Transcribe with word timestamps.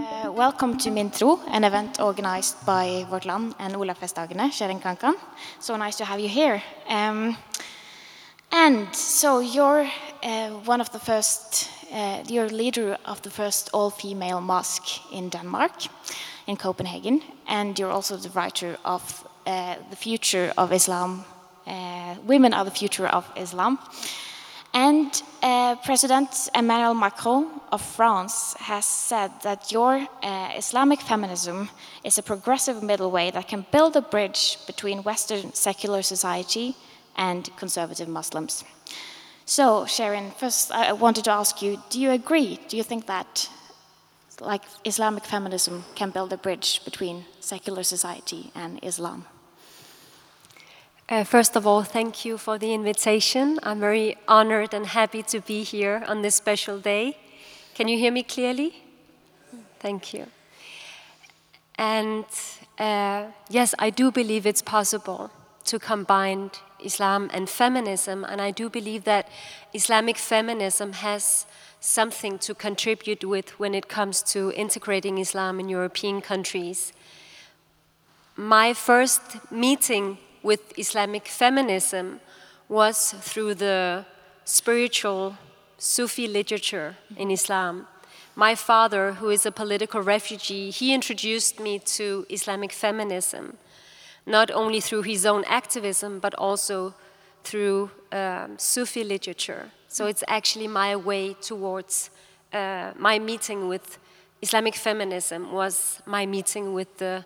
Uh, 0.00 0.32
welcome 0.32 0.78
to 0.78 0.90
Min 0.90 1.10
Tro, 1.10 1.38
an 1.48 1.62
event 1.62 2.00
organized 2.00 2.64
by 2.64 3.04
Vårt 3.10 3.26
Land 3.26 3.54
and 3.58 3.74
Olavsfestdagene, 3.74 4.50
Sherin 4.50 4.80
Khankan. 4.80 5.14
So 5.58 5.76
nice 5.76 5.96
to 5.96 6.06
have 6.06 6.18
you 6.18 6.28
here. 6.28 6.62
Um, 6.88 7.36
and 8.50 8.94
so 8.94 9.40
you're 9.40 9.86
uh, 10.22 10.48
one 10.64 10.80
of 10.80 10.90
the 10.92 10.98
first, 10.98 11.68
uh, 11.92 12.24
you're 12.26 12.48
leader 12.48 12.96
of 13.04 13.20
the 13.20 13.28
first 13.28 13.68
all-female 13.74 14.40
mosque 14.40 15.12
in 15.12 15.28
Denmark, 15.28 15.72
in 16.46 16.56
Copenhagen, 16.56 17.20
and 17.46 17.78
you're 17.78 17.92
also 17.92 18.16
the 18.16 18.30
writer 18.30 18.78
of 18.86 19.02
The 19.44 19.96
Future 19.96 20.50
of 20.56 20.72
Islam, 20.72 21.26
Women 22.26 22.54
Are 22.54 22.64
the 22.64 22.70
Future 22.70 23.06
of 23.06 23.30
Islam. 23.36 23.78
And 24.72 25.22
uh, 25.42 25.76
President 25.84 26.48
Emmanuel 26.54 26.94
Macron 26.94 27.60
of 27.72 27.82
France 27.82 28.54
has 28.58 28.84
said 28.84 29.32
that 29.42 29.72
your 29.72 30.06
uh, 30.22 30.50
Islamic 30.56 31.00
feminism 31.00 31.68
is 32.04 32.18
a 32.18 32.22
progressive 32.22 32.82
middle 32.82 33.10
way 33.10 33.30
that 33.32 33.48
can 33.48 33.66
build 33.72 33.96
a 33.96 34.02
bridge 34.02 34.58
between 34.66 35.02
Western 35.02 35.52
secular 35.54 36.02
society 36.02 36.76
and 37.16 37.50
conservative 37.56 38.08
Muslims. 38.08 38.64
So, 39.44 39.84
Sherin, 39.86 40.32
first 40.34 40.70
I 40.70 40.92
wanted 40.92 41.24
to 41.24 41.32
ask 41.32 41.60
you 41.60 41.82
do 41.90 42.00
you 42.00 42.12
agree? 42.12 42.60
Do 42.68 42.76
you 42.76 42.84
think 42.84 43.06
that 43.06 43.48
like 44.40 44.62
Islamic 44.84 45.24
feminism 45.24 45.84
can 45.96 46.10
build 46.10 46.32
a 46.32 46.36
bridge 46.36 46.80
between 46.84 47.24
secular 47.40 47.82
society 47.82 48.52
and 48.54 48.78
Islam? 48.82 49.26
Uh, 51.10 51.24
first 51.24 51.56
of 51.56 51.66
all, 51.66 51.82
thank 51.82 52.24
you 52.24 52.38
for 52.38 52.56
the 52.56 52.72
invitation. 52.72 53.58
I'm 53.64 53.80
very 53.80 54.16
honored 54.28 54.72
and 54.72 54.86
happy 54.86 55.24
to 55.24 55.40
be 55.40 55.64
here 55.64 56.04
on 56.06 56.22
this 56.22 56.36
special 56.36 56.78
day. 56.78 57.18
Can 57.74 57.88
you 57.88 57.98
hear 57.98 58.12
me 58.12 58.22
clearly? 58.22 58.80
Thank 59.80 60.14
you. 60.14 60.26
And 61.76 62.26
uh, 62.78 63.24
yes, 63.48 63.74
I 63.80 63.90
do 63.90 64.12
believe 64.12 64.46
it's 64.46 64.62
possible 64.62 65.32
to 65.64 65.80
combine 65.80 66.52
Islam 66.78 67.28
and 67.34 67.50
feminism, 67.50 68.22
and 68.22 68.40
I 68.40 68.52
do 68.52 68.70
believe 68.70 69.02
that 69.02 69.28
Islamic 69.74 70.16
feminism 70.16 70.92
has 70.92 71.44
something 71.80 72.38
to 72.38 72.54
contribute 72.54 73.24
with 73.24 73.58
when 73.58 73.74
it 73.74 73.88
comes 73.88 74.22
to 74.34 74.52
integrating 74.52 75.18
Islam 75.18 75.58
in 75.58 75.68
European 75.68 76.20
countries. 76.20 76.92
My 78.36 78.72
first 78.74 79.50
meeting 79.50 80.18
with 80.42 80.78
Islamic 80.78 81.26
feminism 81.26 82.20
was 82.68 83.14
through 83.20 83.54
the 83.54 84.04
spiritual 84.44 85.36
Sufi 85.78 86.26
literature 86.26 86.96
in 87.16 87.30
Islam. 87.30 87.86
My 88.36 88.54
father, 88.54 89.14
who 89.14 89.30
is 89.30 89.44
a 89.44 89.52
political 89.52 90.00
refugee, 90.00 90.70
he 90.70 90.94
introduced 90.94 91.58
me 91.58 91.78
to 91.96 92.26
Islamic 92.28 92.72
feminism, 92.72 93.56
not 94.26 94.50
only 94.50 94.80
through 94.80 95.02
his 95.02 95.26
own 95.26 95.44
activism, 95.46 96.20
but 96.20 96.34
also 96.34 96.94
through 97.44 97.90
um, 98.12 98.58
Sufi 98.58 99.04
literature. 99.04 99.70
So 99.88 100.06
it's 100.06 100.22
actually 100.28 100.68
my 100.68 100.94
way 100.94 101.34
towards 101.34 102.10
uh, 102.52 102.92
my 102.96 103.18
meeting 103.18 103.68
with 103.68 103.98
Islamic 104.42 104.74
feminism 104.74 105.52
was 105.52 106.00
my 106.06 106.24
meeting 106.26 106.72
with 106.72 106.98
the 106.98 107.24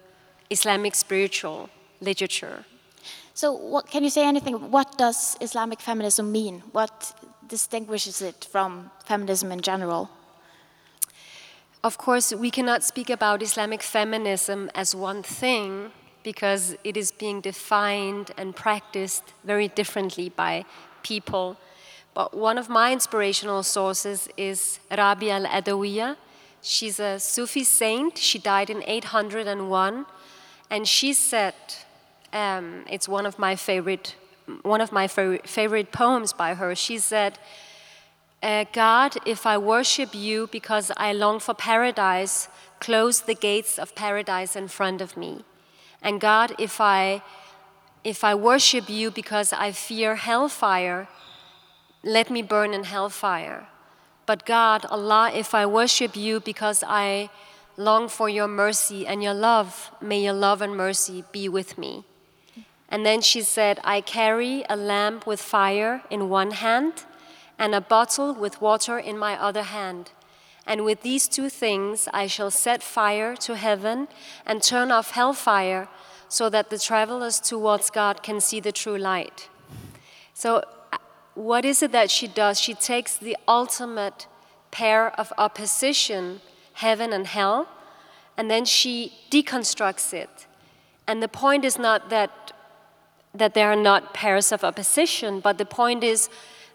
Islamic 0.51 0.95
spiritual 0.95 1.69
literature. 2.01 2.65
So, 3.37 3.53
what, 3.53 3.89
can 3.91 4.05
you 4.05 4.11
say 4.11 4.25
anything? 4.25 4.71
What 4.71 4.97
does 4.97 5.37
Islamic 5.41 5.81
feminism 5.81 6.31
mean? 6.31 6.63
What 6.71 7.13
distinguishes 7.49 8.23
it 8.23 8.47
from 8.49 8.93
feminism 9.05 9.51
in 9.51 9.61
general? 9.61 10.09
Of 11.83 11.99
course, 11.99 12.33
we 12.33 12.53
cannot 12.53 12.85
speak 12.85 13.11
about 13.11 13.43
Islamic 13.43 13.83
feminism 13.83 14.71
as 14.75 14.95
one 14.95 15.25
thing 15.25 15.91
because 16.23 16.77
it 16.85 16.97
is 16.97 17.11
being 17.11 17.41
defined 17.41 18.31
and 18.39 18.55
practiced 18.55 19.25
very 19.43 19.67
differently 19.67 20.29
by 20.29 20.65
people. 21.03 21.57
But 22.15 22.37
one 22.37 22.57
of 22.57 22.69
my 22.69 22.93
inspirational 22.93 23.65
sources 23.65 24.29
is 24.37 24.79
Rabia 24.97 25.35
al 25.41 25.47
Adawiya. 25.47 26.17
She's 26.63 27.01
a 27.01 27.19
Sufi 27.19 27.65
saint. 27.65 28.17
She 28.17 28.39
died 28.39 28.71
in 28.71 28.85
801. 28.87 30.07
And 30.71 30.89
she 30.89 31.13
said, 31.13 31.55
um, 32.35 32.85
it's 32.91 33.09
one 33.09 33.25
of 33.25 33.39
my 33.39 33.57
favorite, 33.57 34.17
one 34.63 34.81
of 34.81 34.93
my 34.93 35.07
favorite 35.07 35.93
poems 35.93 36.33
by 36.33 36.55
her. 36.55 36.75
She 36.75 36.99
said, 36.99 37.39
uh, 38.43 38.65
God, 38.73 39.17
if 39.25 39.47
I 39.47 39.57
worship 39.57 40.15
you 40.15 40.49
because 40.53 40.91
I 40.97 41.13
long 41.13 41.39
for 41.39 41.55
paradise, 41.55 42.49
close 42.81 43.23
the 43.23 43.35
gates 43.35 43.79
of 43.79 43.95
paradise 43.95 44.57
in 44.57 44.69
front 44.69 45.01
of 45.01 45.17
me. 45.17 45.45
And 46.03 46.21
God, 46.21 46.55
if 46.59 46.81
I, 46.81 47.23
if 48.03 48.25
I 48.25 48.35
worship 48.35 48.91
you 48.91 49.11
because 49.11 49.53
I 49.53 49.73
fear 49.73 50.17
hellfire, 50.17 51.09
let 52.03 52.29
me 52.29 52.43
burn 52.43 52.75
in 52.75 52.85
hellfire. 52.85 53.69
But 54.27 54.45
God, 54.45 54.85
Allah, 54.87 55.31
if 55.33 55.55
I 55.55 55.65
worship 55.65 56.17
you 56.17 56.41
because 56.41 56.83
I 56.87 57.31
long 57.77 58.09
for 58.09 58.29
your 58.29 58.49
mercy 58.49 59.07
and 59.07 59.23
your 59.23 59.35
love, 59.35 59.91
may 60.03 60.23
your 60.23 60.35
love 60.35 60.61
and 60.61 60.77
mercy 60.77 61.25
be 61.33 61.49
with 61.49 61.79
me. 61.79 62.05
And 62.95 63.05
then 63.05 63.23
she 63.23 63.43
said, 63.43 63.81
I 63.83 64.01
carry 64.01 64.65
a 64.71 64.77
lamp 64.77 65.27
with 65.27 65.43
fire 65.43 66.03
in 66.11 66.29
one 66.29 66.53
hand 66.53 67.03
and 67.59 67.75
a 67.75 67.81
bottle 67.81 68.33
with 68.33 68.61
water 68.61 69.01
in 69.01 69.19
my 69.19 69.37
other 69.37 69.65
hand. 69.65 70.13
And 70.65 70.85
with 70.85 71.03
these 71.03 71.27
two 71.27 71.49
things 71.49 72.09
I 72.15 72.29
shall 72.29 72.53
set 72.53 72.85
fire 72.85 73.35
to 73.39 73.57
heaven 73.57 74.07
and 74.47 74.63
turn 74.63 74.93
off 74.93 75.11
hellfire 75.11 75.89
so 76.29 76.49
that 76.51 76.71
the 76.71 76.79
travelers 76.79 77.41
towards 77.41 77.91
God 77.91 78.23
can 78.23 78.41
see 78.41 78.61
the 78.61 78.71
true 78.71 78.97
light. 78.97 79.49
So, 80.33 80.63
uh, 80.93 80.99
what 81.35 81.65
is 81.65 81.83
it 81.83 81.91
that 81.91 82.13
she 82.13 82.29
does? 82.29 82.61
She 82.61 82.75
takes 82.75 83.17
the 83.17 83.37
ultimate 83.49 84.29
pair 84.71 85.11
of 85.19 85.33
opposition, 85.37 86.43
heaven 86.75 87.13
and 87.13 87.27
hell, 87.27 87.67
and 88.37 88.49
then 88.49 88.65
she 88.65 89.15
deconstructs 89.33 90.15
it. 90.15 90.47
And 91.09 91.21
the 91.21 91.29
point 91.29 91.65
is 91.65 91.77
not 91.77 92.09
that 92.11 92.44
that 93.35 93.55
there 93.55 93.71
are 93.71 93.77
not 93.77 94.15
pairs 94.15 94.53
of 94.53 94.63
opposition, 94.63 95.41
but 95.41 95.59
the 95.59 95.65
point 95.65 96.05
is 96.05 96.29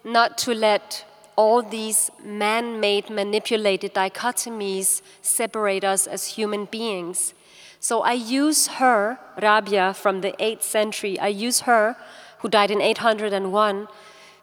not 0.04 0.38
to 0.40 0.54
let 0.54 1.06
all 1.36 1.62
these 1.62 2.12
man 2.24 2.82
made, 2.82 3.10
manipulated 3.10 3.94
dichotomies 3.94 5.02
separate 5.22 5.86
us 5.86 6.06
as 6.06 6.28
human 6.28 6.66
beings. 6.66 7.34
So 7.80 8.02
I 8.02 8.12
use 8.12 8.68
her, 8.68 9.18
Rabia 9.42 9.94
from 9.94 10.20
the 10.20 10.34
8th 10.34 10.64
century, 10.64 11.18
I 11.18 11.30
use 11.30 11.62
her, 11.62 11.96
who 12.40 12.50
died 12.50 12.72
in 12.72 12.82
801. 12.82 13.88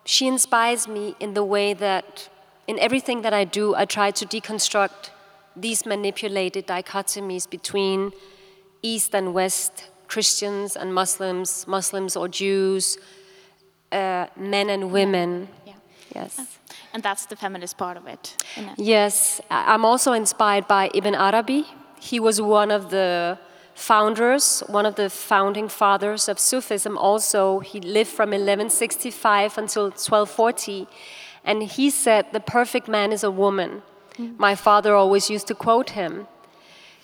She 0.06 0.26
inspires 0.26 0.88
me 0.88 1.14
in 1.20 1.34
the 1.34 1.44
way 1.44 1.74
that 1.74 2.30
in 2.66 2.78
everything 2.78 3.20
that 3.22 3.34
I 3.34 3.44
do, 3.44 3.74
I 3.74 3.84
try 3.84 4.10
to 4.10 4.24
deconstruct 4.24 5.10
these 5.54 5.84
manipulated 5.84 6.66
dichotomies 6.66 7.48
between 7.48 8.12
East 8.82 9.14
and 9.14 9.34
West, 9.34 9.90
Christians 10.08 10.76
and 10.76 10.94
Muslims, 10.94 11.66
Muslims 11.66 12.16
or 12.16 12.28
Jews, 12.28 12.98
uh, 13.92 14.26
men 14.36 14.70
and 14.70 14.90
women. 14.90 15.48
Yeah. 15.66 15.72
Yes. 16.14 16.58
And 16.92 17.02
that's 17.02 17.26
the 17.26 17.36
feminist 17.36 17.76
part 17.76 17.96
of 17.96 18.06
it. 18.06 18.36
Yes. 18.76 19.40
I'm 19.50 19.84
also 19.84 20.12
inspired 20.12 20.66
by 20.66 20.90
Ibn 20.94 21.14
Arabi. 21.14 21.66
He 22.00 22.18
was 22.20 22.40
one 22.40 22.70
of 22.70 22.90
the 22.90 23.38
founders, 23.74 24.62
one 24.66 24.86
of 24.86 24.94
the 24.94 25.10
founding 25.10 25.68
fathers 25.68 26.28
of 26.28 26.38
Sufism. 26.38 26.96
Also, 26.96 27.60
he 27.60 27.80
lived 27.80 28.10
from 28.10 28.30
1165 28.30 29.58
until 29.58 29.84
1240. 29.84 30.86
And 31.44 31.62
he 31.62 31.90
said, 31.90 32.26
The 32.32 32.40
perfect 32.40 32.88
man 32.88 33.12
is 33.12 33.22
a 33.22 33.30
woman. 33.30 33.82
Mm. 34.18 34.38
My 34.38 34.54
father 34.54 34.94
always 34.94 35.28
used 35.28 35.46
to 35.48 35.54
quote 35.54 35.90
him. 35.90 36.26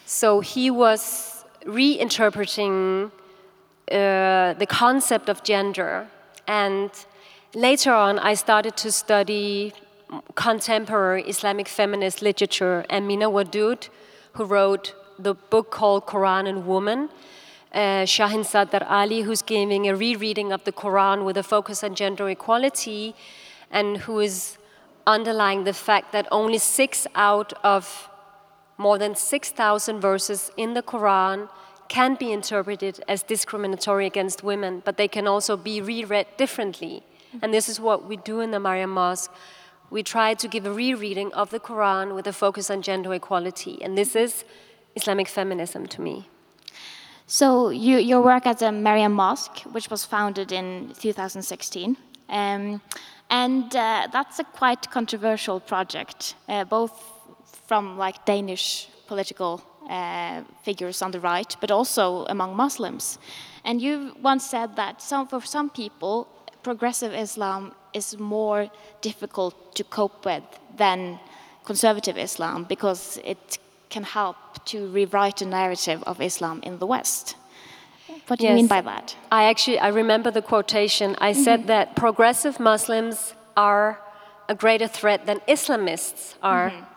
So 0.06 0.40
he 0.40 0.70
was 0.70 1.31
reinterpreting 1.66 3.10
uh, 3.90 4.54
the 4.54 4.66
concept 4.68 5.28
of 5.28 5.42
gender. 5.42 6.08
And 6.46 6.90
later 7.54 7.92
on, 7.92 8.18
I 8.18 8.34
started 8.34 8.76
to 8.78 8.92
study 8.92 9.72
contemporary 10.34 11.22
Islamic 11.24 11.68
feminist 11.68 12.22
literature. 12.22 12.84
And 12.90 13.06
Mina 13.06 13.30
Wadud, 13.30 13.88
who 14.34 14.44
wrote 14.44 14.94
the 15.18 15.34
book 15.34 15.70
called 15.70 16.06
Quran 16.06 16.48
and 16.48 16.66
Woman, 16.66 17.08
uh, 17.72 18.04
Shahin 18.04 18.44
Sadr 18.44 18.84
Ali, 18.88 19.22
who's 19.22 19.42
giving 19.42 19.88
a 19.88 19.96
rereading 19.96 20.52
of 20.52 20.64
the 20.64 20.72
Quran 20.72 21.24
with 21.24 21.36
a 21.36 21.42
focus 21.42 21.82
on 21.82 21.94
gender 21.94 22.28
equality, 22.28 23.14
and 23.70 23.98
who 23.98 24.20
is 24.20 24.58
underlying 25.06 25.64
the 25.64 25.72
fact 25.72 26.12
that 26.12 26.28
only 26.30 26.58
six 26.58 27.06
out 27.14 27.52
of 27.64 28.08
more 28.78 28.98
than 28.98 29.14
6,000 29.14 30.00
verses 30.00 30.50
in 30.56 30.74
the 30.74 30.82
Quran 30.82 31.48
can 31.88 32.14
be 32.14 32.32
interpreted 32.32 33.02
as 33.06 33.22
discriminatory 33.22 34.06
against 34.06 34.42
women, 34.42 34.82
but 34.84 34.96
they 34.96 35.08
can 35.08 35.26
also 35.26 35.56
be 35.56 35.80
reread 35.80 36.26
differently. 36.36 37.02
And 37.42 37.52
this 37.52 37.68
is 37.68 37.78
what 37.80 38.06
we 38.06 38.16
do 38.16 38.40
in 38.40 38.50
the 38.50 38.60
Mariam 38.60 38.90
Mosque. 38.90 39.30
we 39.92 40.02
try 40.02 40.32
to 40.32 40.48
give 40.48 40.64
a 40.64 40.72
rereading 40.72 41.30
of 41.34 41.50
the 41.50 41.60
Quran 41.60 42.14
with 42.14 42.26
a 42.26 42.32
focus 42.32 42.70
on 42.70 42.80
gender 42.80 43.12
equality. 43.12 43.78
And 43.82 43.96
this 43.96 44.16
is 44.16 44.44
Islamic 44.96 45.28
feminism 45.28 45.86
to 45.88 46.00
me. 46.00 46.28
So, 47.26 47.68
you, 47.68 47.98
your 47.98 48.22
work 48.22 48.46
at 48.46 48.58
the 48.58 48.72
Mariam 48.72 49.12
Mosque, 49.12 49.60
which 49.74 49.90
was 49.90 50.04
founded 50.04 50.50
in 50.50 50.92
2016, 50.98 51.96
um, 52.28 52.80
and 53.30 53.76
uh, 53.76 54.08
that's 54.12 54.38
a 54.38 54.44
quite 54.44 54.90
controversial 54.90 55.60
project, 55.60 56.34
uh, 56.48 56.64
both 56.64 56.92
from 57.66 57.98
like 57.98 58.24
Danish 58.24 58.88
political 59.06 59.62
uh, 59.88 60.42
figures 60.62 61.02
on 61.02 61.10
the 61.10 61.20
right, 61.20 61.56
but 61.60 61.70
also 61.70 62.24
among 62.26 62.56
Muslims. 62.56 63.18
And 63.64 63.80
you 63.80 64.16
once 64.22 64.44
said 64.48 64.76
that 64.76 65.02
some, 65.02 65.26
for 65.26 65.40
some 65.40 65.70
people, 65.70 66.28
progressive 66.62 67.12
Islam 67.14 67.72
is 67.92 68.18
more 68.18 68.70
difficult 69.00 69.74
to 69.76 69.84
cope 69.84 70.24
with 70.24 70.44
than 70.76 71.18
conservative 71.64 72.16
Islam 72.16 72.64
because 72.64 73.18
it 73.24 73.58
can 73.90 74.04
help 74.04 74.36
to 74.64 74.88
rewrite 74.88 75.38
the 75.38 75.46
narrative 75.46 76.02
of 76.04 76.20
Islam 76.20 76.60
in 76.62 76.78
the 76.78 76.86
West. 76.86 77.36
What 78.26 78.38
do 78.38 78.44
yes. 78.44 78.50
you 78.50 78.56
mean 78.56 78.66
by 78.66 78.80
that? 78.80 79.16
I 79.30 79.44
actually 79.44 79.78
I 79.78 79.88
remember 79.88 80.30
the 80.30 80.42
quotation. 80.42 81.08
I 81.10 81.16
mm 81.16 81.18
-hmm. 81.20 81.44
said 81.44 81.60
that 81.66 81.94
progressive 81.94 82.54
Muslims 82.70 83.34
are 83.54 83.98
a 84.48 84.54
greater 84.54 84.88
threat 84.98 85.20
than 85.26 85.38
Islamists 85.46 86.36
are 86.40 86.70
mm 86.70 86.76
-hmm. 86.76 86.91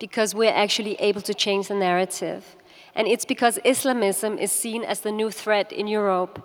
Because 0.00 0.34
we're 0.34 0.58
actually 0.64 0.94
able 0.94 1.20
to 1.20 1.34
change 1.34 1.68
the 1.68 1.74
narrative. 1.74 2.56
And 2.96 3.06
it's 3.06 3.24
because 3.24 3.60
Islamism 3.64 4.38
is 4.38 4.50
seen 4.50 4.82
as 4.82 5.00
the 5.00 5.12
new 5.12 5.30
threat 5.30 5.70
in 5.70 5.86
Europe. 5.86 6.42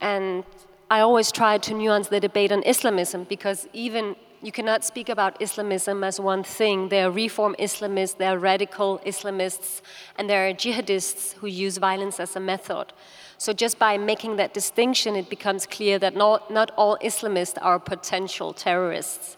And 0.00 0.42
I 0.90 1.00
always 1.00 1.30
try 1.30 1.58
to 1.58 1.74
nuance 1.74 2.08
the 2.08 2.18
debate 2.18 2.50
on 2.50 2.64
Islamism 2.64 3.24
because 3.24 3.68
even 3.72 4.16
you 4.40 4.52
cannot 4.52 4.84
speak 4.84 5.08
about 5.08 5.40
Islamism 5.40 6.02
as 6.02 6.18
one 6.18 6.42
thing. 6.42 6.88
There 6.88 7.08
are 7.08 7.10
reform 7.10 7.54
Islamists, 7.58 8.16
there 8.16 8.36
are 8.36 8.38
radical 8.38 9.00
Islamists, 9.04 9.82
and 10.16 10.30
there 10.30 10.48
are 10.48 10.54
jihadists 10.54 11.34
who 11.34 11.46
use 11.46 11.76
violence 11.78 12.18
as 12.20 12.36
a 12.36 12.40
method. 12.40 12.92
So 13.36 13.52
just 13.52 13.78
by 13.78 13.98
making 13.98 14.36
that 14.36 14.54
distinction, 14.54 15.14
it 15.16 15.28
becomes 15.28 15.66
clear 15.66 15.98
that 15.98 16.14
not, 16.14 16.50
not 16.50 16.70
all 16.76 16.96
Islamists 17.02 17.58
are 17.60 17.78
potential 17.78 18.52
terrorists. 18.52 19.36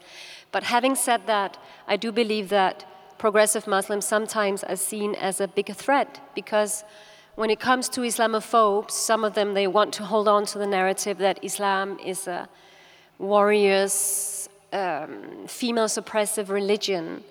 But 0.51 0.63
having 0.63 0.95
said 0.95 1.27
that, 1.27 1.57
I 1.87 1.97
do 1.97 2.11
believe 2.11 2.49
that 2.49 2.85
progressive 3.21 3.67
Muslims 3.67 4.03
sometimes 4.03 4.63
are 4.63 4.75
seen 4.75 5.13
as 5.13 5.39
a 5.39 5.47
bigger 5.47 5.75
threat 5.75 6.19
because 6.33 6.83
when 7.35 7.51
it 7.51 7.59
comes 7.59 7.87
to 7.87 8.01
Islamophobes, 8.01 8.89
some 8.89 9.23
of 9.23 9.35
them 9.35 9.53
they 9.53 9.67
want 9.67 9.93
to 9.93 10.03
hold 10.03 10.27
on 10.27 10.43
to 10.47 10.57
the 10.57 10.65
narrative 10.65 11.19
that 11.19 11.37
Islam 11.43 11.99
is 12.03 12.27
a 12.27 12.49
warriors, 13.19 14.49
um, 14.73 15.11
female 15.47 15.85
suppressive 15.97 16.49
religion. 16.49 17.23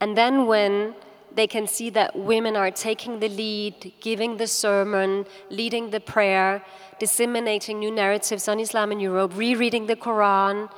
And 0.00 0.16
then 0.16 0.46
when 0.46 0.96
they 1.32 1.46
can 1.46 1.68
see 1.68 1.88
that 1.90 2.16
women 2.16 2.56
are 2.56 2.72
taking 2.72 3.20
the 3.20 3.28
lead, 3.28 3.92
giving 4.00 4.38
the 4.38 4.48
sermon, 4.48 5.24
leading 5.50 5.90
the 5.90 6.00
prayer, 6.00 6.64
disseminating 6.98 7.78
new 7.78 7.92
narratives 7.92 8.48
on 8.48 8.58
Islam 8.58 8.90
in 8.90 8.98
Europe, 8.98 9.32
rereading 9.36 9.86
the 9.86 9.94
Quran, 9.94 10.68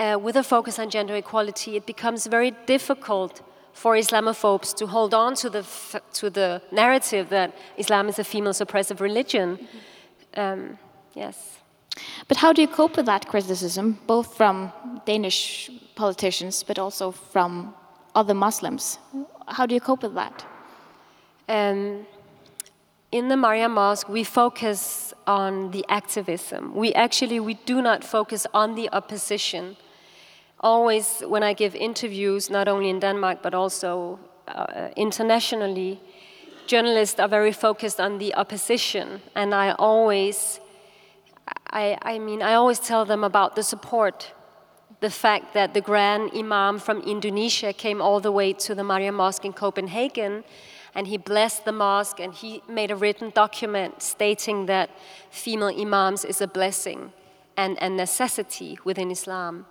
uh, 0.00 0.18
with 0.20 0.34
a 0.34 0.42
focus 0.42 0.80
on 0.80 0.90
gender 0.90 1.14
equality, 1.14 1.76
it 1.76 1.86
becomes 1.86 2.26
very 2.26 2.50
difficult 2.66 3.42
for 3.72 3.96
Islamophobes 3.96 4.74
to 4.76 4.86
hold 4.86 5.14
on 5.14 5.34
to 5.36 5.50
the, 5.50 5.64
to 6.12 6.30
the 6.30 6.62
narrative 6.70 7.28
that 7.30 7.54
Islam 7.76 8.08
is 8.08 8.18
a 8.18 8.24
female 8.24 8.52
suppressive 8.52 9.00
religion. 9.00 9.58
Um, 10.34 10.78
yes. 11.14 11.58
But 12.28 12.36
how 12.38 12.52
do 12.52 12.62
you 12.62 12.68
cope 12.68 12.96
with 12.96 13.06
that 13.06 13.26
criticism, 13.28 13.98
both 14.06 14.36
from 14.36 14.72
Danish 15.04 15.70
politicians 15.94 16.62
but 16.62 16.78
also 16.78 17.10
from 17.10 17.74
other 18.14 18.34
Muslims? 18.34 18.98
How 19.48 19.66
do 19.66 19.74
you 19.74 19.80
cope 19.80 20.02
with 20.02 20.14
that? 20.14 20.44
Um, 21.48 22.06
in 23.10 23.28
the 23.28 23.36
Mariam 23.36 23.72
Mosque, 23.72 24.08
we 24.08 24.24
focus 24.24 25.12
on 25.26 25.70
the 25.70 25.84
activism. 25.88 26.74
We 26.74 26.94
actually 26.94 27.40
we 27.40 27.54
do 27.54 27.82
not 27.82 28.04
focus 28.04 28.46
on 28.54 28.74
the 28.74 28.88
opposition 28.92 29.76
always, 30.62 31.20
when 31.26 31.42
I 31.42 31.52
give 31.52 31.74
interviews, 31.74 32.50
not 32.50 32.68
only 32.68 32.88
in 32.88 33.00
Denmark 33.00 33.42
but 33.42 33.54
also 33.54 34.18
uh, 34.48 34.88
internationally, 34.96 36.00
journalists 36.66 37.18
are 37.18 37.28
very 37.28 37.52
focused 37.52 38.00
on 38.00 38.18
the 38.18 38.34
opposition, 38.34 39.20
and 39.34 39.54
I 39.54 39.72
always, 39.72 40.60
I, 41.70 41.98
I 42.02 42.18
mean, 42.18 42.42
I 42.42 42.54
always 42.54 42.78
tell 42.78 43.04
them 43.04 43.24
about 43.24 43.56
the 43.56 43.62
support, 43.62 44.32
the 45.00 45.10
fact 45.10 45.54
that 45.54 45.74
the 45.74 45.80
Grand 45.80 46.30
Imam 46.34 46.78
from 46.78 47.00
Indonesia 47.02 47.72
came 47.72 48.00
all 48.00 48.20
the 48.20 48.30
way 48.30 48.52
to 48.52 48.74
the 48.74 48.84
Mariam 48.84 49.16
Mosque 49.16 49.44
in 49.44 49.52
Copenhagen, 49.52 50.44
and 50.94 51.06
he 51.06 51.16
blessed 51.16 51.64
the 51.64 51.72
mosque, 51.72 52.20
and 52.20 52.34
he 52.34 52.62
made 52.68 52.90
a 52.90 52.96
written 52.96 53.30
document 53.30 54.02
stating 54.02 54.66
that 54.66 54.90
female 55.30 55.72
imams 55.76 56.24
is 56.24 56.40
a 56.40 56.46
blessing 56.46 57.12
and 57.56 57.78
a 57.80 57.88
necessity 57.88 58.78
within 58.84 59.10
Islam 59.10 59.66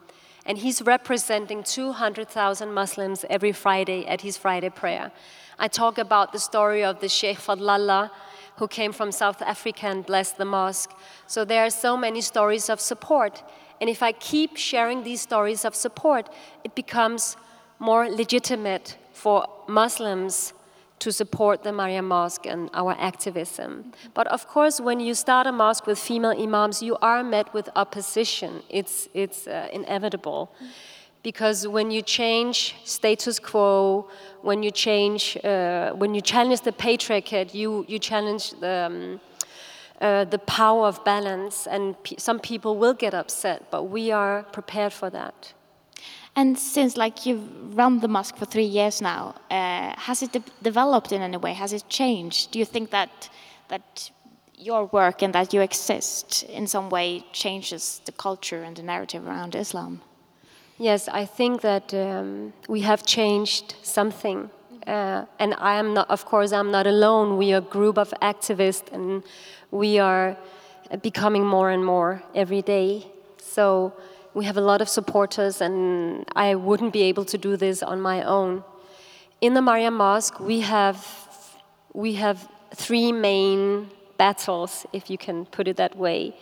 and 0.45 0.57
he's 0.57 0.81
representing 0.81 1.63
200,000 1.63 2.73
Muslims 2.73 3.25
every 3.29 3.51
Friday 3.51 4.07
at 4.07 4.21
his 4.21 4.37
Friday 4.37 4.69
prayer. 4.69 5.11
I 5.59 5.67
talk 5.67 5.97
about 5.97 6.31
the 6.31 6.39
story 6.39 6.83
of 6.83 6.99
the 6.99 7.09
Sheikh 7.09 7.37
Fadlallah, 7.37 8.09
who 8.57 8.67
came 8.67 8.91
from 8.91 9.11
South 9.11 9.41
Africa 9.41 9.87
and 9.87 10.05
blessed 10.05 10.37
the 10.37 10.45
mosque. 10.45 10.91
So 11.27 11.45
there 11.45 11.65
are 11.65 11.69
so 11.69 11.95
many 11.95 12.21
stories 12.21 12.69
of 12.69 12.79
support. 12.79 13.43
And 13.79 13.89
if 13.89 14.03
I 14.03 14.11
keep 14.11 14.57
sharing 14.57 15.03
these 15.03 15.21
stories 15.21 15.65
of 15.65 15.75
support, 15.75 16.29
it 16.63 16.75
becomes 16.75 17.37
more 17.79 18.09
legitimate 18.09 18.97
for 19.13 19.47
Muslims 19.67 20.53
to 21.01 21.11
support 21.11 21.63
the 21.63 21.71
Mariam 21.71 22.07
Mosque 22.07 22.45
and 22.45 22.69
our 22.73 22.95
activism. 22.99 23.91
But 24.13 24.27
of 24.27 24.47
course, 24.47 24.79
when 24.79 24.99
you 24.99 25.13
start 25.15 25.47
a 25.47 25.51
mosque 25.51 25.87
with 25.87 25.97
female 25.99 26.35
imams, 26.45 26.83
you 26.83 26.95
are 27.01 27.23
met 27.23 27.51
with 27.53 27.67
opposition. 27.75 28.61
It's, 28.69 29.09
it's 29.13 29.47
uh, 29.47 29.67
inevitable. 29.73 30.53
Because 31.23 31.67
when 31.67 31.91
you 31.91 32.01
change 32.03 32.75
status 32.83 33.39
quo, 33.39 34.09
when 34.41 34.63
you 34.63 34.71
change, 34.71 35.37
uh, 35.43 35.91
when 35.91 36.13
you 36.13 36.21
challenge 36.21 36.61
the 36.61 36.71
patriarchate, 36.71 37.53
you, 37.55 37.85
you 37.87 37.97
challenge 37.99 38.51
the, 38.59 38.75
um, 38.89 39.19
uh, 40.01 40.25
the 40.25 40.39
power 40.39 40.85
of 40.87 41.03
balance, 41.03 41.67
and 41.67 41.95
some 42.17 42.39
people 42.39 42.77
will 42.77 42.95
get 42.95 43.13
upset, 43.13 43.69
but 43.71 43.83
we 43.83 44.11
are 44.11 44.43
prepared 44.51 44.93
for 44.93 45.09
that. 45.11 45.53
And 46.35 46.57
since 46.57 46.95
like 46.97 47.25
you've 47.25 47.77
run 47.77 47.99
the 47.99 48.07
mosque 48.07 48.37
for 48.37 48.45
three 48.45 48.69
years 48.79 49.01
now, 49.01 49.35
uh, 49.49 49.93
has 49.97 50.23
it 50.23 50.31
de 50.31 50.41
developed 50.61 51.11
in 51.11 51.21
any 51.21 51.37
way? 51.37 51.53
Has 51.53 51.73
it 51.73 51.83
changed? 51.89 52.51
Do 52.51 52.59
you 52.59 52.65
think 52.65 52.89
that 52.89 53.29
that 53.67 54.11
your 54.57 54.85
work 54.85 55.23
and 55.23 55.33
that 55.33 55.53
you 55.53 55.61
exist 55.61 56.43
in 56.43 56.67
some 56.67 56.89
way 56.89 57.25
changes 57.33 58.01
the 58.05 58.11
culture 58.11 58.63
and 58.63 58.75
the 58.75 58.83
narrative 58.83 59.27
around 59.27 59.55
Islam? 59.55 60.01
Yes, 60.77 61.07
I 61.07 61.25
think 61.25 61.61
that 61.61 61.93
um, 61.93 62.53
we 62.67 62.81
have 62.81 63.05
changed 63.05 63.75
something. 63.83 64.49
Uh, 64.87 65.25
and 65.37 65.53
I 65.59 65.75
am 65.75 65.93
not, 65.93 66.09
of 66.09 66.25
course, 66.25 66.51
I'm 66.51 66.71
not 66.71 66.87
alone. 66.87 67.37
We 67.37 67.53
are 67.53 67.57
a 67.57 67.69
group 67.77 67.97
of 67.97 68.13
activists, 68.21 68.91
and 68.91 69.23
we 69.69 69.99
are 69.99 70.37
becoming 71.01 71.45
more 71.45 71.69
and 71.69 71.85
more 71.85 72.23
every 72.33 72.61
day. 72.61 73.05
So 73.37 73.93
we 74.33 74.45
have 74.45 74.57
a 74.57 74.61
lot 74.61 74.81
of 74.81 74.89
supporters, 74.89 75.61
and 75.61 76.25
I 76.35 76.55
wouldn't 76.55 76.93
be 76.93 77.03
able 77.03 77.25
to 77.25 77.37
do 77.37 77.57
this 77.57 77.83
on 77.83 78.01
my 78.01 78.23
own. 78.23 78.63
In 79.41 79.53
the 79.53 79.61
Mariam 79.61 79.95
Mosque, 79.95 80.39
we 80.39 80.61
have, 80.61 81.05
we 81.93 82.13
have 82.13 82.47
three 82.75 83.11
main 83.11 83.89
battles, 84.17 84.85
if 84.93 85.09
you 85.09 85.17
can 85.17 85.45
put 85.45 85.67
it 85.67 85.77
that 85.77 85.97
way. 85.97 86.35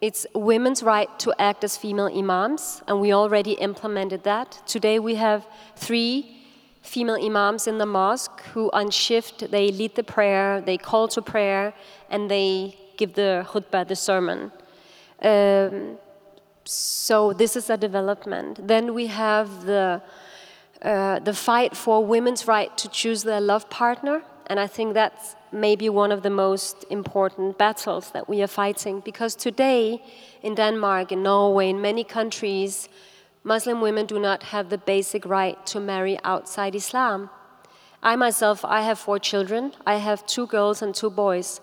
It's 0.00 0.26
women's 0.34 0.82
right 0.82 1.10
to 1.20 1.34
act 1.38 1.64
as 1.64 1.76
female 1.76 2.06
imams, 2.06 2.82
and 2.86 3.00
we 3.00 3.12
already 3.12 3.52
implemented 3.52 4.24
that. 4.24 4.62
Today 4.66 4.98
we 4.98 5.16
have 5.16 5.46
three 5.74 6.36
female 6.82 7.16
imams 7.16 7.66
in 7.66 7.78
the 7.78 7.86
mosque 7.86 8.42
who, 8.52 8.70
on 8.72 8.90
shift, 8.90 9.50
they 9.50 9.70
lead 9.72 9.94
the 9.94 10.04
prayer, 10.04 10.60
they 10.60 10.78
call 10.78 11.08
to 11.08 11.20
prayer, 11.20 11.74
and 12.10 12.30
they 12.30 12.76
give 12.96 13.14
the 13.14 13.44
khutbah, 13.48 13.86
the 13.86 13.96
sermon. 13.96 14.52
Um, 15.22 15.98
so 16.68 17.32
this 17.32 17.56
is 17.56 17.70
a 17.70 17.76
development. 17.76 18.66
Then 18.66 18.94
we 18.94 19.06
have 19.06 19.64
the 19.64 20.02
uh, 20.82 21.18
the 21.20 21.32
fight 21.32 21.76
for 21.76 22.04
women's 22.04 22.46
right 22.46 22.76
to 22.76 22.88
choose 22.88 23.22
their 23.22 23.40
love 23.40 23.68
partner, 23.70 24.22
and 24.46 24.60
I 24.60 24.66
think 24.66 24.94
that's 24.94 25.34
maybe 25.50 25.88
one 25.88 26.12
of 26.12 26.22
the 26.22 26.30
most 26.30 26.84
important 26.90 27.56
battles 27.56 28.10
that 28.10 28.28
we 28.28 28.42
are 28.42 28.46
fighting 28.46 29.00
because 29.00 29.34
today 29.34 30.02
in 30.42 30.54
Denmark, 30.54 31.12
in 31.12 31.22
Norway, 31.22 31.70
in 31.70 31.80
many 31.80 32.04
countries, 32.04 32.88
Muslim 33.42 33.80
women 33.80 34.06
do 34.06 34.18
not 34.18 34.42
have 34.42 34.68
the 34.68 34.78
basic 34.78 35.24
right 35.24 35.56
to 35.66 35.80
marry 35.80 36.18
outside 36.24 36.74
Islam. 36.74 37.30
I 38.02 38.14
myself, 38.16 38.64
I 38.64 38.82
have 38.82 38.98
four 38.98 39.18
children. 39.18 39.72
I 39.86 39.96
have 39.96 40.26
two 40.26 40.46
girls 40.46 40.82
and 40.82 40.94
two 40.94 41.10
boys, 41.10 41.60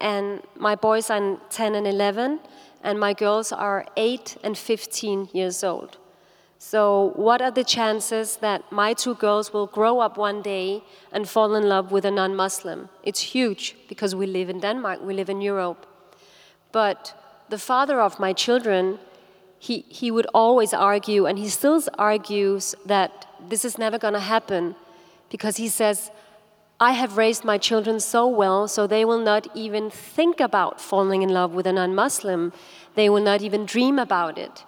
and 0.00 0.42
my 0.56 0.74
boys 0.74 1.10
are 1.10 1.38
10 1.50 1.74
and 1.74 1.86
11 1.86 2.40
and 2.82 2.98
my 2.98 3.12
girls 3.12 3.52
are 3.52 3.86
8 3.96 4.38
and 4.42 4.58
15 4.58 5.28
years 5.32 5.62
old. 5.64 5.98
So, 6.58 7.12
what 7.16 7.42
are 7.42 7.50
the 7.50 7.64
chances 7.64 8.36
that 8.36 8.70
my 8.70 8.94
two 8.94 9.16
girls 9.16 9.52
will 9.52 9.66
grow 9.66 9.98
up 9.98 10.16
one 10.16 10.42
day 10.42 10.84
and 11.10 11.28
fall 11.28 11.56
in 11.56 11.68
love 11.68 11.90
with 11.90 12.04
a 12.04 12.10
non 12.10 12.36
Muslim? 12.36 12.88
It's 13.02 13.20
huge 13.34 13.74
because 13.88 14.14
we 14.14 14.26
live 14.26 14.48
in 14.48 14.60
Denmark, 14.60 15.00
we 15.02 15.12
live 15.12 15.28
in 15.28 15.40
Europe. 15.40 15.86
But 16.70 17.14
the 17.48 17.58
father 17.58 18.00
of 18.00 18.20
my 18.20 18.32
children, 18.32 19.00
he, 19.58 19.84
he 19.88 20.12
would 20.12 20.26
always 20.32 20.72
argue, 20.72 21.26
and 21.26 21.36
he 21.36 21.48
still 21.48 21.82
argues, 21.98 22.76
that 22.86 23.26
this 23.48 23.64
is 23.64 23.76
never 23.76 23.98
going 23.98 24.14
to 24.14 24.20
happen 24.20 24.76
because 25.30 25.56
he 25.56 25.68
says, 25.68 26.12
I 26.82 26.92
have 26.94 27.16
raised 27.16 27.44
my 27.44 27.58
children 27.58 28.00
so 28.00 28.26
well, 28.26 28.66
so 28.66 28.88
they 28.88 29.04
will 29.04 29.20
not 29.20 29.46
even 29.54 29.88
think 29.88 30.40
about 30.40 30.80
falling 30.80 31.22
in 31.22 31.28
love 31.28 31.54
with 31.54 31.64
a 31.64 31.72
non 31.72 31.94
Muslim. 31.94 32.52
They 32.96 33.08
will 33.08 33.22
not 33.22 33.40
even 33.40 33.66
dream 33.66 34.00
about 34.00 34.36
it. 34.36 34.64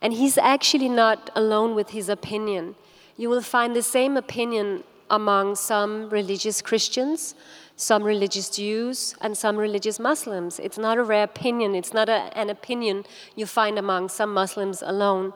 And 0.00 0.14
he's 0.14 0.38
actually 0.38 0.88
not 0.88 1.28
alone 1.36 1.74
with 1.74 1.90
his 1.90 2.08
opinion. 2.08 2.76
You 3.18 3.28
will 3.28 3.42
find 3.42 3.76
the 3.76 3.82
same 3.82 4.16
opinion 4.16 4.84
among 5.10 5.56
some 5.56 6.08
religious 6.08 6.62
Christians, 6.62 7.34
some 7.76 8.02
religious 8.02 8.48
Jews, 8.48 9.14
and 9.20 9.36
some 9.36 9.58
religious 9.58 10.00
Muslims. 10.00 10.58
It's 10.58 10.78
not 10.78 10.96
a 10.96 11.02
rare 11.02 11.24
opinion, 11.24 11.74
it's 11.74 11.92
not 11.92 12.08
a, 12.08 12.32
an 12.38 12.48
opinion 12.48 13.04
you 13.36 13.44
find 13.44 13.78
among 13.78 14.08
some 14.08 14.32
Muslims 14.32 14.80
alone. 14.80 15.34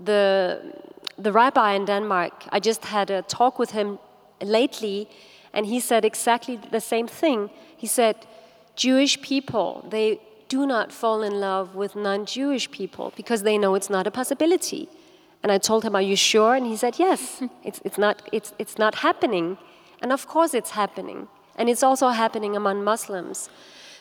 The, 0.00 0.62
the 1.18 1.32
rabbi 1.32 1.72
in 1.72 1.86
Denmark, 1.86 2.44
I 2.52 2.60
just 2.60 2.84
had 2.84 3.10
a 3.10 3.22
talk 3.22 3.58
with 3.58 3.72
him 3.72 3.98
lately, 4.40 5.08
and 5.52 5.66
he 5.66 5.80
said 5.80 6.04
exactly 6.04 6.56
the 6.56 6.80
same 6.80 7.06
thing. 7.06 7.50
He 7.76 7.86
said, 7.86 8.16
Jewish 8.76 9.20
people, 9.20 9.84
they 9.88 10.20
do 10.48 10.66
not 10.66 10.92
fall 10.92 11.22
in 11.22 11.40
love 11.40 11.74
with 11.74 11.96
non 11.96 12.26
Jewish 12.26 12.70
people 12.70 13.12
because 13.16 13.42
they 13.42 13.58
know 13.58 13.74
it's 13.74 13.90
not 13.90 14.06
a 14.06 14.10
possibility. 14.10 14.88
And 15.42 15.50
I 15.50 15.58
told 15.58 15.84
him, 15.84 15.94
Are 15.96 16.02
you 16.02 16.16
sure? 16.16 16.54
And 16.54 16.66
he 16.66 16.76
said, 16.76 16.98
Yes, 16.98 17.42
it's, 17.64 17.80
it's, 17.84 17.98
not, 17.98 18.22
it's, 18.32 18.52
it's 18.58 18.78
not 18.78 18.96
happening. 18.96 19.58
And 20.02 20.12
of 20.12 20.26
course, 20.26 20.54
it's 20.54 20.70
happening. 20.70 21.28
And 21.56 21.68
it's 21.68 21.82
also 21.82 22.08
happening 22.08 22.56
among 22.56 22.84
Muslims. 22.84 23.50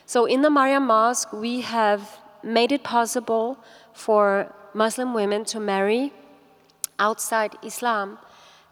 So 0.06 0.26
in 0.26 0.42
the 0.42 0.50
Mariam 0.50 0.88
Mosque, 0.88 1.32
we 1.34 1.62
have 1.62 2.20
made 2.44 2.72
it 2.72 2.84
possible 2.84 3.58
for 3.94 4.54
Muslim 4.74 5.14
women 5.14 5.46
to 5.46 5.60
marry 5.60 6.14
outside 7.00 7.56
Islam. 7.64 8.18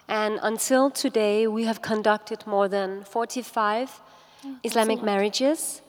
And 0.07 0.39
until 0.41 0.89
today, 0.89 1.47
we 1.47 1.65
have 1.65 1.81
conducted 1.81 2.47
more 2.47 2.67
than 2.67 3.03
45 3.03 4.01
oh, 4.45 4.55
Islamic 4.63 5.03
marriages, 5.03 5.81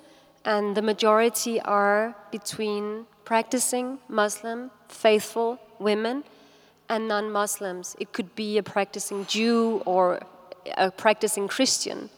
and 0.45 0.77
the 0.77 0.83
majority 0.83 1.61
are 1.61 2.17
between 2.33 3.07
practicing 3.25 3.99
Muslim, 4.09 4.71
faithful 4.89 5.59
women 5.79 6.25
and 6.89 7.07
non 7.07 7.31
Muslims. 7.31 7.95
It 8.01 8.13
could 8.13 8.35
be 8.35 8.59
a 8.59 8.63
practicing 8.63 9.27
Jew 9.27 9.83
or 9.85 10.21
a 10.77 10.91
practicing 10.91 11.47
Christian. 11.47 12.11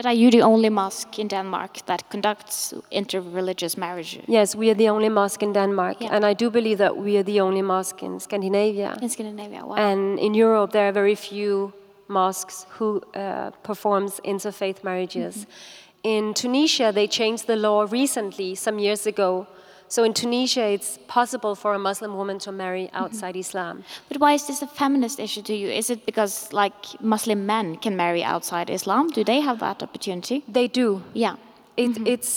But 0.00 0.06
are 0.06 0.14
you 0.14 0.30
the 0.30 0.40
only 0.40 0.70
mosque 0.70 1.18
in 1.18 1.28
Denmark 1.28 1.84
that 1.84 2.08
conducts 2.08 2.72
interreligious 2.90 3.76
marriages? 3.76 4.24
Yes, 4.26 4.54
we 4.54 4.70
are 4.70 4.74
the 4.74 4.88
only 4.88 5.10
mosque 5.10 5.42
in 5.42 5.52
Denmark, 5.52 6.00
yeah. 6.00 6.16
and 6.16 6.24
I 6.24 6.32
do 6.32 6.48
believe 6.48 6.78
that 6.78 6.96
we 6.96 7.18
are 7.18 7.22
the 7.22 7.42
only 7.42 7.60
mosque 7.60 8.02
in 8.02 8.18
Scandinavia. 8.18 8.96
In 9.02 9.10
Scandinavia, 9.10 9.62
wow. 9.66 9.74
And 9.74 10.18
in 10.18 10.32
Europe, 10.32 10.72
there 10.72 10.88
are 10.88 10.92
very 10.92 11.14
few 11.14 11.74
mosques 12.08 12.64
who 12.78 13.02
uh, 13.14 13.50
performs 13.62 14.20
interfaith 14.24 14.82
marriages. 14.82 15.36
Mm 15.36 15.42
-hmm. 15.42 16.02
In 16.02 16.32
Tunisia, 16.32 16.92
they 16.92 17.08
changed 17.08 17.44
the 17.46 17.56
law 17.56 17.86
recently, 17.92 18.54
some 18.54 18.82
years 18.82 19.06
ago, 19.06 19.46
so 19.90 20.04
in 20.04 20.14
Tunisia, 20.14 20.66
it's 20.76 20.98
possible 21.08 21.54
for 21.56 21.74
a 21.74 21.78
Muslim 21.78 22.16
woman 22.16 22.38
to 22.46 22.52
marry 22.52 22.84
mm-hmm. 22.84 23.02
outside 23.02 23.34
mm 23.34 23.42
-hmm. 23.42 23.48
Islam. 23.48 23.74
But 24.08 24.16
why 24.22 24.32
is 24.38 24.44
this 24.46 24.62
a 24.62 24.66
feminist 24.80 25.18
issue 25.18 25.42
to 25.50 25.52
you? 25.52 25.68
Is 25.80 25.90
it 25.90 26.00
because 26.10 26.34
like 26.62 26.78
Muslim 27.00 27.40
men 27.46 27.66
can 27.84 27.94
marry 27.96 28.22
outside 28.34 28.66
Islam? 28.78 29.02
Do 29.18 29.22
they 29.30 29.40
have 29.48 29.58
that 29.66 29.82
opportunity? 29.82 30.42
They 30.58 30.68
do. 30.82 30.88
Yeah. 31.24 31.34
It, 31.76 31.88
mm 31.88 31.94
-hmm. 31.94 32.12
It's 32.14 32.32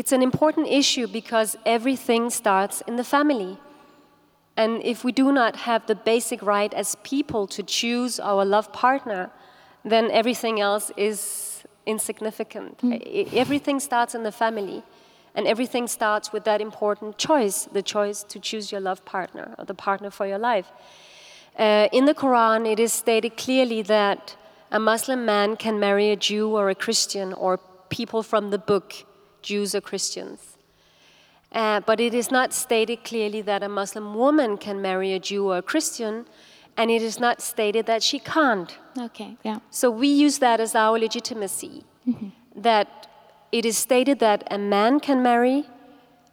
it's 0.00 0.12
an 0.12 0.22
important 0.22 0.66
issue 0.68 1.06
because 1.20 1.58
everything 1.64 2.30
starts 2.30 2.82
in 2.88 2.96
the 2.96 3.04
family. 3.04 3.56
And 4.56 4.82
if 4.82 5.04
we 5.04 5.12
do 5.12 5.32
not 5.32 5.56
have 5.56 5.80
the 5.86 5.96
basic 6.04 6.40
right 6.42 6.74
as 6.74 6.96
people 7.02 7.46
to 7.56 7.62
choose 7.80 8.22
our 8.22 8.44
love 8.44 8.68
partner, 8.72 9.30
then 9.88 10.10
everything 10.10 10.60
else 10.60 10.92
is 10.96 11.64
insignificant. 11.84 12.82
Mm. 12.82 13.32
Everything 13.32 13.80
starts 13.80 14.14
in 14.14 14.22
the 14.22 14.32
family. 14.32 14.82
And 15.36 15.46
everything 15.46 15.86
starts 15.86 16.32
with 16.32 16.44
that 16.44 16.60
important 16.60 17.18
choice 17.18 17.68
the 17.70 17.82
choice 17.82 18.24
to 18.24 18.40
choose 18.40 18.72
your 18.72 18.80
love 18.80 19.04
partner 19.04 19.54
or 19.58 19.64
the 19.64 19.74
partner 19.74 20.10
for 20.10 20.26
your 20.26 20.38
life. 20.38 20.72
Uh, 21.58 21.88
in 21.92 22.06
the 22.06 22.14
Quran, 22.14 22.70
it 22.70 22.80
is 22.80 22.92
stated 22.92 23.36
clearly 23.36 23.82
that 23.82 24.36
a 24.70 24.80
Muslim 24.80 25.24
man 25.24 25.56
can 25.56 25.78
marry 25.78 26.10
a 26.10 26.16
Jew 26.16 26.56
or 26.56 26.70
a 26.70 26.74
Christian 26.74 27.32
or 27.32 27.58
people 27.88 28.22
from 28.22 28.50
the 28.50 28.58
book, 28.58 29.04
Jews 29.42 29.74
or 29.74 29.80
Christians. 29.80 30.56
Uh, 31.52 31.80
but 31.80 32.00
it 32.00 32.12
is 32.12 32.30
not 32.30 32.52
stated 32.52 33.04
clearly 33.04 33.40
that 33.42 33.62
a 33.62 33.68
Muslim 33.68 34.14
woman 34.14 34.58
can 34.58 34.82
marry 34.82 35.12
a 35.12 35.18
Jew 35.18 35.48
or 35.50 35.58
a 35.58 35.62
Christian, 35.62 36.26
and 36.76 36.90
it 36.90 37.00
is 37.00 37.18
not 37.20 37.40
stated 37.40 37.86
that 37.86 38.02
she 38.02 38.18
can't. 38.18 38.76
Okay, 38.98 39.36
yeah. 39.44 39.60
So 39.70 39.90
we 39.90 40.08
use 40.08 40.38
that 40.40 40.60
as 40.60 40.74
our 40.74 40.98
legitimacy. 40.98 41.84
Mm-hmm. 42.06 42.28
That 42.60 43.08
it 43.58 43.64
is 43.64 43.78
stated 43.78 44.18
that 44.18 44.46
a 44.50 44.58
man 44.58 45.00
can 45.00 45.22
marry 45.22 45.64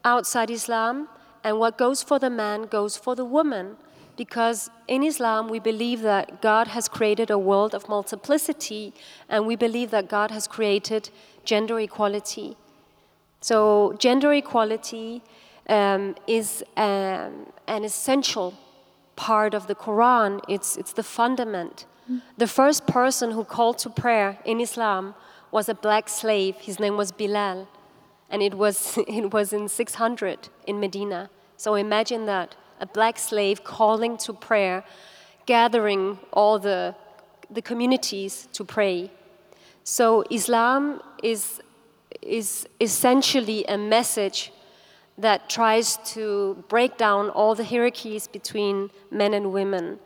outside 0.03 0.49
Islam, 0.49 1.07
and 1.43 1.57
what 1.57 1.77
goes 1.77 2.03
for 2.03 2.19
the 2.19 2.29
man 2.29 2.63
goes 2.63 2.97
for 2.97 3.15
the 3.15 3.23
woman. 3.23 3.77
Because 4.17 4.69
in 4.87 5.03
Islam, 5.03 5.47
we 5.47 5.59
believe 5.59 6.01
that 6.01 6.41
God 6.41 6.67
has 6.67 6.87
created 6.87 7.31
a 7.31 7.37
world 7.37 7.73
of 7.73 7.87
multiplicity, 7.87 8.93
and 9.29 9.47
we 9.47 9.55
believe 9.55 9.89
that 9.91 10.09
God 10.09 10.31
has 10.31 10.47
created 10.47 11.09
gender 11.45 11.79
equality. 11.79 12.57
So, 13.41 13.95
gender 13.97 14.33
equality 14.33 15.23
um, 15.69 16.15
is 16.27 16.63
um, 16.77 17.47
an 17.67 17.83
essential 17.83 18.53
part 19.15 19.53
of 19.53 19.67
the 19.67 19.75
Quran, 19.75 20.41
it's, 20.49 20.75
it's 20.77 20.93
the 20.93 21.03
fundament. 21.03 21.85
Mm. 22.11 22.21
The 22.37 22.47
first 22.47 22.85
person 22.85 23.31
who 23.31 23.43
called 23.43 23.77
to 23.79 23.89
prayer 23.89 24.39
in 24.45 24.59
Islam 24.59 25.15
was 25.53 25.69
a 25.69 25.75
black 25.75 26.09
slave. 26.09 26.55
His 26.55 26.79
name 26.79 26.97
was 26.97 27.11
Bilal. 27.11 27.67
And 28.29 28.41
it 28.41 28.55
was, 28.55 28.97
it 29.07 29.31
was 29.31 29.53
in 29.53 29.69
600 29.69 30.49
in 30.67 30.79
Medina. 30.79 31.29
So 31.55 31.75
imagine 31.75 32.25
that 32.25 32.55
a 32.81 32.87
black 32.87 33.17
slave 33.19 33.63
calling 33.63 34.17
to 34.17 34.33
prayer, 34.33 34.83
gathering 35.45 36.19
all 36.33 36.57
the, 36.59 36.95
the 37.49 37.61
communities 37.61 38.49
to 38.53 38.65
pray. 38.65 39.11
So 39.83 40.23
Islam 40.31 41.01
is, 41.21 41.61
is 42.21 42.67
essentially 42.81 43.63
a 43.65 43.77
message 43.77 44.51
that 45.17 45.49
tries 45.49 45.97
to 46.13 46.63
break 46.67 46.97
down 46.97 47.29
all 47.29 47.53
the 47.53 47.63
hierarchies 47.63 48.27
between 48.27 48.89
men 49.11 49.35
and 49.35 49.53
women, 49.53 49.99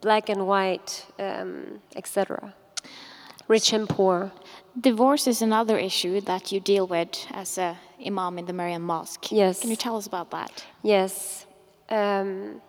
black 0.00 0.28
and 0.28 0.46
white, 0.46 1.04
um, 1.18 1.80
etc., 1.96 2.54
rich 3.48 3.72
and 3.72 3.88
poor. 3.88 4.30
Divorce 4.78 5.26
is 5.26 5.42
another 5.42 5.78
issue 5.78 6.20
that 6.20 6.52
you 6.52 6.60
deal 6.60 6.86
with 6.86 7.26
as 7.32 7.58
a 7.58 7.76
imam 8.06 8.38
in 8.38 8.46
the 8.46 8.52
Mariam 8.52 8.82
Mosque. 8.82 9.32
Yes. 9.32 9.60
Can 9.60 9.70
you 9.70 9.76
tell 9.76 9.96
us 9.96 10.06
about 10.06 10.30
that? 10.30 10.64
Yes. 10.82 11.46
Um, 11.88 12.60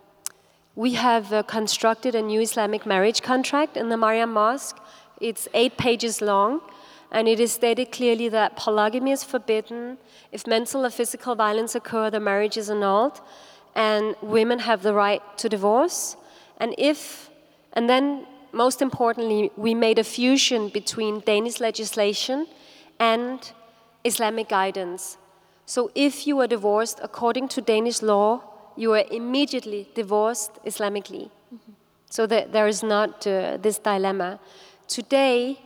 we 0.74 0.94
have 0.94 1.32
uh, 1.32 1.42
constructed 1.42 2.14
a 2.14 2.22
new 2.22 2.40
Islamic 2.40 2.86
marriage 2.86 3.22
contract 3.22 3.76
in 3.76 3.88
the 3.90 3.96
Mariam 3.96 4.32
Mosque. 4.32 4.78
It's 5.20 5.46
eight 5.54 5.76
pages 5.76 6.20
long, 6.20 6.60
and 7.12 7.28
it 7.28 7.38
is 7.38 7.52
stated 7.52 7.92
clearly 7.92 8.28
that 8.30 8.56
polygamy 8.56 9.12
is 9.12 9.22
forbidden. 9.22 9.98
If 10.32 10.46
mental 10.46 10.86
or 10.86 10.90
physical 10.90 11.34
violence 11.34 11.74
occur, 11.74 12.10
the 12.10 12.20
marriage 12.20 12.56
is 12.56 12.70
annulled, 12.70 13.20
and 13.74 14.16
women 14.22 14.60
have 14.60 14.82
the 14.82 14.94
right 14.94 15.22
to 15.38 15.48
divorce. 15.48 16.16
And 16.56 16.74
if, 16.78 17.30
and 17.74 17.88
then 17.88 18.26
most 18.52 18.82
importantly, 18.82 19.50
we 19.56 19.74
made 19.74 19.98
a 19.98 20.04
fusion 20.04 20.68
between 20.68 21.20
Danish 21.20 21.60
legislation 21.60 22.46
and 22.98 23.52
Islamic 24.04 24.48
guidance. 24.48 25.16
So 25.66 25.90
if 25.94 26.26
you 26.26 26.40
are 26.40 26.46
divorced 26.46 27.00
according 27.02 27.48
to 27.48 27.60
Danish 27.60 28.02
law, 28.02 28.42
you 28.76 28.92
are 28.92 29.04
immediately 29.10 29.88
divorced 29.94 30.52
Islamically. 30.64 31.28
Mm 31.28 31.58
-hmm. 31.58 31.74
So 32.10 32.26
that 32.26 32.52
there 32.52 32.68
is 32.68 32.82
not 32.82 33.26
uh, 33.26 33.32
this 33.62 33.78
dilemma. 33.78 34.38
Today, 34.88 35.56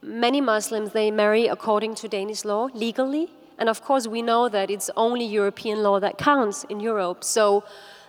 many 0.00 0.40
Muslims 0.40 0.90
they 0.92 1.10
marry 1.10 1.48
according 1.48 1.94
to 2.00 2.08
Danish 2.08 2.44
law 2.44 2.68
legally, 2.74 3.28
and 3.58 3.68
of 3.68 3.80
course 3.80 4.08
we 4.08 4.20
know 4.20 4.48
that 4.48 4.70
it's 4.70 4.90
only 4.94 5.24
European 5.36 5.82
law 5.82 6.00
that 6.00 6.14
counts 6.18 6.64
in 6.68 6.80
Europe. 6.80 7.22
So 7.24 7.62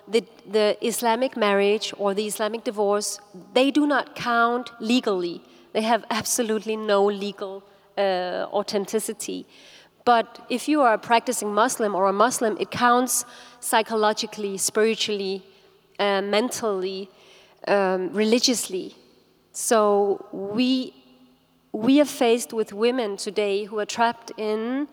the, 0.08 0.26
the 0.50 0.78
Islamic 0.86 1.38
marriage 1.38 1.94
or 1.98 2.14
the 2.14 2.26
Islamic 2.26 2.64
divorce, 2.64 3.20
they 3.54 3.72
do 3.72 3.88
not 3.88 4.16
count 4.16 4.72
legally. 4.80 5.42
They 5.74 5.82
have 5.82 6.06
absolutely 6.10 6.76
no 6.76 7.06
legal 7.06 7.64
uh, 7.98 8.48
authenticity. 8.52 9.46
But 10.06 10.46
if 10.50 10.68
you 10.68 10.82
are 10.82 10.94
a 10.94 10.98
practicing 10.98 11.54
Muslim 11.54 11.96
or 11.96 12.08
a 12.08 12.14
Muslim, 12.14 12.58
it 12.60 12.72
counts 12.72 13.26
psychologically, 13.60 14.58
spiritually, 14.58 15.44
uh, 16.00 16.22
mentally, 16.22 17.10
um, 17.68 18.12
religiously. 18.14 18.96
So 19.54 20.26
we 20.32 20.94
we 21.72 22.00
are 22.00 22.06
faced 22.06 22.54
with 22.54 22.72
women 22.72 23.18
today 23.18 23.64
who 23.64 23.80
are 23.80 23.86
trapped 23.86 24.32
in 24.38 24.88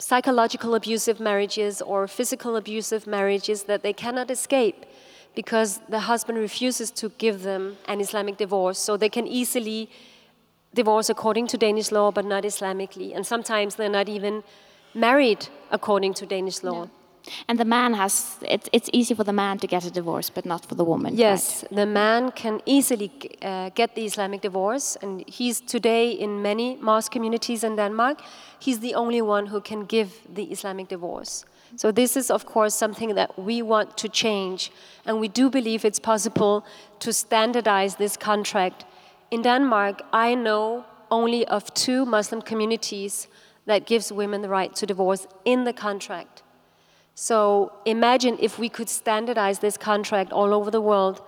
psychological 0.00 0.74
abusive 0.74 1.20
marriages 1.20 1.82
or 1.82 2.08
physical 2.08 2.56
abusive 2.56 3.06
marriages 3.06 3.64
that 3.64 3.82
they 3.82 3.92
cannot 3.92 4.30
escape 4.30 4.86
because 5.34 5.80
the 5.88 6.00
husband 6.00 6.38
refuses 6.38 6.90
to 6.90 7.10
give 7.18 7.42
them 7.42 7.76
an 7.86 8.00
Islamic 8.00 8.36
divorce. 8.36 8.78
So 8.78 8.96
they 8.96 9.08
can 9.08 9.26
easily 9.26 9.90
divorce 10.74 11.10
according 11.10 11.46
to 11.48 11.58
Danish 11.58 11.92
law, 11.92 12.10
but 12.10 12.24
not 12.24 12.44
Islamically. 12.44 13.14
And 13.14 13.26
sometimes 13.26 13.76
they're 13.76 13.88
not 13.88 14.08
even 14.08 14.42
married 14.94 15.48
according 15.70 16.14
to 16.14 16.26
Danish 16.26 16.62
law. 16.62 16.88
And 17.48 17.58
the 17.58 17.64
man 17.64 17.94
has, 17.94 18.36
it, 18.42 18.68
it's 18.72 18.88
easy 18.92 19.14
for 19.14 19.24
the 19.24 19.32
man 19.32 19.58
to 19.58 19.66
get 19.66 19.84
a 19.84 19.90
divorce, 19.90 20.30
but 20.30 20.44
not 20.46 20.64
for 20.64 20.74
the 20.74 20.84
woman. 20.84 21.16
Yes, 21.16 21.62
right? 21.62 21.76
the 21.76 21.86
man 21.86 22.30
can 22.32 22.60
easily 22.66 23.10
uh, 23.42 23.70
get 23.74 23.94
the 23.94 24.04
Islamic 24.04 24.40
divorce, 24.40 24.96
and 25.02 25.24
he's 25.28 25.60
today 25.60 26.10
in 26.10 26.42
many 26.42 26.76
mosque 26.76 27.12
communities 27.12 27.64
in 27.64 27.76
Denmark, 27.76 28.22
he's 28.58 28.80
the 28.80 28.94
only 28.94 29.22
one 29.22 29.46
who 29.46 29.60
can 29.60 29.84
give 29.84 30.20
the 30.34 30.44
Islamic 30.44 30.88
divorce. 30.88 31.44
So, 31.76 31.92
this 31.92 32.16
is, 32.16 32.30
of 32.30 32.46
course, 32.46 32.74
something 32.74 33.14
that 33.14 33.38
we 33.38 33.62
want 33.62 33.96
to 33.98 34.08
change, 34.08 34.72
and 35.06 35.20
we 35.20 35.28
do 35.28 35.48
believe 35.48 35.84
it's 35.84 36.00
possible 36.00 36.64
to 36.98 37.12
standardize 37.12 37.94
this 37.96 38.16
contract. 38.16 38.84
In 39.30 39.42
Denmark, 39.42 40.02
I 40.12 40.34
know 40.34 40.84
only 41.12 41.46
of 41.46 41.72
two 41.74 42.04
Muslim 42.04 42.42
communities 42.42 43.28
that 43.66 43.86
gives 43.86 44.10
women 44.10 44.42
the 44.42 44.48
right 44.48 44.74
to 44.74 44.86
divorce 44.86 45.28
in 45.44 45.64
the 45.64 45.72
contract. 45.72 46.42
So 47.14 47.72
imagine 47.84 48.36
if 48.40 48.58
we 48.58 48.68
could 48.68 48.88
standardize 48.88 49.58
this 49.58 49.76
contract 49.76 50.32
all 50.32 50.54
over 50.54 50.70
the 50.70 50.80
world, 50.80 51.22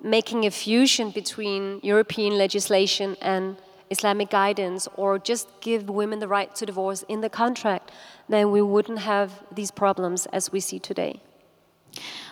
making 0.00 0.44
a 0.46 0.50
fusion 0.50 1.10
between 1.10 1.80
European 1.82 2.38
legislation 2.38 3.16
and 3.20 3.56
Islamic 3.90 4.30
guidance, 4.30 4.88
or 4.96 5.18
just 5.18 5.48
give 5.60 5.88
women 5.88 6.18
the 6.18 6.28
right 6.28 6.54
to 6.54 6.64
divorce 6.64 7.04
in 7.08 7.20
the 7.20 7.28
contract, 7.28 7.90
then 8.28 8.50
we 8.50 8.62
wouldn't 8.62 9.00
have 9.00 9.42
these 9.54 9.70
problems 9.70 10.26
as 10.32 10.50
we 10.50 10.60
see 10.60 10.78
today. 10.78 11.20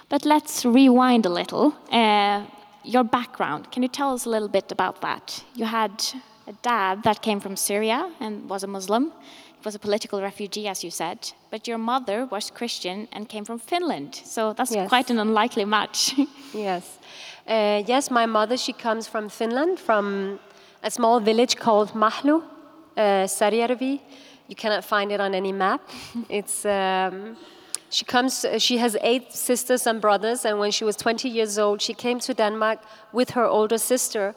But 0.09 0.25
let's 0.25 0.65
rewind 0.65 1.27
a 1.27 1.29
little. 1.29 1.75
Uh, 1.93 2.47
your 2.83 3.05
background, 3.05 3.71
can 3.71 3.83
you 3.83 3.89
tell 3.89 4.15
us 4.15 4.25
a 4.25 4.31
little 4.31 4.49
bit 4.49 4.73
about 4.73 5.03
that? 5.03 5.45
You 5.55 5.67
had 5.67 5.93
a 6.47 6.53
dad 6.63 7.03
that 7.03 7.21
came 7.21 7.41
from 7.41 7.57
Syria 7.57 8.11
and 8.21 8.49
was 8.49 8.65
a 8.65 8.67
Muslim 8.67 9.13
was 9.65 9.75
a 9.75 9.79
political 9.79 10.21
refugee, 10.21 10.69
as 10.69 10.83
you 10.85 10.91
said, 10.91 11.33
but 11.51 11.69
your 11.69 11.79
mother 11.79 12.27
was 12.31 12.51
Christian 12.51 13.09
and 13.13 13.29
came 13.29 13.45
from 13.45 13.59
Finland. 13.59 14.15
So 14.25 14.53
that's 14.53 14.73
yes. 14.73 14.89
quite 14.89 15.11
an 15.11 15.19
unlikely 15.19 15.65
match. 15.65 16.15
yes. 16.55 16.99
Uh, 17.47 17.83
yes, 17.87 18.11
my 18.11 18.27
mother, 18.27 18.57
she 18.57 18.73
comes 18.73 19.09
from 19.09 19.29
Finland, 19.29 19.79
from 19.79 20.39
a 20.83 20.91
small 20.91 21.21
village 21.21 21.57
called 21.57 21.93
Mahlu, 21.95 22.43
uh, 22.97 23.27
Saarijärvi. 23.27 24.01
You 24.49 24.57
cannot 24.57 24.85
find 24.85 25.13
it 25.13 25.21
on 25.21 25.35
any 25.35 25.53
map. 25.53 25.81
it's. 26.29 26.65
Um, 26.65 27.37
she 27.91 28.05
comes. 28.05 28.45
Uh, 28.45 28.59
she 28.59 28.79
has 28.79 28.97
eight 29.03 29.33
sisters 29.33 29.87
and 29.87 30.01
brothers, 30.01 30.45
and 30.45 30.59
when 30.59 30.71
she 30.71 30.85
was 30.85 30.97
20 30.97 31.29
years 31.29 31.59
old, 31.59 31.83
she 31.83 31.95
came 31.95 32.21
to 32.21 32.35
Denmark 32.35 32.79
with 33.13 33.31
her 33.31 33.47
older 33.47 33.79
sister, 33.79 34.35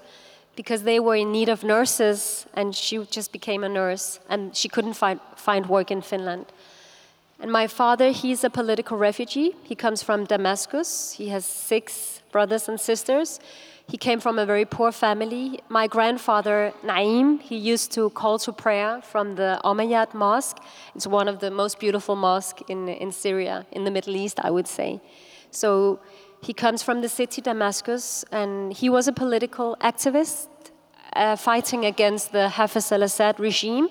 because 0.55 0.83
they 0.83 0.99
were 0.99 1.15
in 1.15 1.31
need 1.31 1.49
of 1.49 1.63
nurses, 1.63 2.45
and 2.53 2.75
she 2.75 3.05
just 3.09 3.31
became 3.31 3.63
a 3.63 3.69
nurse, 3.69 4.19
and 4.29 4.55
she 4.55 4.69
couldn't 4.69 4.93
find, 4.93 5.19
find 5.35 5.67
work 5.67 5.91
in 5.91 6.01
Finland. 6.01 6.45
And 7.39 7.51
my 7.51 7.67
father, 7.67 8.11
he's 8.11 8.43
a 8.43 8.49
political 8.49 8.97
refugee. 8.97 9.55
He 9.63 9.75
comes 9.75 10.01
from 10.01 10.25
Damascus. 10.25 11.13
He 11.13 11.29
has 11.29 11.45
six 11.45 12.21
brothers 12.31 12.69
and 12.69 12.79
sisters. 12.79 13.39
He 13.89 13.97
came 13.97 14.21
from 14.21 14.39
a 14.39 14.45
very 14.45 14.63
poor 14.63 14.91
family. 14.93 15.59
My 15.67 15.87
grandfather, 15.87 16.73
Naim, 16.83 17.39
he 17.39 17.57
used 17.57 17.91
to 17.93 18.09
call 18.11 18.39
to 18.39 18.53
prayer 18.53 19.01
from 19.01 19.35
the 19.35 19.59
Umayyad 19.65 20.13
Mosque. 20.13 20.57
It's 20.95 21.05
one 21.05 21.27
of 21.27 21.39
the 21.39 21.51
most 21.51 21.79
beautiful 21.79 22.15
mosques 22.15 22.63
in, 22.69 22.87
in 22.87 23.11
Syria, 23.11 23.65
in 23.71 23.83
the 23.83 23.91
Middle 23.91 24.15
East, 24.15 24.39
I 24.39 24.49
would 24.49 24.67
say. 24.67 25.01
So 25.51 25.99
he 26.43 26.53
comes 26.53 26.83
from 26.83 27.01
the 27.01 27.07
city 27.07 27.41
Damascus, 27.41 28.25
and 28.29 28.73
he 28.73 28.89
was 28.89 29.07
a 29.07 29.13
political 29.13 29.77
activist 29.79 30.47
uh, 31.15 31.37
fighting 31.37 31.85
against 31.85 32.33
the 32.33 32.49
Hafez 32.51 32.91
al 32.91 33.03
Assad 33.03 33.39
regime. 33.39 33.87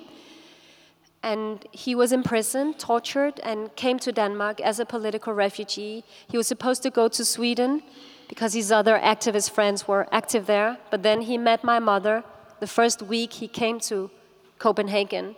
And 1.23 1.65
he 1.71 1.95
was 1.95 2.13
imprisoned, 2.13 2.79
tortured, 2.79 3.41
and 3.43 3.75
came 3.77 3.99
to 4.01 4.13
Denmark 4.13 4.61
as 4.61 4.81
a 4.81 4.85
political 4.85 5.33
refugee. 5.33 6.05
He 6.29 6.37
was 6.37 6.47
supposed 6.47 6.83
to 6.83 6.91
go 6.91 7.09
to 7.09 7.25
Sweden 7.25 7.83
because 8.29 8.53
his 8.53 8.71
other 8.71 8.99
activist 8.99 9.51
friends 9.51 9.89
were 9.89 10.07
active 10.13 10.47
there. 10.47 10.79
But 10.91 11.03
then 11.03 11.23
he 11.23 11.39
met 11.39 11.65
my 11.65 11.79
mother 11.79 12.23
the 12.61 12.67
first 12.67 13.03
week 13.03 13.33
he 13.33 13.49
came 13.49 13.81
to 13.81 14.11
Copenhagen. 14.59 15.37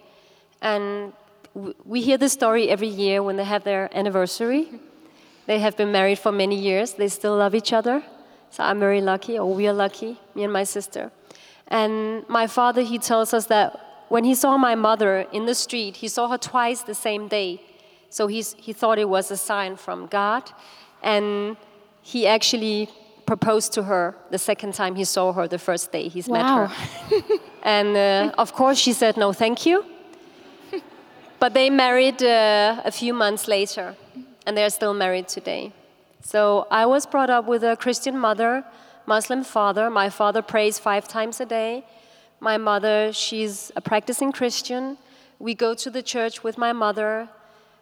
And 0.61 1.13
we 1.85 2.03
hear 2.03 2.19
this 2.19 2.33
story 2.33 2.69
every 2.71 2.89
year 2.89 3.23
when 3.23 3.37
they 3.37 3.45
have 3.45 3.63
their 3.63 3.89
anniversary. 3.97 4.69
They 5.47 5.59
have 5.59 5.77
been 5.77 5.93
married 5.93 6.19
for 6.19 6.33
many 6.33 6.59
years. 6.59 6.95
They 6.95 7.09
still 7.09 7.37
love 7.37 7.55
each 7.55 7.73
other. 7.73 8.03
So 8.51 8.63
I'm 8.63 8.79
very 8.79 9.01
lucky, 9.01 9.39
or 9.39 9.53
we 9.53 9.67
are 9.67 9.73
lucky, 9.73 10.19
me 10.35 10.45
and 10.45 10.53
my 10.53 10.65
sister. 10.65 11.11
And 11.69 12.27
my 12.29 12.47
father, 12.47 12.83
he 12.83 12.99
tells 12.99 13.35
us 13.35 13.47
that 13.47 14.07
when 14.09 14.25
he 14.25 14.35
saw 14.35 14.57
my 14.57 14.75
mother 14.75 15.27
in 15.33 15.47
the 15.47 15.55
street, 15.55 15.97
he 15.97 16.09
saw 16.09 16.29
her 16.29 16.39
twice 16.39 16.83
the 16.83 16.95
same 16.95 17.29
day. 17.29 17.61
So 18.11 18.27
he's, 18.27 18.55
he 18.55 18.73
thought 18.73 18.99
it 18.99 19.09
was 19.09 19.31
a 19.31 19.37
sign 19.37 19.77
from 19.77 20.07
God. 20.07 20.51
And 21.03 21.57
he 22.01 22.27
actually 22.27 22.89
proposed 23.27 23.73
to 23.73 23.83
her 23.83 24.15
the 24.31 24.39
second 24.39 24.75
time 24.75 24.95
he 24.95 25.05
saw 25.05 25.33
her, 25.33 25.49
the 25.49 25.59
first 25.59 25.91
day 25.91 26.09
he's 26.09 26.29
wow. 26.29 26.37
met 26.37 26.71
her. 26.71 27.39
and 27.63 27.97
uh, 27.97 28.35
of 28.39 28.53
course, 28.53 28.79
she 28.79 28.93
said, 28.93 29.17
no, 29.17 29.33
thank 29.33 29.67
you. 29.67 29.85
But 31.41 31.53
they 31.53 31.69
married 31.69 32.23
uh, 32.23 32.81
a 32.85 32.91
few 32.91 33.13
months 33.13 33.49
later 33.49 33.97
and 34.47 34.57
they're 34.57 34.71
still 34.71 34.95
married 34.95 35.29
today. 35.29 35.73
So 36.23 36.67
I 36.71 36.87
was 36.87 37.07
brought 37.07 37.31
up 37.31 37.47
with 37.47 37.63
a 37.65 37.77
Christian 37.77 38.19
mother, 38.19 38.65
Muslim 39.07 39.45
father. 39.45 39.91
My 39.91 40.09
father 40.09 40.43
prays 40.43 40.79
five 40.79 41.07
times 41.07 41.41
a 41.41 41.47
day. 41.47 41.85
My 42.41 42.57
mother, 42.57 43.13
she's 43.13 43.71
a 43.77 43.81
practicing 43.81 44.33
Christian. 44.33 44.99
We 45.39 45.55
go 45.55 45.75
to 45.75 45.91
the 45.91 46.03
church 46.03 46.43
with 46.43 46.57
my 46.57 46.73
mother. 46.73 47.29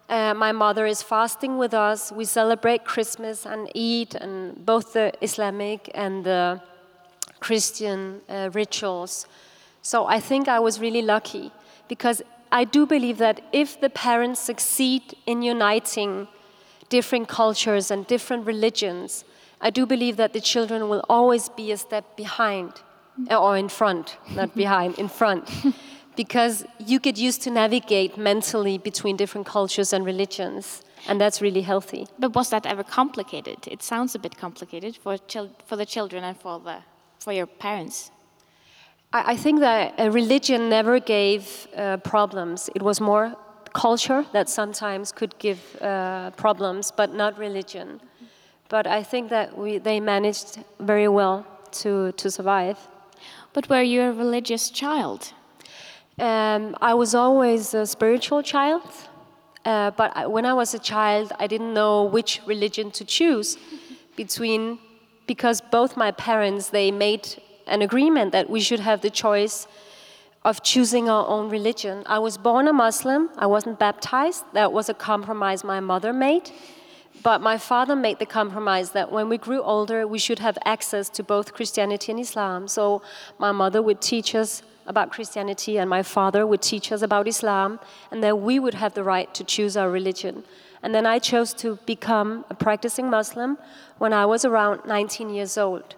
Uh, 0.09 0.33
my 0.33 0.51
mother 0.51 0.85
is 0.85 1.01
fasting 1.01 1.57
with 1.57 1.73
us. 1.73 2.11
We 2.11 2.25
celebrate 2.25 2.83
Christmas 2.83 3.45
and 3.45 3.69
eat, 3.73 4.15
and 4.15 4.65
both 4.65 4.93
the 4.93 5.13
Islamic 5.21 5.89
and 5.95 6.25
the 6.25 6.61
Christian 7.39 8.21
uh, 8.27 8.49
rituals. 8.53 9.27
So 9.81 10.05
I 10.05 10.19
think 10.19 10.47
I 10.47 10.59
was 10.59 10.79
really 10.79 11.01
lucky 11.01 11.51
because 11.87 12.21
I 12.51 12.63
do 12.65 12.85
believe 12.85 13.17
that 13.17 13.41
if 13.51 13.79
the 13.79 13.89
parents 13.89 14.39
succeed 14.39 15.15
in 15.25 15.41
uniting 15.41 16.27
different 16.97 17.27
cultures 17.27 17.89
and 17.89 18.05
different 18.05 18.45
religions, 18.53 19.25
I 19.67 19.69
do 19.71 19.83
believe 19.93 20.15
that 20.17 20.31
the 20.37 20.43
children 20.51 20.79
will 20.91 21.03
always 21.09 21.49
be 21.49 21.71
a 21.71 21.77
step 21.77 22.05
behind 22.15 22.71
or 23.31 23.57
in 23.57 23.69
front, 23.79 24.17
not 24.39 24.49
behind, 24.63 24.99
in 25.03 25.07
front. 25.07 25.43
Because 26.15 26.55
you 26.91 26.99
get 26.99 27.17
used 27.17 27.41
to 27.45 27.49
navigate 27.49 28.11
mentally 28.31 28.77
between 28.77 29.15
different 29.17 29.47
cultures 29.47 29.89
and 29.93 30.05
religions, 30.05 30.83
and 31.07 31.19
that's 31.21 31.41
really 31.41 31.63
healthy. 31.63 32.05
But 32.19 32.35
was 32.35 32.47
that 32.53 32.63
ever 32.67 32.83
complicated? 32.83 33.57
It 33.75 33.81
sounds 33.81 34.13
a 34.13 34.19
bit 34.19 34.37
complicated 34.45 34.95
for, 35.03 35.17
for 35.69 35.75
the 35.81 35.87
children 35.95 36.23
and 36.23 36.35
for, 36.43 36.59
the, 36.59 36.77
for 37.23 37.33
your 37.33 37.47
parents. 37.47 38.11
I, 39.11 39.33
I 39.33 39.35
think 39.43 39.61
that 39.61 39.95
a 39.97 40.11
religion 40.11 40.69
never 40.69 40.99
gave 40.99 41.43
uh, 41.75 41.97
problems. 42.13 42.69
It 42.75 42.83
was 42.83 43.01
more 43.01 43.35
culture 43.73 44.25
that 44.31 44.49
sometimes 44.49 45.11
could 45.11 45.37
give 45.39 45.59
uh, 45.81 46.31
problems, 46.31 46.91
but 46.91 47.13
not 47.13 47.37
religion. 47.37 47.99
But 48.69 48.87
I 48.87 49.03
think 49.03 49.29
that 49.29 49.57
we, 49.57 49.77
they 49.77 49.99
managed 49.99 50.59
very 50.79 51.07
well 51.07 51.45
to, 51.81 52.11
to 52.13 52.31
survive. 52.31 52.77
But 53.53 53.69
were 53.69 53.81
you 53.81 54.01
a 54.01 54.11
religious 54.11 54.69
child? 54.69 55.33
Um, 56.19 56.75
I 56.81 56.93
was 56.93 57.13
always 57.15 57.73
a 57.73 57.85
spiritual 57.85 58.43
child. 58.43 58.83
Uh, 59.65 59.91
but 59.91 60.15
I, 60.15 60.27
when 60.27 60.45
I 60.45 60.53
was 60.53 60.73
a 60.73 60.79
child, 60.79 61.31
I 61.39 61.47
didn't 61.47 61.73
know 61.73 62.03
which 62.03 62.41
religion 62.45 62.91
to 62.91 63.05
choose 63.05 63.57
between, 64.15 64.79
because 65.25 65.61
both 65.61 65.95
my 65.95 66.11
parents 66.11 66.69
they 66.69 66.91
made 66.91 67.41
an 67.65 67.81
agreement 67.81 68.31
that 68.33 68.49
we 68.49 68.59
should 68.59 68.81
have 68.81 69.01
the 69.01 69.09
choice 69.09 69.67
of 70.45 70.61
choosing 70.61 71.09
our 71.09 71.27
own 71.27 71.49
religion. 71.49 72.03
I 72.05 72.19
was 72.19 72.37
born 72.37 72.67
a 72.67 72.73
Muslim, 72.73 73.29
I 73.37 73.45
wasn't 73.45 73.79
baptized. 73.79 74.43
That 74.53 74.73
was 74.73 74.89
a 74.89 74.93
compromise 74.93 75.63
my 75.63 75.79
mother 75.79 76.11
made. 76.11 76.51
But 77.21 77.41
my 77.41 77.57
father 77.57 77.95
made 77.95 78.19
the 78.19 78.25
compromise 78.25 78.91
that 78.91 79.11
when 79.11 79.29
we 79.29 79.37
grew 79.37 79.61
older, 79.61 80.05
we 80.05 80.19
should 80.19 80.39
have 80.39 80.57
access 80.65 81.07
to 81.09 81.23
both 81.23 81.53
Christianity 81.53 82.11
and 82.11 82.19
Islam. 82.19 82.67
So 82.67 83.01
my 83.37 83.51
mother 83.51 83.81
would 83.81 84.01
teach 84.01 84.35
us 84.35 84.63
about 84.85 85.11
Christianity, 85.11 85.77
and 85.77 85.89
my 85.89 86.03
father 86.03 86.45
would 86.45 86.61
teach 86.61 86.91
us 86.91 87.01
about 87.01 87.25
Islam, 87.27 87.79
and 88.11 88.21
that 88.21 88.39
we 88.39 88.59
would 88.59 88.73
have 88.73 88.93
the 88.93 89.03
right 89.03 89.33
to 89.33 89.43
choose 89.45 89.77
our 89.77 89.89
religion. 89.89 90.43
And 90.81 90.93
then 90.93 91.05
I 91.05 91.19
chose 91.19 91.53
to 91.55 91.79
become 91.85 92.43
a 92.49 92.53
practicing 92.53 93.09
Muslim 93.09 93.57
when 93.99 94.11
I 94.11 94.25
was 94.25 94.43
around 94.43 94.81
19 94.85 95.29
years 95.29 95.57
old. 95.57 95.95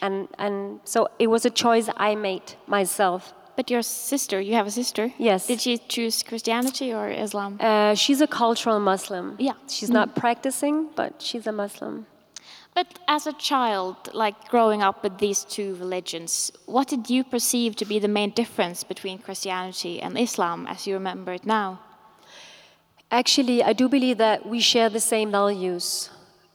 And, 0.00 0.28
and 0.38 0.80
so 0.84 1.08
it 1.18 1.26
was 1.26 1.44
a 1.44 1.50
choice 1.50 1.90
I 1.96 2.14
made 2.14 2.54
myself. 2.66 3.34
But 3.56 3.70
your 3.70 3.82
sister, 3.82 4.40
you 4.40 4.54
have 4.54 4.66
a 4.66 4.70
sister. 4.70 5.12
Yes. 5.18 5.46
Did 5.46 5.60
she 5.60 5.78
choose 5.78 6.22
Christianity 6.22 6.92
or 6.92 7.08
Islam? 7.08 7.58
Uh, 7.60 7.94
she's 7.94 8.20
a 8.20 8.26
cultural 8.26 8.80
Muslim. 8.80 9.36
Yeah. 9.38 9.52
She's 9.68 9.90
not 9.90 10.16
practicing, 10.16 10.88
but 10.96 11.22
she's 11.22 11.46
a 11.46 11.52
Muslim. 11.52 12.06
But 12.74 12.98
as 13.06 13.28
a 13.28 13.32
child, 13.34 13.96
like 14.12 14.48
growing 14.48 14.82
up 14.82 15.04
with 15.04 15.18
these 15.18 15.44
two 15.44 15.76
religions, 15.76 16.50
what 16.66 16.88
did 16.88 17.08
you 17.08 17.22
perceive 17.22 17.76
to 17.76 17.84
be 17.84 18.00
the 18.00 18.08
main 18.08 18.30
difference 18.30 18.82
between 18.82 19.18
Christianity 19.18 20.02
and 20.02 20.18
Islam 20.18 20.66
as 20.66 20.84
you 20.86 20.94
remember 20.94 21.32
it 21.32 21.46
now? 21.46 21.78
Actually, 23.12 23.62
I 23.62 23.72
do 23.74 23.88
believe 23.88 24.18
that 24.18 24.44
we 24.44 24.58
share 24.58 24.88
the 24.88 24.98
same 24.98 25.30
values. 25.30 26.10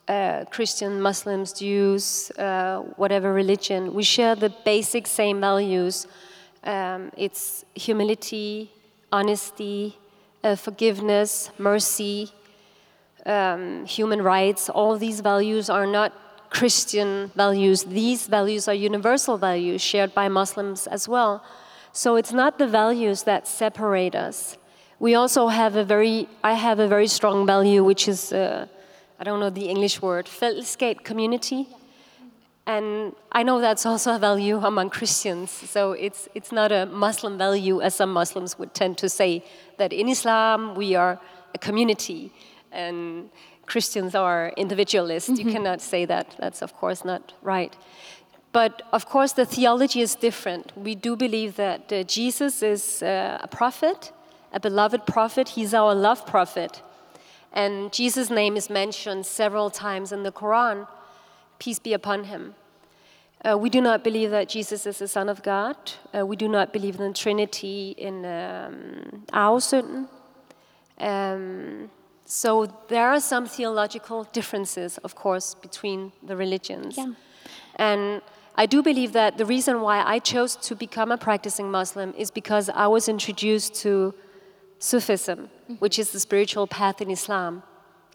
Uh, 0.09 0.43
Christian, 0.51 0.99
Muslims, 1.01 1.53
Jews, 1.53 2.31
uh, 2.31 2.79
whatever 2.97 3.31
religion, 3.31 3.93
we 3.93 4.03
share 4.03 4.35
the 4.35 4.51
basic 4.65 5.07
same 5.07 5.39
values. 5.39 6.05
Um, 6.63 7.11
it's 7.15 7.65
humility, 7.75 8.71
honesty, 9.11 9.97
uh, 10.43 10.55
forgiveness, 10.55 11.51
mercy, 11.57 12.31
um, 13.25 13.85
human 13.85 14.21
rights. 14.21 14.69
All 14.69 14.97
these 14.97 15.21
values 15.21 15.69
are 15.69 15.85
not 15.85 16.13
Christian 16.49 17.31
values. 17.35 17.83
These 17.83 18.27
values 18.27 18.67
are 18.67 18.73
universal 18.73 19.37
values 19.37 19.81
shared 19.81 20.13
by 20.13 20.27
Muslims 20.27 20.87
as 20.87 21.07
well. 21.07 21.43
So 21.91 22.15
it's 22.15 22.33
not 22.33 22.57
the 22.57 22.67
values 22.67 23.23
that 23.23 23.47
separate 23.47 24.15
us. 24.15 24.57
We 24.99 25.15
also 25.15 25.47
have 25.47 25.75
a 25.75 25.83
very, 25.83 26.27
I 26.43 26.53
have 26.53 26.79
a 26.79 26.87
very 26.87 27.07
strong 27.07 27.45
value, 27.45 27.83
which 27.83 28.07
is, 28.07 28.33
uh, 28.33 28.67
I 29.19 29.23
don't 29.23 29.39
know 29.39 29.49
the 29.49 29.69
English 29.69 30.01
word, 30.01 30.25
fællesskab, 30.25 31.03
community. 31.03 31.67
And 32.75 33.15
I 33.31 33.41
know 33.41 33.59
that's 33.61 33.85
also 33.87 34.09
a 34.13 34.19
value 34.19 34.57
among 34.71 34.91
Christians. 34.91 35.49
So 35.49 35.93
it's, 35.93 36.29
it's 36.35 36.51
not 36.51 36.71
a 36.71 36.85
Muslim 36.85 37.35
value, 37.35 37.81
as 37.81 37.95
some 37.95 38.13
Muslims 38.13 38.59
would 38.59 38.75
tend 38.75 38.99
to 38.99 39.09
say, 39.09 39.43
that 39.79 39.91
in 39.91 40.07
Islam 40.07 40.75
we 40.75 40.93
are 40.93 41.19
a 41.55 41.57
community 41.57 42.31
and 42.71 43.31
Christians 43.65 44.13
are 44.13 44.53
individualists. 44.55 45.39
You 45.39 45.51
cannot 45.51 45.81
say 45.81 46.05
that. 46.05 46.35
That's, 46.37 46.61
of 46.61 46.75
course, 46.75 47.03
not 47.03 47.33
right. 47.41 47.75
But 48.51 48.83
of 48.93 49.07
course, 49.07 49.31
the 49.33 49.47
theology 49.47 50.01
is 50.01 50.13
different. 50.13 50.65
We 50.77 50.93
do 50.93 51.15
believe 51.15 51.55
that 51.55 51.91
uh, 51.91 52.03
Jesus 52.03 52.61
is 52.61 53.01
uh, 53.01 53.39
a 53.41 53.47
prophet, 53.47 54.11
a 54.53 54.59
beloved 54.59 55.07
prophet. 55.07 55.49
He's 55.49 55.73
our 55.73 55.95
love 55.95 56.23
prophet. 56.27 56.83
And 57.51 57.91
Jesus' 57.91 58.29
name 58.29 58.55
is 58.55 58.69
mentioned 58.69 59.25
several 59.25 59.71
times 59.71 60.11
in 60.11 60.21
the 60.21 60.31
Quran. 60.31 60.87
Peace 61.57 61.79
be 61.79 61.93
upon 61.93 62.25
him. 62.25 62.53
Uh, 63.45 63.57
we 63.57 63.69
do 63.69 63.79
not 63.79 64.03
believe 64.03 64.31
that 64.31 64.49
Jesus 64.49 64.85
is 64.85 64.99
the 64.99 65.07
Son 65.07 65.29
of 65.29 65.41
God. 65.41 65.77
Uh, 66.13 66.25
we 66.25 66.35
do 66.35 66.49
not 66.49 66.73
believe 66.73 66.99
in 66.99 67.07
the 67.07 67.13
Trinity 67.13 67.95
in 67.97 68.25
um, 68.25 69.23
arvesynden. 69.31 70.07
Um, 70.99 71.89
so 72.25 72.67
there 72.89 73.07
are 73.09 73.19
some 73.19 73.45
theological 73.47 74.25
differences, 74.33 74.97
of 74.99 75.15
course, 75.15 75.55
between 75.55 76.11
the 76.21 76.35
religions. 76.35 76.97
Yeah. 76.97 77.13
And 77.77 78.21
I 78.55 78.65
do 78.65 78.83
believe 78.83 79.13
that 79.13 79.37
the 79.37 79.45
reason 79.45 79.81
why 79.81 80.03
I 80.03 80.19
chose 80.19 80.57
to 80.57 80.75
become 80.75 81.11
a 81.11 81.17
practicing 81.17 81.71
Muslim 81.71 82.13
is 82.17 82.29
because 82.29 82.69
I 82.69 82.87
was 82.87 83.07
introduced 83.07 83.73
to 83.83 84.13
Sufism, 84.79 85.49
which 85.79 85.97
is 85.97 86.11
the 86.11 86.19
spiritual 86.19 86.67
path 86.67 87.01
in 87.01 87.09
Islam. 87.09 87.63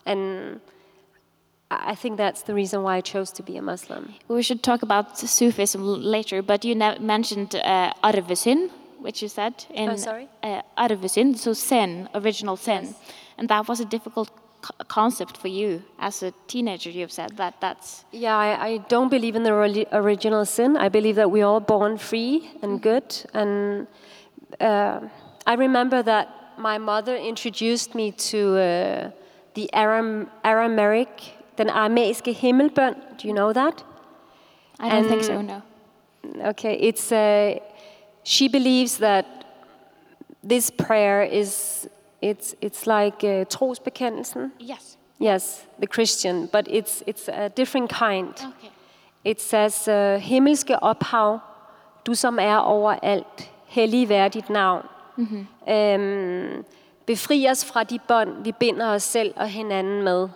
And 0.04 0.60
I 1.82 1.94
think 1.94 2.16
that's 2.16 2.42
the 2.42 2.54
reason 2.54 2.82
why 2.82 2.96
I 2.96 3.00
chose 3.00 3.32
to 3.32 3.42
be 3.42 3.56
a 3.56 3.62
Muslim. 3.62 4.14
We 4.28 4.42
should 4.42 4.62
talk 4.62 4.82
about 4.82 5.18
Sufism 5.18 5.82
later, 6.02 6.42
but 6.42 6.64
you 6.64 6.74
ne- 6.74 6.98
mentioned 6.98 7.54
uh, 7.54 7.92
arvesynd, 8.02 8.70
which 9.00 9.22
you 9.22 9.28
said 9.28 9.52
in 9.70 9.90
Oh, 9.90 9.96
sorry? 9.96 10.28
uh, 10.42 10.62
arvesynd, 10.78 11.36
so 11.36 11.52
sin, 11.52 12.08
original 12.14 12.56
sin, 12.56 12.94
and 13.38 13.48
that 13.48 13.68
was 13.68 13.80
a 13.80 13.84
difficult 13.84 14.30
co- 14.62 14.74
concept 14.88 15.36
for 15.36 15.48
you 15.48 15.82
as 15.98 16.22
a 16.22 16.32
teenager. 16.46 16.90
You've 16.90 17.12
said 17.12 17.36
that 17.36 17.54
that's 17.60 18.04
Yeah, 18.12 18.36
I, 18.36 18.66
I 18.68 18.78
don't 18.88 19.10
believe 19.10 19.36
in 19.36 19.42
the 19.42 19.52
original 19.92 20.44
sin. 20.46 20.76
I 20.76 20.88
believe 20.88 21.16
that 21.16 21.30
we're 21.30 21.46
all 21.46 21.60
born 21.60 21.98
free 21.98 22.50
and 22.62 22.80
good. 22.80 23.04
And 23.34 23.86
uh, 24.60 25.00
I 25.46 25.54
remember 25.54 26.02
that 26.02 26.28
my 26.56 26.78
mother 26.78 27.16
introduced 27.16 27.94
me 27.94 28.12
to 28.12 28.38
uh, 28.56 29.10
the 29.54 29.68
Aram- 29.74 30.28
Aramaic, 30.44 31.33
den 31.58 31.70
aramæiske 31.70 32.32
himmelbøn. 32.32 32.94
Do 32.94 33.28
you 33.28 33.32
know 33.32 33.52
that? 33.52 33.84
I 34.80 34.88
don't 34.88 35.08
think 35.08 35.24
so. 35.24 35.42
No. 35.42 35.60
Okay, 36.48 36.76
it's 36.90 37.12
uh, 37.12 37.58
she 38.24 38.48
believes 38.48 38.96
that 38.98 39.24
this 40.48 40.70
prayer 40.70 41.22
is 41.22 41.86
it's 42.22 42.54
it's 42.62 42.86
like 42.86 43.24
uh, 43.24 43.44
trosbekendelsen. 43.44 44.52
Yes. 44.60 44.98
Yes, 45.20 45.66
the 45.78 45.86
Christian, 45.86 46.46
but 46.46 46.68
it's 46.68 47.02
it's 47.06 47.28
a 47.28 47.48
different 47.48 47.90
kind. 47.90 48.34
Okay. 48.34 48.70
It 49.24 49.40
says, 49.40 49.88
uh, 49.88 50.20
himmelske 50.20 50.82
ophav, 50.82 51.38
du 52.06 52.14
som 52.14 52.38
er 52.38 52.56
overalt, 52.56 53.50
hellig 53.66 54.08
vær 54.08 54.28
dit 54.28 54.50
navn. 54.50 54.86
Mm-hmm. 55.16 55.46
Øhm, 55.68 56.64
befri 57.06 57.48
os 57.50 57.64
fra 57.64 57.84
de 57.84 57.98
bånd, 57.98 58.44
vi 58.44 58.52
binder 58.52 58.86
os 58.86 59.02
selv 59.02 59.34
og 59.36 59.48
hinanden 59.48 60.02
med. 60.02 60.28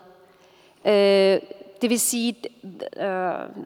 Øh, 0.85 1.41
det 1.83 1.91
vil 1.91 2.01
sige, 2.01 2.35
uh, 2.64 3.03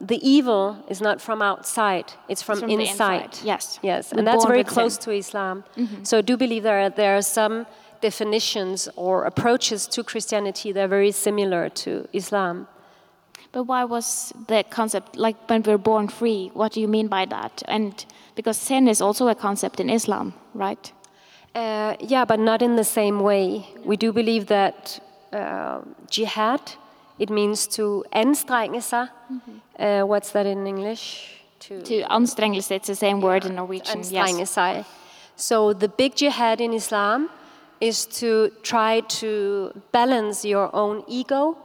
the 0.09 0.19
evil 0.23 0.75
is 0.91 1.01
not 1.01 1.21
from 1.21 1.43
outside, 1.43 2.05
it's 2.31 2.45
from, 2.45 2.59
from 2.59 2.69
the 2.69 2.81
inside. 2.81 3.25
inside, 3.25 3.47
yes. 3.47 3.81
Yes, 3.83 4.13
We're 4.13 4.19
and 4.19 4.27
that's 4.27 4.47
very 4.47 4.59
with 4.59 4.69
sin. 4.69 4.75
close 4.75 4.99
to 4.99 5.11
Islam. 5.11 5.65
So 6.05 6.19
I 6.19 6.21
do 6.21 6.37
believe 6.37 6.63
there 6.63 6.81
are, 6.85 6.91
there 6.91 7.17
are 7.17 7.23
some 7.23 7.65
definitions 8.03 8.89
or 8.97 9.25
approaches 9.25 9.87
to 9.89 10.03
Christianity 10.05 10.73
that 10.73 10.85
are 10.85 10.89
very 10.89 11.13
similar 11.13 11.69
to 11.71 11.91
Islam. 12.13 12.67
But 13.53 13.65
why 13.65 13.85
was 13.85 14.33
the 14.49 14.65
concept 14.71 15.17
like 15.17 15.37
when 15.49 15.63
we're 15.63 15.79
born 15.83 16.09
free? 16.09 16.51
What 16.55 16.73
do 16.73 16.81
you 16.81 16.89
mean 16.89 17.09
by 17.09 17.27
that? 17.27 17.63
And 17.69 17.93
because 18.35 18.59
sin 18.59 18.89
is 18.89 19.01
also 19.01 19.29
a 19.29 19.35
concept 19.35 19.81
in 19.81 19.91
Islam, 19.91 20.33
right? 20.55 20.93
Uh, 21.55 21.95
yeah, 22.01 22.25
but 22.27 22.41
not 22.41 22.63
in 22.63 22.77
the 22.77 22.85
same 22.85 23.21
way. 23.21 23.67
We 23.85 23.97
do 23.97 24.13
believe 24.13 24.47
that 24.47 25.01
uh, 25.33 25.81
jihad, 26.11 26.61
it 27.23 27.31
means 27.31 27.67
to 27.77 27.85
anstrenge 28.13 28.83
sig. 28.83 29.09
Uh, 29.79 30.03
what's 30.11 30.31
that 30.33 30.47
in 30.47 30.67
English? 30.67 31.05
To, 31.67 31.75
To 31.91 31.95
anstrengelse, 32.19 32.71
it's 32.77 32.89
the 32.89 32.97
same 33.07 33.19
word 33.21 33.45
in 33.45 33.55
Norwegian. 33.55 34.01
anstrenge 34.01 34.39
Yes. 34.41 34.51
sig. 34.51 34.85
So 35.37 35.73
the 35.73 35.89
big 35.89 36.13
jihad 36.21 36.61
in 36.61 36.73
Islam 36.83 37.29
is 37.81 38.07
to 38.21 38.29
try 38.63 39.01
to 39.21 39.29
balance 39.93 40.39
your 40.55 40.69
own 40.75 40.97
ego, 41.09 41.57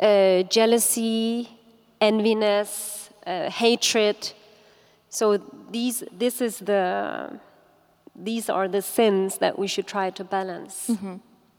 uh, 0.00 0.42
jealousy, 0.56 1.48
enviness, 2.00 2.70
uh, 3.26 3.50
hatred. 3.50 4.16
So 5.10 5.24
these, 5.70 6.04
this 6.18 6.40
is 6.40 6.54
the, 6.70 6.82
these 8.14 8.48
are 8.56 8.68
the 8.68 8.82
sins 8.82 9.38
that 9.38 9.58
we 9.58 9.66
should 9.66 9.86
try 9.86 10.10
to 10.10 10.24
balance. 10.24 10.90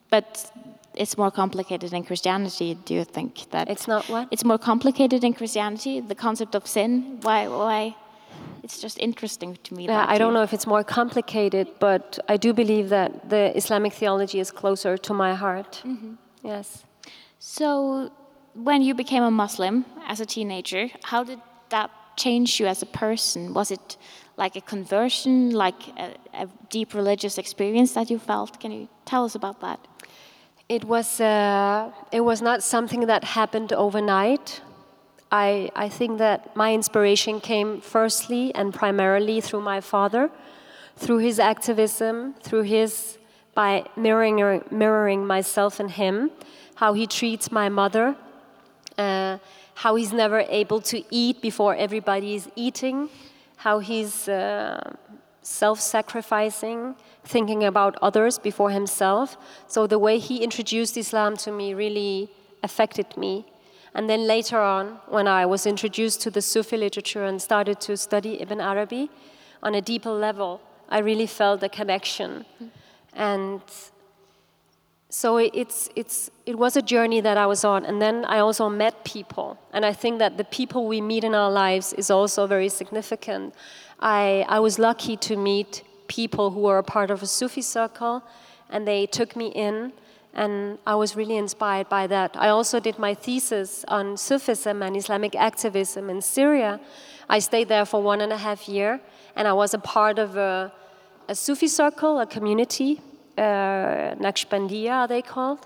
But 0.10 0.52
it's 1.00 1.18
more 1.18 1.32
complicated 1.32 1.94
in 1.94 2.04
Christianity. 2.04 2.78
Do 2.86 2.94
you 2.94 3.06
think 3.06 3.50
that 3.52 3.70
It's 3.70 3.88
not 3.88 4.04
what? 4.10 4.28
It's 4.32 4.44
more 4.44 4.58
complicated 4.58 5.24
in 5.24 5.34
Christianity. 5.34 6.02
The 6.02 6.20
concept 6.28 6.56
of 6.56 6.68
sin. 6.68 7.20
Why? 7.22 7.48
Why? 7.48 7.96
It's 8.64 8.80
just 8.82 9.00
interesting 9.00 9.58
to 9.64 9.74
me. 9.74 9.86
Yeah, 9.86 10.06
I 10.14 10.18
don't 10.18 10.34
know 10.34 10.44
if 10.44 10.54
it's 10.54 10.68
more 10.68 10.84
complicated, 10.84 11.68
but 11.80 12.20
I 12.28 12.36
do 12.38 12.54
believe 12.54 12.90
that 12.90 13.30
the 13.30 13.56
Islamic 13.56 13.94
theology 13.94 14.40
is 14.40 14.52
closer 14.52 14.98
to 14.98 15.14
my 15.14 15.34
heart. 15.34 15.82
Mm-hmm. 15.86 16.14
Yes. 16.44 16.84
So, 17.40 18.12
when 18.54 18.82
you 18.82 18.94
became 18.94 19.24
a 19.24 19.32
Muslim 19.32 19.86
as 20.08 20.20
a 20.20 20.26
teenager, 20.26 20.90
how 21.04 21.24
did 21.24 21.40
that 21.70 21.90
change 22.18 22.60
you 22.60 22.68
as 22.68 22.82
a 22.82 22.86
person? 22.86 23.54
Was 23.54 23.72
it 23.72 23.98
like 24.36 24.58
a 24.58 24.62
conversion, 24.62 25.52
like 25.52 25.82
a, 25.98 26.08
a 26.34 26.48
deep 26.70 26.94
religious 26.94 27.38
experience 27.38 27.94
that 27.94 28.10
you 28.10 28.20
felt? 28.20 28.60
Can 28.60 28.72
you 28.72 28.90
tell 29.06 29.24
us 29.24 29.36
about 29.36 29.62
that? 29.62 29.80
It 30.70 30.86
was, 30.86 31.20
uh, 31.20 31.92
it 32.12 32.22
was 32.22 32.44
not 32.44 32.62
something 32.62 33.08
that 33.08 33.24
happened 33.24 33.74
overnight. 33.74 34.62
I, 35.32 35.72
I 35.76 35.90
think 35.90 36.20
that 36.20 36.56
my 36.56 36.76
inspiration 36.76 37.40
came 37.40 37.82
firstly 37.82 38.54
and 38.54 38.72
primarily 38.72 39.42
through 39.42 39.62
my 39.62 39.82
father, 39.82 40.30
through 40.96 41.18
his 41.18 41.40
activism, 41.40 42.36
through 42.44 42.64
his, 42.64 43.18
by 43.56 43.86
mirroring, 43.96 44.64
mirroring 44.70 45.26
myself 45.26 45.80
and 45.80 45.90
him, 45.90 46.30
how 46.76 46.94
he 46.94 47.08
treats 47.08 47.52
my 47.52 47.68
mother, 47.68 48.16
uh, 48.96 49.40
how 49.74 49.96
he's 49.96 50.14
never 50.14 50.46
able 50.50 50.82
to 50.82 51.04
eat 51.10 51.42
before 51.42 51.76
everybody 51.76 52.36
is 52.36 52.48
eating, 52.56 53.10
how 53.58 53.80
he's 53.80 54.30
uh, 54.30 54.94
self 55.50 55.80
sacrificing, 55.82 56.96
thinking 57.24 57.64
about 57.64 57.98
others 58.02 58.38
before 58.38 58.70
himself. 58.70 59.36
So 59.68 59.88
the 59.88 59.98
way 59.98 60.20
he 60.20 60.44
introduced 60.44 60.96
Islam 60.96 61.38
to 61.38 61.52
me 61.52 61.74
really 61.74 62.30
affected 62.62 63.18
me. 63.18 63.46
And 63.96 64.08
then 64.08 64.28
later 64.28 64.60
on, 64.60 65.00
when 65.08 65.28
I 65.28 65.48
was 65.48 65.66
introduced 65.66 66.22
to 66.22 66.30
the 66.30 66.42
Sufi 66.42 66.78
literature 66.78 67.26
and 67.26 67.42
started 67.42 67.82
to 67.82 67.98
study 67.98 68.40
Ibn 68.42 68.62
Arabi 68.62 69.10
on 69.64 69.74
a 69.74 69.82
deeper 69.82 70.12
level, 70.12 70.62
I 70.88 71.00
really 71.00 71.26
felt 71.26 71.64
a 71.64 71.70
connection. 71.70 72.46
And 73.14 73.62
so 75.10 75.38
it's, 75.38 75.90
it's, 75.96 76.30
it 76.46 76.60
was 76.60 76.78
a 76.78 76.84
journey 76.84 77.22
that 77.22 77.38
I 77.38 77.48
was 77.48 77.64
on. 77.64 77.84
And 77.86 78.00
then 78.00 78.24
I 78.26 78.38
also 78.38 78.70
met 78.70 79.04
people. 79.04 79.58
And 79.74 79.84
I 79.84 79.94
think 79.94 80.20
that 80.20 80.38
the 80.38 80.44
people 80.44 80.88
we 80.88 81.02
meet 81.02 81.24
in 81.24 81.34
our 81.34 81.50
lives 81.50 81.94
is 81.94 82.12
also 82.12 82.46
very 82.46 82.70
significant. 82.70 83.56
I, 84.00 84.46
I 84.48 84.60
was 84.60 84.80
lucky 84.80 85.18
to 85.18 85.36
meet 85.36 85.84
people 86.08 86.52
who 86.52 86.62
were 86.62 86.78
a 86.78 86.84
part 86.84 87.12
of 87.12 87.22
a 87.22 87.28
Sufi 87.28 87.62
circle, 87.62 88.24
and 88.70 88.88
they 88.88 89.06
took 89.06 89.36
me 89.36 89.48
in, 89.48 89.94
and 90.34 90.78
I 90.86 90.96
was 90.96 91.16
really 91.16 91.38
inspired 91.38 91.90
by 91.90 92.08
that. 92.08 92.36
I 92.38 92.50
also 92.50 92.80
did 92.80 92.98
my 92.98 93.14
thesis 93.14 93.86
on 93.88 94.18
Sufism 94.18 94.82
and 94.82 94.96
Islamic 94.96 95.36
activism 95.36 96.10
in 96.10 96.22
Syria. 96.22 96.80
I 97.28 97.40
stayed 97.40 97.68
there 97.68 97.86
for 97.86 98.02
one 98.02 98.22
and 98.22 98.32
a 98.32 98.38
half 98.38 98.68
year, 98.68 99.02
and 99.36 99.48
I 99.48 99.54
was 99.54 99.74
a 99.74 99.80
part 99.80 100.20
of 100.20 100.38
a, 100.38 100.72
a 101.28 101.36
Sufi 101.36 101.68
circle, 101.68 102.20
a 102.20 102.26
community 102.26 103.02
uh, 103.40 104.16
Naqshbandiya 104.16 104.92
are 104.92 105.08
they 105.08 105.22
called? 105.22 105.66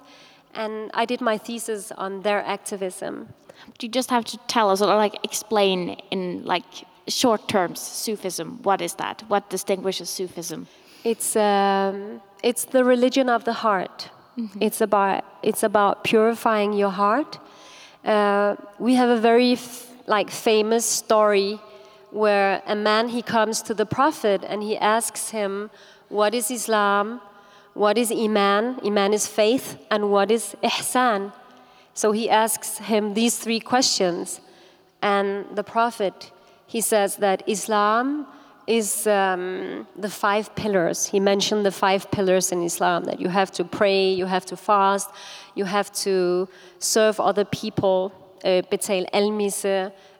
And 0.54 0.92
I 0.94 1.06
did 1.06 1.22
my 1.22 1.38
thesis 1.38 1.92
on 1.92 2.22
their 2.22 2.42
activism. 2.46 3.30
Do 3.78 3.88
you 3.88 3.92
just 3.92 4.10
have 4.12 4.26
to 4.26 4.38
tell 4.48 4.70
us, 4.70 4.82
or 4.82 4.96
like 4.96 5.16
explain 5.24 5.98
in 6.12 6.46
like 6.46 6.64
short 7.08 7.48
terms, 7.48 7.80
Sufism? 7.80 8.60
What 8.64 8.82
is 8.82 8.94
that? 8.96 9.24
What 9.28 9.50
distinguishes 9.50 10.10
Sufism? 10.10 10.68
It's 11.04 11.36
um, 11.36 12.22
it's 12.42 12.66
the 12.66 12.84
religion 12.84 13.30
of 13.30 13.44
the 13.44 13.54
heart. 13.54 14.10
Mm 14.38 14.50
-hmm. 14.50 14.62
It's 14.62 14.82
about 14.82 15.24
it's 15.42 15.64
about 15.64 16.04
purifying 16.04 16.74
your 16.74 16.94
heart. 16.94 17.40
Uh, 18.06 18.56
we 18.80 18.96
have 18.96 19.12
a 19.14 19.20
very 19.22 19.58
like 20.08 20.32
famous 20.32 20.98
story 20.98 21.60
where 22.12 22.62
a 22.66 22.76
man 22.76 23.10
he 23.10 23.22
comes 23.22 23.62
to 23.62 23.74
the 23.74 23.86
prophet 23.86 24.46
and 24.50 24.64
he 24.64 24.78
asks 24.80 25.32
him, 25.32 25.70
"What 26.10 26.34
is 26.34 26.50
Islam?" 26.50 27.22
what 27.74 27.98
is 27.98 28.12
Iman? 28.12 28.80
Iman 28.86 29.14
is 29.14 29.28
faith, 29.28 29.78
and 29.90 30.12
what 30.12 30.30
is 30.30 30.56
Ihsan? 30.64 31.34
So 31.94 32.12
he 32.12 32.30
asks 32.30 32.78
him 32.78 33.14
these 33.14 33.38
three 33.38 33.60
questions, 33.60 34.42
and 35.02 35.46
the 35.56 35.64
Prophet 35.64 36.32
he 36.68 36.82
says 36.82 37.18
that 37.18 37.44
Islam 37.48 38.28
is 38.68 39.08
um, 39.08 39.86
the 39.96 40.10
five 40.10 40.56
pillars. 40.56 41.08
He 41.08 41.20
mentioned 41.20 41.66
the 41.66 41.72
five 41.72 42.10
pillars 42.12 42.52
in 42.52 42.64
Islam 42.64 43.04
that 43.06 43.20
you 43.20 43.30
have 43.30 43.52
to 43.52 43.64
pray, 43.64 44.14
you 44.14 44.26
have 44.26 44.46
to 44.48 44.56
fast, 44.56 45.10
you 45.56 45.66
have 45.66 45.92
to 45.94 46.48
serve 46.80 47.20
other 47.20 47.46
people. 47.46 48.14
Uh, 48.44 48.62
Betel 48.70 49.06
el 49.14 49.52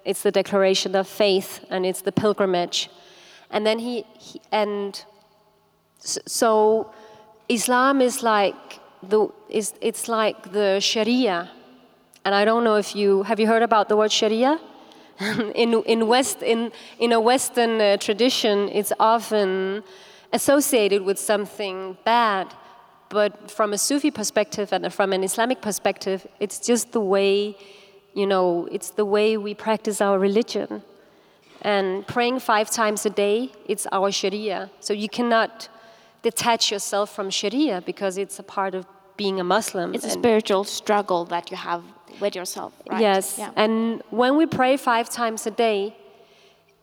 it's 0.06 0.22
the 0.22 0.32
declaration 0.32 0.96
of 0.96 1.08
faith, 1.08 1.64
and 1.70 1.86
it's 1.86 2.02
the 2.02 2.12
pilgrimage. 2.12 2.90
And 3.50 3.66
then 3.66 3.80
he, 3.80 4.06
he 4.20 4.42
and 4.52 5.04
so 6.00 6.92
Islam 7.48 8.02
is 8.02 8.24
like 8.24 8.80
the 9.02 9.28
is 9.50 9.74
it's 9.80 10.08
like 10.08 10.52
the 10.52 10.80
Sharia, 10.80 11.50
and 12.26 12.36
I 12.36 12.46
don't 12.46 12.64
know 12.64 12.76
if 12.76 12.96
you 12.96 13.24
have 13.24 13.40
you 13.40 13.48
heard 13.48 13.64
about 13.64 13.90
the 13.90 13.96
word 13.96 14.12
Sharia. 14.12 14.60
in 15.56 15.74
in 15.84 16.08
West 16.08 16.42
in 16.42 16.72
in 17.00 17.12
a 17.12 17.20
Western 17.20 17.80
uh, 17.80 17.98
tradition, 17.98 18.70
it's 18.70 18.94
often 19.00 19.84
associated 20.32 21.04
with 21.04 21.20
something 21.20 21.98
bad, 22.04 22.54
but 23.10 23.52
from 23.52 23.72
a 23.74 23.78
Sufi 23.78 24.10
perspective 24.10 24.74
and 24.74 24.92
from 24.92 25.14
an 25.14 25.24
Islamic 25.24 25.62
perspective, 25.62 26.26
it's 26.40 26.60
just 26.60 26.92
the 26.92 27.00
way, 27.00 27.56
you 28.16 28.26
know, 28.26 28.68
it's 28.72 28.90
the 28.90 29.06
way 29.06 29.38
we 29.38 29.54
practice 29.54 30.02
our 30.02 30.18
religion. 30.18 30.82
And 31.62 32.06
praying 32.08 32.40
five 32.40 32.70
times 32.70 33.06
a 33.06 33.10
day, 33.10 33.52
it's 33.68 33.88
our 33.92 34.12
Sharia. 34.12 34.70
So 34.82 34.92
you 34.94 35.08
cannot 35.08 35.70
detach 36.24 36.72
yourself 36.72 37.16
from 37.16 37.30
Sharia 37.30 37.82
because 37.86 38.18
it's 38.18 38.40
a 38.40 38.44
part 38.44 38.74
of 38.76 38.86
being 39.16 39.40
a 39.40 39.44
Muslim. 39.44 39.94
It's 39.94 40.06
a 40.06 40.10
spiritual 40.10 40.64
struggle 40.64 41.24
that 41.26 41.52
you 41.52 41.58
have 41.58 41.84
with 42.20 42.36
yourself. 42.36 42.74
Right? 42.90 43.02
Yes, 43.02 43.36
yeah. 43.38 43.52
and 43.56 44.02
when 44.10 44.38
we 44.38 44.46
pray 44.46 44.78
five 44.78 45.10
times 45.10 45.46
a 45.48 45.52
day, 45.52 45.96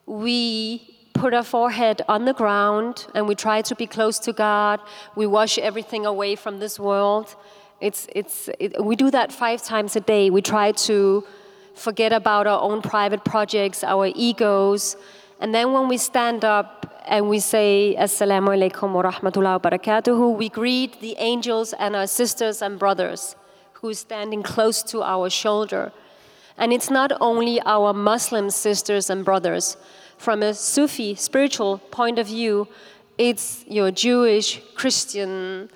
we 0.07 0.97
put 1.15 1.35
our 1.35 1.43
forehead 1.43 2.03
on 2.09 2.25
the 2.25 2.33
ground 2.33 3.07
and 3.15 3.29
we 3.29 3.35
try 3.35 3.63
to 3.63 3.75
be 3.75 3.87
close 3.87 4.19
to 4.21 4.33
God. 4.33 4.81
We 5.17 5.27
wash 5.27 5.59
everything 5.59 6.07
away 6.07 6.35
from 6.37 6.61
this 6.61 6.79
world. 6.79 7.37
It's, 7.81 8.07
it's, 8.15 8.49
it, 8.59 8.83
we 8.83 8.97
do 8.97 9.11
that 9.11 9.33
five 9.33 9.63
times 9.63 9.97
a 9.97 10.01
day. 10.01 10.31
We 10.31 10.43
try 10.43 10.73
to 10.73 11.25
forget 11.75 12.13
about 12.13 12.47
our 12.47 12.61
own 12.61 12.83
private 12.83 13.25
projects, 13.25 13.83
our 13.85 14.11
egos. 14.15 14.97
And 15.41 15.55
then 15.55 15.73
when 15.73 15.89
we 15.89 15.97
stand 15.97 16.45
up 16.45 17.03
and 17.07 17.29
we 17.29 17.39
say 17.41 17.97
Assalamu 17.99 18.49
alaikum 18.49 18.93
wa 18.93 19.03
rahmatullahi 19.03 19.63
wa 19.63 19.71
barakatuhu. 19.71 20.37
We 20.37 20.49
greet 20.49 21.01
the 21.01 21.17
angels 21.19 21.73
and 21.73 21.97
our 21.97 22.07
sisters 22.07 22.63
and 22.63 22.79
brothers 22.79 23.37
who 23.81 23.89
are 23.89 23.95
standing 23.95 24.43
close 24.43 24.83
to 24.83 25.03
our 25.03 25.31
shoulder. 25.31 25.93
And 26.59 26.73
it's 26.73 26.91
not 26.91 27.13
only 27.21 27.61
our 27.63 27.93
Muslim 27.95 28.51
sisters 28.51 29.09
and 29.09 29.25
brothers. 29.25 29.77
From 30.19 30.43
a 30.43 30.53
Sufi 30.53 31.15
spiritual 31.15 31.79
point 31.91 32.19
of 32.19 32.27
view, 32.27 32.69
it's 33.17 33.65
your 33.67 33.91
Jewish, 33.91 34.61
Christian, 34.75 35.71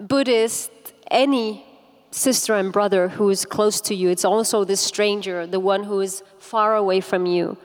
Buddhist, 0.00 0.70
any 1.10 1.66
sister 2.10 2.54
and 2.54 2.72
brother 2.72 3.08
who 3.08 3.28
is 3.28 3.44
close 3.44 3.80
to 3.82 3.94
you. 3.94 4.08
It's 4.08 4.24
also 4.24 4.64
the 4.64 4.76
stranger, 4.76 5.46
the 5.46 5.60
one 5.60 5.84
who 5.84 6.00
is 6.00 6.22
far 6.38 6.76
away 6.76 7.00
from 7.00 7.26
you. 7.26 7.58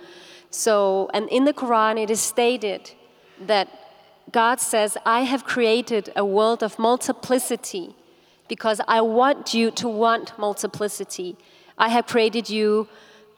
So, 0.51 1.09
and 1.13 1.29
in 1.29 1.45
the 1.45 1.53
Quran, 1.53 2.01
it 2.01 2.09
is 2.09 2.19
stated 2.19 2.91
that 3.39 3.67
God 4.31 4.59
says, 4.59 4.97
I 5.05 5.21
have 5.21 5.43
created 5.45 6.11
a 6.15 6.25
world 6.25 6.63
of 6.63 6.77
multiplicity 6.79 7.95
because 8.49 8.81
I 8.87 8.99
want 8.99 9.53
you 9.53 9.71
to 9.71 9.87
want 9.87 10.37
multiplicity. 10.37 11.37
I 11.77 11.87
have 11.89 12.07
created 12.07 12.49
you 12.49 12.89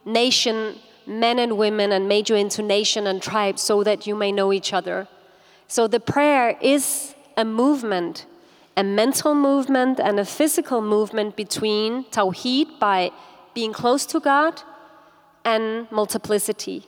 nation, 0.04 0.80
men 1.06 1.38
and 1.38 1.58
women, 1.58 1.92
and 1.92 2.08
made 2.08 2.30
you 2.30 2.36
into 2.36 2.64
nation 2.64 3.06
and 3.06 3.22
tribe 3.22 3.60
so 3.60 3.84
that 3.84 4.08
you 4.08 4.16
may 4.16 4.32
know 4.32 4.52
each 4.52 4.74
other. 4.74 5.08
So 5.68 5.88
the 5.88 6.00
prayer 6.00 6.58
is 6.60 7.14
a 7.38 7.46
movement, 7.46 8.26
a 8.76 8.84
mental 8.84 9.36
movement 9.36 10.00
and 10.00 10.20
a 10.20 10.26
physical 10.26 10.82
movement 10.82 11.36
between 11.36 12.06
Tawheed 12.06 12.80
by 12.80 13.12
being 13.54 13.74
close 13.74 14.06
to 14.08 14.20
God 14.20 14.64
and 15.46 15.92
multiplicity. 15.92 16.88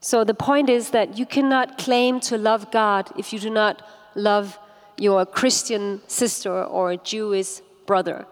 So 0.00 0.24
the 0.24 0.34
point 0.34 0.68
is 0.68 0.90
that 0.90 1.18
you 1.18 1.26
cannot 1.26 1.78
claim 1.78 2.20
to 2.20 2.38
love 2.38 2.70
God 2.70 3.10
if 3.18 3.32
you 3.32 3.38
do 3.38 3.50
not 3.50 3.82
love 4.14 4.58
your 4.98 5.26
Christian 5.26 6.00
sister 6.06 6.64
or 6.64 6.92
a 6.92 6.96
Jewish 6.96 7.60
brother. 7.86 8.26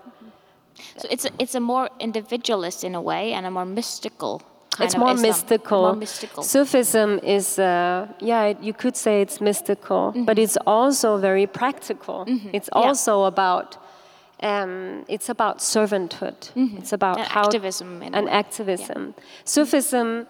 So 0.96 1.08
it's 1.10 1.24
a, 1.24 1.30
it's 1.38 1.54
a 1.54 1.60
more 1.60 1.88
individualist 2.00 2.84
in 2.84 2.94
a 2.94 3.00
way 3.00 3.32
and 3.32 3.46
a 3.46 3.50
more 3.50 3.64
mystical. 3.64 4.42
it's 4.80 4.96
more 4.96 5.14
mystical. 5.14 5.82
more 5.82 5.96
mystical. 5.96 6.42
Sufism 6.42 7.20
is, 7.22 7.58
uh, 7.58 8.08
yeah, 8.20 8.54
you 8.60 8.72
could 8.72 8.96
say 8.96 9.20
it's 9.22 9.40
mystical, 9.40 10.10
mm 10.10 10.12
-hmm. 10.12 10.26
but 10.26 10.38
it's 10.38 10.58
also 10.66 11.18
very 11.18 11.46
practical. 11.46 12.24
Mm 12.26 12.40
-hmm. 12.40 12.54
It's 12.54 12.68
also 12.72 13.12
yeah. 13.18 13.32
about 13.32 13.78
um, 14.42 15.04
it's 15.08 15.30
about 15.30 15.62
servanthood. 15.62 16.50
Mm 16.54 16.68
-hmm. 16.68 16.78
It's 16.78 16.92
about 16.92 17.16
and 17.18 17.26
how 17.26 17.44
activism 17.44 18.02
and 18.12 18.28
activism. 18.28 19.02
Yeah. 19.02 19.24
Sufism 19.44 20.26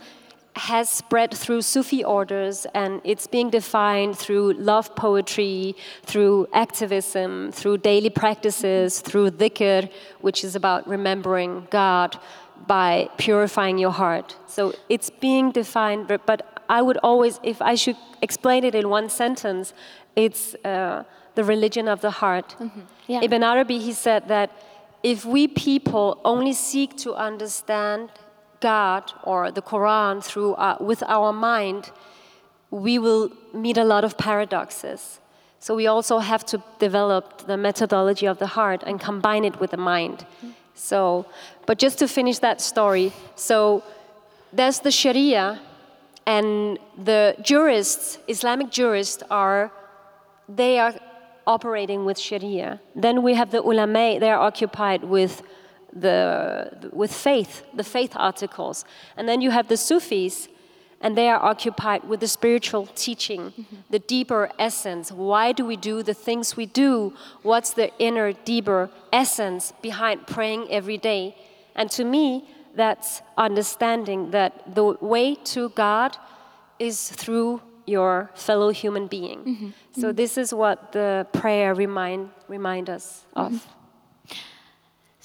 has 0.57 0.89
spread 0.89 1.35
through 1.35 1.63
Sufi 1.63 2.05
orders 2.05 2.67
and 2.75 3.01
it's 3.05 3.27
being 3.27 3.51
defined 3.51 4.17
through 4.17 4.53
love 4.55 4.95
poetry, 4.95 5.75
through 6.03 6.47
activism, 6.53 7.51
through 7.53 7.79
daily 7.79 8.11
practices, 8.11 9.01
through 9.01 9.31
dhikr, 9.31 9.91
which 10.21 10.45
is 10.45 10.55
about 10.55 10.87
remembering 10.89 11.67
God 11.71 12.19
by 12.67 13.09
purifying 13.19 13.79
your 13.79 13.91
heart. 13.91 14.37
So 14.47 14.75
it's 14.89 15.11
being 15.11 15.51
defined, 15.51 16.07
but 16.07 16.63
I 16.69 16.83
would 16.83 16.99
always, 16.99 17.41
if 17.43 17.61
I 17.61 17.75
should 17.75 17.97
explain 18.23 18.65
it 18.65 18.75
in 18.75 18.89
one 18.89 19.09
sentence, 19.09 19.75
it's 20.15 20.55
uh, 20.65 21.03
the 21.35 21.45
religion 21.45 21.89
of 21.89 22.01
the 22.01 22.11
heart. 22.11 22.57
Mm 22.59 22.71
-hmm. 22.71 22.83
yeah. 23.07 23.25
Ibn 23.25 23.43
Arabi, 23.43 23.79
he 23.79 23.93
said 23.93 24.23
that 24.29 24.51
if 25.03 25.25
we 25.25 25.49
people 25.49 26.19
only 26.23 26.53
seek 26.53 26.97
to 26.97 27.15
understand 27.15 28.09
God 28.61 29.13
or 29.23 29.51
the 29.51 29.63
Quran 29.63 30.23
through 30.23 30.55
uh, 30.55 30.77
with 30.81 31.03
our 31.05 31.33
mind, 31.33 31.91
we 32.71 32.99
will 32.99 33.31
meet 33.53 33.77
a 33.77 33.85
lot 33.85 34.05
of 34.05 34.17
paradoxes. 34.17 35.21
So 35.61 35.75
we 35.75 35.87
also 35.87 36.19
have 36.19 36.45
to 36.47 36.63
develop 36.79 37.47
the 37.47 37.57
methodology 37.57 38.27
of 38.27 38.39
the 38.39 38.49
heart 38.49 38.83
and 38.87 39.01
combine 39.01 39.45
it 39.45 39.61
with 39.61 39.71
the 39.71 39.79
mind. 39.79 40.27
So, 40.75 41.27
but 41.67 41.79
just 41.79 41.99
to 42.01 42.09
finish 42.09 42.39
that 42.41 42.61
story, 42.61 43.13
so 43.37 43.83
there's 44.53 44.81
the 44.81 44.91
Sharia, 44.91 45.61
and 46.27 46.79
the 46.97 47.37
jurists, 47.43 48.19
Islamic 48.29 48.71
jurists, 48.71 49.23
are 49.31 49.71
they 50.49 50.79
are 50.79 50.95
operating 51.47 52.05
with 52.05 52.19
Sharia. 52.19 52.81
Then 52.95 53.23
we 53.23 53.35
have 53.35 53.51
the 53.51 53.63
ulama; 53.63 54.19
they 54.19 54.31
are 54.31 54.41
occupied 54.41 55.05
with 55.05 55.43
the 55.95 56.91
with 56.93 57.13
faith, 57.13 57.65
the 57.75 57.85
faith 57.85 58.13
articles, 58.17 58.85
and 59.17 59.29
then 59.29 59.41
you 59.41 59.51
have 59.51 59.69
the 59.69 59.77
Sufis, 59.77 60.49
and 61.01 61.17
they 61.17 61.29
are 61.29 61.43
occupied 61.43 62.05
with 62.05 62.21
the 62.21 62.29
spiritual 62.29 62.87
teaching, 62.95 63.53
mm-hmm. 63.53 63.77
the 63.91 63.99
deeper 63.99 64.51
essence. 64.59 65.13
Why 65.13 65.53
do 65.53 65.65
we 65.65 65.77
do 65.77 66.03
the 66.03 66.15
things 66.15 66.57
we 66.57 66.67
do? 66.67 67.13
What's 67.43 67.75
the 67.75 67.91
inner, 67.99 68.33
deeper 68.33 68.91
essence 69.13 69.73
behind 69.83 70.27
praying 70.27 70.71
every 70.71 70.99
day? 70.99 71.37
And 71.75 71.91
to 71.93 72.05
me, 72.05 72.49
that's 72.75 73.23
understanding 73.37 74.31
that 74.31 74.75
the 74.75 74.97
way 75.01 75.35
to 75.53 75.69
God 75.71 76.17
is 76.79 77.11
through 77.11 77.61
your 77.87 78.31
fellow 78.35 78.71
human 78.71 79.07
being. 79.07 79.41
Mm 79.45 79.57
-hmm. 79.57 80.01
So 80.01 80.13
this 80.13 80.37
is 80.37 80.53
what 80.53 80.79
the 80.93 81.27
prayer 81.31 81.75
remind 81.75 82.29
remind 82.49 82.89
us 82.89 83.25
of. 83.33 83.53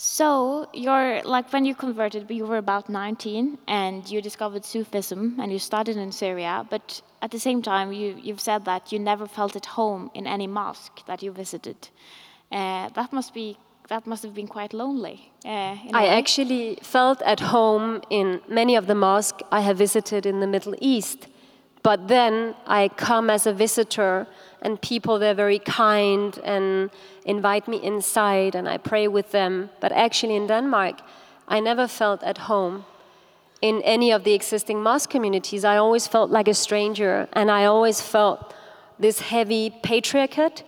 So 0.01 0.69
you're 0.73 1.21
like 1.23 1.51
when 1.51 1.65
you 1.65 1.75
converted, 1.75 2.31
you 2.31 2.45
were 2.45 2.57
about 2.57 2.87
19 2.87 3.57
and 3.67 4.09
you 4.09 4.21
discovered 4.21 4.63
Sufism 4.63 5.35
and 5.41 5.51
you 5.51 5.59
started 5.59 5.97
in 5.97 6.13
Syria, 6.13 6.65
but 6.69 7.01
at 7.21 7.31
the 7.31 7.39
same 7.39 7.61
time 7.61 7.91
you, 7.91 8.17
you've 8.17 8.39
said 8.39 8.63
that 8.63 8.93
you 8.93 8.99
never 8.99 9.27
felt 9.27 9.57
at 9.57 9.65
home 9.65 10.09
in 10.13 10.25
any 10.25 10.47
mosque 10.47 11.05
that 11.05 11.21
you 11.21 11.33
visited. 11.33 11.89
Uh, 12.49 12.87
that 12.95 13.11
must 13.11 13.33
be 13.33 13.57
that 13.89 14.07
must 14.07 14.23
have 14.23 14.33
been 14.33 14.47
quite 14.47 14.71
lonely. 14.71 15.33
Uh, 15.43 15.75
I 15.93 16.07
actually 16.07 16.77
felt 16.81 17.21
at 17.23 17.41
home 17.41 18.01
in 18.09 18.39
many 18.47 18.77
of 18.77 18.87
the 18.87 18.95
mosques 18.95 19.43
I 19.51 19.59
have 19.59 19.77
visited 19.77 20.25
in 20.25 20.39
the 20.39 20.47
Middle 20.47 20.75
East. 20.79 21.27
But 21.81 22.07
then 22.07 22.55
I 22.67 22.89
come 22.89 23.29
as 23.29 23.47
a 23.47 23.53
visitor, 23.53 24.27
and 24.61 24.81
people, 24.81 25.17
they're 25.19 25.33
very 25.33 25.59
kind 25.59 26.37
and 26.43 26.89
invite 27.25 27.67
me 27.67 27.81
inside, 27.81 28.55
and 28.55 28.67
I 28.67 28.77
pray 28.77 29.07
with 29.07 29.31
them. 29.31 29.69
But 29.79 29.91
actually, 29.91 30.35
in 30.35 30.47
Denmark, 30.47 31.01
I 31.47 31.59
never 31.59 31.87
felt 31.87 32.21
at 32.23 32.37
home 32.37 32.85
in 33.61 33.81
any 33.83 34.11
of 34.11 34.23
the 34.23 34.33
existing 34.33 34.83
mosque 34.83 35.09
communities. 35.09 35.63
I 35.63 35.77
always 35.77 36.07
felt 36.07 36.29
like 36.29 36.47
a 36.47 36.53
stranger, 36.53 37.27
and 37.33 37.49
I 37.49 37.65
always 37.65 38.01
felt 38.01 38.53
this 38.99 39.21
heavy 39.21 39.69
patriarchate. 39.81 40.63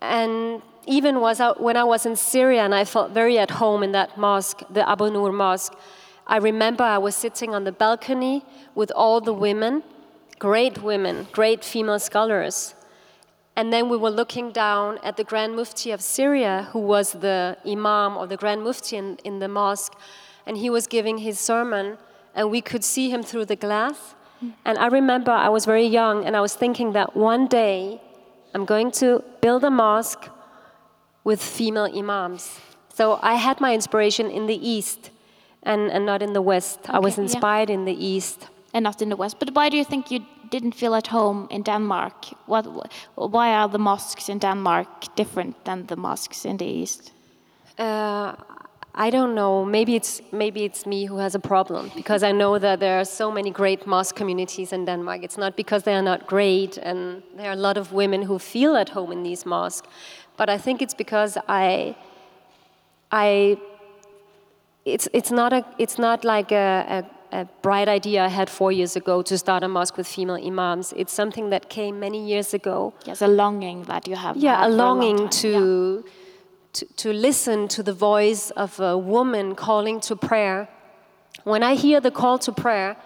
And 0.00 0.62
even 0.86 1.20
was 1.20 1.40
when 1.58 1.76
I 1.76 1.84
was 1.84 2.06
in 2.06 2.16
Syria 2.16 2.64
and 2.64 2.74
I 2.74 2.84
felt 2.84 3.12
very 3.12 3.38
at 3.38 3.50
home 3.50 3.82
in 3.82 3.92
that 3.92 4.18
mosque, 4.18 4.62
the 4.70 4.88
Abu 4.88 5.10
Nur 5.10 5.32
mosque, 5.32 5.74
I 6.26 6.38
remember 6.38 6.84
I 6.84 6.98
was 6.98 7.14
sitting 7.14 7.54
on 7.54 7.64
the 7.64 7.72
balcony 7.72 8.44
with 8.74 8.90
all 8.96 9.20
the 9.20 9.34
women, 9.34 9.82
great 10.42 10.82
women, 10.82 11.28
great 11.30 11.62
female 11.64 12.00
scholars. 12.00 12.74
And 13.54 13.72
then 13.72 13.88
we 13.88 13.96
were 13.96 14.10
looking 14.10 14.50
down 14.50 14.98
at 15.04 15.16
the 15.16 15.22
Grand 15.22 15.54
Mufti 15.54 15.92
of 15.92 16.00
Syria, 16.00 16.68
who 16.72 16.80
was 16.80 17.12
the 17.12 17.56
Imam 17.64 18.16
or 18.16 18.26
the 18.26 18.36
Grand 18.36 18.60
Mufti 18.64 18.96
in, 18.96 19.18
in 19.22 19.38
the 19.38 19.46
mosque, 19.46 19.94
and 20.44 20.56
he 20.56 20.68
was 20.68 20.88
giving 20.88 21.18
his 21.18 21.38
sermon, 21.38 21.96
and 22.34 22.50
we 22.50 22.60
could 22.60 22.82
see 22.82 23.08
him 23.08 23.22
through 23.22 23.44
the 23.44 23.54
glass. 23.54 24.16
And 24.64 24.76
I 24.78 24.88
remember 24.88 25.30
I 25.30 25.48
was 25.48 25.64
very 25.64 25.86
young, 25.86 26.24
and 26.24 26.36
I 26.36 26.40
was 26.40 26.54
thinking 26.56 26.92
that 26.98 27.08
one 27.14 27.46
day 27.46 28.00
I'm 28.52 28.64
going 28.64 28.90
to 29.02 29.22
build 29.40 29.62
a 29.62 29.70
mosque 29.70 30.28
with 31.22 31.40
female 31.40 31.88
imams. 32.00 32.58
So 32.92 33.20
I 33.22 33.34
had 33.34 33.60
my 33.60 33.72
inspiration 33.74 34.26
in 34.28 34.48
the 34.48 34.58
East 34.74 35.10
and, 35.62 35.82
and 35.94 36.04
not 36.04 36.20
in 36.20 36.32
the 36.32 36.42
West. 36.42 36.80
Okay, 36.80 36.94
I 36.94 36.98
was 36.98 37.16
inspired 37.16 37.68
yeah. 37.68 37.76
in 37.76 37.84
the 37.84 37.98
East. 38.14 38.48
And 38.74 38.84
not 38.84 39.02
in 39.02 39.10
the 39.10 39.16
West. 39.16 39.36
But 39.38 39.54
why 39.54 39.68
do 39.68 39.76
you 39.76 39.84
think 39.84 40.10
you 40.10 40.20
didn't 40.52 40.74
feel 40.74 40.94
at 40.94 41.06
home 41.08 41.48
in 41.50 41.62
Denmark? 41.62 42.14
What, 42.46 42.64
why 43.14 43.48
are 43.58 43.68
the 43.68 43.78
mosques 43.78 44.28
in 44.28 44.38
Denmark 44.38 44.88
different 45.16 45.54
than 45.64 45.86
the 45.86 45.96
mosques 45.96 46.44
in 46.44 46.56
the 46.56 46.66
East? 46.66 47.12
Uh, 47.78 48.34
I 49.06 49.10
don't 49.10 49.34
know. 49.34 49.64
Maybe 49.64 49.92
it's 49.96 50.20
maybe 50.32 50.60
it's 50.64 50.84
me 50.86 51.06
who 51.08 51.18
has 51.18 51.34
a 51.34 51.38
problem 51.38 51.90
because 51.94 52.22
I 52.22 52.32
know 52.32 52.58
that 52.58 52.78
there 52.80 52.96
are 53.00 53.06
so 53.06 53.30
many 53.32 53.50
great 53.50 53.86
mosque 53.86 54.16
communities 54.16 54.72
in 54.72 54.84
Denmark. 54.84 55.22
It's 55.24 55.38
not 55.38 55.56
because 55.56 55.82
they 55.82 55.94
are 55.94 56.04
not 56.04 56.26
great, 56.26 56.78
and 56.82 57.22
there 57.36 57.48
are 57.48 57.56
a 57.60 57.62
lot 57.68 57.76
of 57.76 57.92
women 57.92 58.22
who 58.22 58.38
feel 58.38 58.76
at 58.76 58.90
home 58.90 59.12
in 59.12 59.22
these 59.22 59.48
mosques 59.48 59.88
but 60.36 60.48
I 60.48 60.58
think 60.58 60.82
it's 60.82 60.94
because 60.94 61.36
I, 61.48 61.94
I, 63.10 63.58
it's 64.84 65.08
it's 65.12 65.30
not 65.30 65.52
a 65.52 65.64
it's 65.78 65.98
not 65.98 66.24
like 66.24 66.50
a, 66.50 66.84
a, 66.88 67.04
a 67.32 67.46
bright 67.62 67.88
idea 67.88 68.24
I 68.24 68.28
had 68.28 68.50
four 68.50 68.70
years 68.70 68.94
ago 68.94 69.22
to 69.22 69.38
start 69.38 69.62
a 69.62 69.68
mosque 69.68 69.96
with 69.96 70.06
female 70.06 70.36
imams. 70.36 70.92
It's 70.96 71.12
something 71.12 71.50
that 71.50 71.68
came 71.68 71.98
many 71.98 72.24
years 72.24 72.54
ago. 72.54 72.92
Yes, 73.06 73.22
a 73.22 73.26
longing 73.26 73.84
that 73.84 74.06
you 74.06 74.16
have. 74.16 74.36
Yeah, 74.36 74.66
a 74.66 74.68
longing 74.68 75.20
a 75.20 75.28
to. 75.28 76.02
Yeah. 76.04 76.10
To, 76.72 76.86
to 76.96 77.12
listen 77.12 77.68
to 77.68 77.82
the 77.82 77.92
voice 77.92 78.48
of 78.52 78.80
a 78.80 78.96
woman 78.96 79.54
calling 79.54 80.00
to 80.08 80.16
prayer. 80.16 80.70
When 81.44 81.62
I 81.62 81.74
hear 81.74 82.00
the 82.00 82.10
call 82.10 82.38
to 82.38 82.50
prayer, 82.50 82.96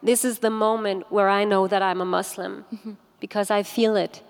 this 0.00 0.24
is 0.24 0.38
the 0.38 0.50
moment 0.50 1.10
where 1.10 1.28
I 1.28 1.42
know 1.42 1.66
that 1.66 1.82
I'm 1.82 2.00
a 2.00 2.04
Muslim 2.04 2.64
mm 2.70 2.78
-hmm. 2.84 2.94
because 3.20 3.50
I 3.60 3.64
feel 3.64 3.96
it. 3.96 4.22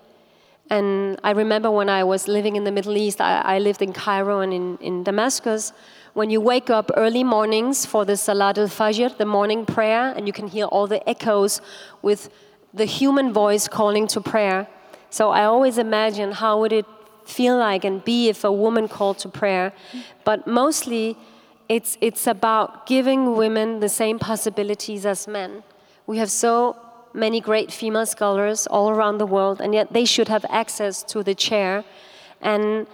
And 0.68 1.18
I 1.22 1.30
remember 1.30 1.70
when 1.70 1.88
I 1.88 2.02
was 2.04 2.26
living 2.26 2.56
in 2.56 2.64
the 2.64 2.72
Middle 2.72 2.96
East, 2.96 3.20
I, 3.20 3.40
I 3.40 3.58
lived 3.58 3.82
in 3.82 3.92
Cairo 3.92 4.40
and 4.40 4.52
in, 4.52 4.78
in 4.78 5.04
Damascus. 5.04 5.72
When 6.14 6.30
you 6.30 6.40
wake 6.40 6.70
up 6.70 6.90
early 6.96 7.22
mornings 7.22 7.86
for 7.86 8.04
the 8.04 8.16
Salat 8.16 8.58
al 8.58 8.68
Fajr, 8.68 9.16
the 9.16 9.26
morning 9.26 9.64
prayer, 9.64 10.12
and 10.16 10.26
you 10.26 10.32
can 10.32 10.48
hear 10.48 10.64
all 10.66 10.86
the 10.86 11.06
echoes 11.08 11.60
with 12.02 12.30
the 12.74 12.84
human 12.84 13.32
voice 13.32 13.68
calling 13.68 14.06
to 14.08 14.20
prayer. 14.20 14.66
So 15.10 15.30
I 15.30 15.44
always 15.44 15.78
imagine 15.78 16.32
how 16.32 16.60
would 16.60 16.72
it 16.72 16.86
feel 17.26 17.56
like 17.56 17.84
and 17.84 18.04
be 18.04 18.28
if 18.28 18.44
a 18.44 18.52
woman 18.52 18.88
called 18.88 19.18
to 19.18 19.28
prayer. 19.28 19.72
But 20.24 20.46
mostly, 20.46 21.16
it's, 21.68 21.98
it's 22.00 22.26
about 22.26 22.86
giving 22.86 23.36
women 23.36 23.80
the 23.80 23.88
same 23.88 24.18
possibilities 24.18 25.04
as 25.04 25.26
men. 25.26 25.62
We 26.06 26.18
have 26.18 26.30
so 26.30 26.76
many 27.16 27.40
great 27.40 27.72
female 27.72 28.06
scholars 28.06 28.66
all 28.66 28.90
around 28.90 29.18
the 29.18 29.26
world, 29.26 29.60
and 29.60 29.74
yet 29.74 29.92
they 29.92 30.04
should 30.04 30.28
have 30.28 30.44
access 30.48 31.02
to 31.04 31.22
the 31.22 31.34
chair. 31.34 31.84
And 32.40 32.86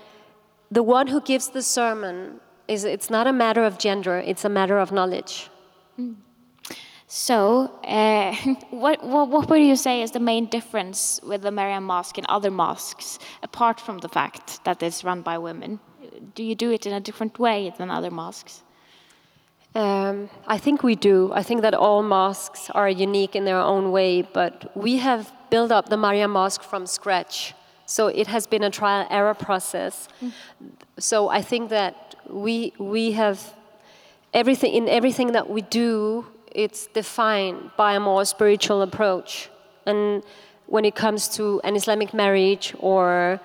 the 0.71 0.83
one 0.83 1.09
who 1.09 1.21
gives 1.21 1.49
the 1.49 1.63
sermon 1.63 2.41
is 2.69 2.85
it's 2.85 3.11
not 3.11 3.27
a 3.27 3.33
matter 3.33 3.65
of 3.65 3.79
gender, 3.79 4.19
it's 4.19 4.45
a 4.45 4.49
matter 4.49 4.79
of 4.79 4.93
knowledge. 4.93 5.51
So, 7.15 7.71
uh, 7.85 8.35
what, 8.71 9.05
what, 9.05 9.29
what 9.29 9.51
would 9.51 9.61
you 9.61 9.77
say 9.77 10.01
is 10.01 10.13
the 10.13 10.21
main 10.21 10.47
difference 10.47 11.21
with 11.23 11.43
the 11.43 11.51
Mariam 11.51 11.85
Mosque 11.85 12.17
and 12.17 12.27
other 12.31 12.51
mosques, 12.51 13.19
apart 13.43 13.79
from 13.79 13.99
the 13.99 14.09
fact 14.09 14.65
that 14.65 14.83
it's 14.83 15.05
run 15.05 15.21
by 15.21 15.37
women? 15.37 15.79
Do 16.35 16.43
you 16.43 16.55
do 16.55 16.71
it 16.71 16.87
in 16.87 16.95
a 16.95 17.01
different 17.01 17.39
way 17.39 17.71
than 17.77 17.91
other 17.91 18.11
mosques? 18.11 18.63
Um, 19.75 20.29
I 20.47 20.59
think 20.59 20.83
we 20.83 20.95
do. 20.95 21.33
I 21.33 21.43
think 21.43 21.63
that 21.63 21.75
all 21.75 22.03
mosques 22.03 22.69
are 22.71 22.91
unique 22.91 23.35
in 23.35 23.45
their 23.45 23.59
own 23.59 23.91
way, 23.91 24.23
but 24.23 24.77
we 24.77 24.99
have 24.99 25.33
built 25.51 25.71
up 25.71 25.89
the 25.89 25.97
Mariam 25.97 26.33
Mosque 26.33 26.63
from 26.63 26.87
scratch. 26.87 27.55
So 27.87 28.09
it 28.09 28.27
has 28.27 28.47
been 28.47 28.63
a 28.63 28.71
trial 28.71 29.07
error 29.11 29.35
process. 29.35 30.09
Mm. 30.23 30.33
So 30.99 31.29
I 31.29 31.43
think 31.43 31.71
that 31.71 32.15
we 32.29 32.73
we 32.79 33.13
have 33.13 33.55
everything 34.35 34.73
in 34.75 34.89
everything 34.89 35.33
that 35.33 35.49
we 35.49 35.63
do. 35.63 36.27
It's 36.55 36.87
defined 36.87 37.71
by 37.77 37.95
a 37.95 38.01
more 38.01 38.25
spiritual 38.27 38.83
approach, 38.83 39.49
and 39.87 40.23
when 40.67 40.85
it 40.85 40.95
comes 40.95 41.29
to 41.37 41.61
an 41.65 41.77
Islamic 41.77 42.13
marriage 42.13 42.75
or 42.79 43.41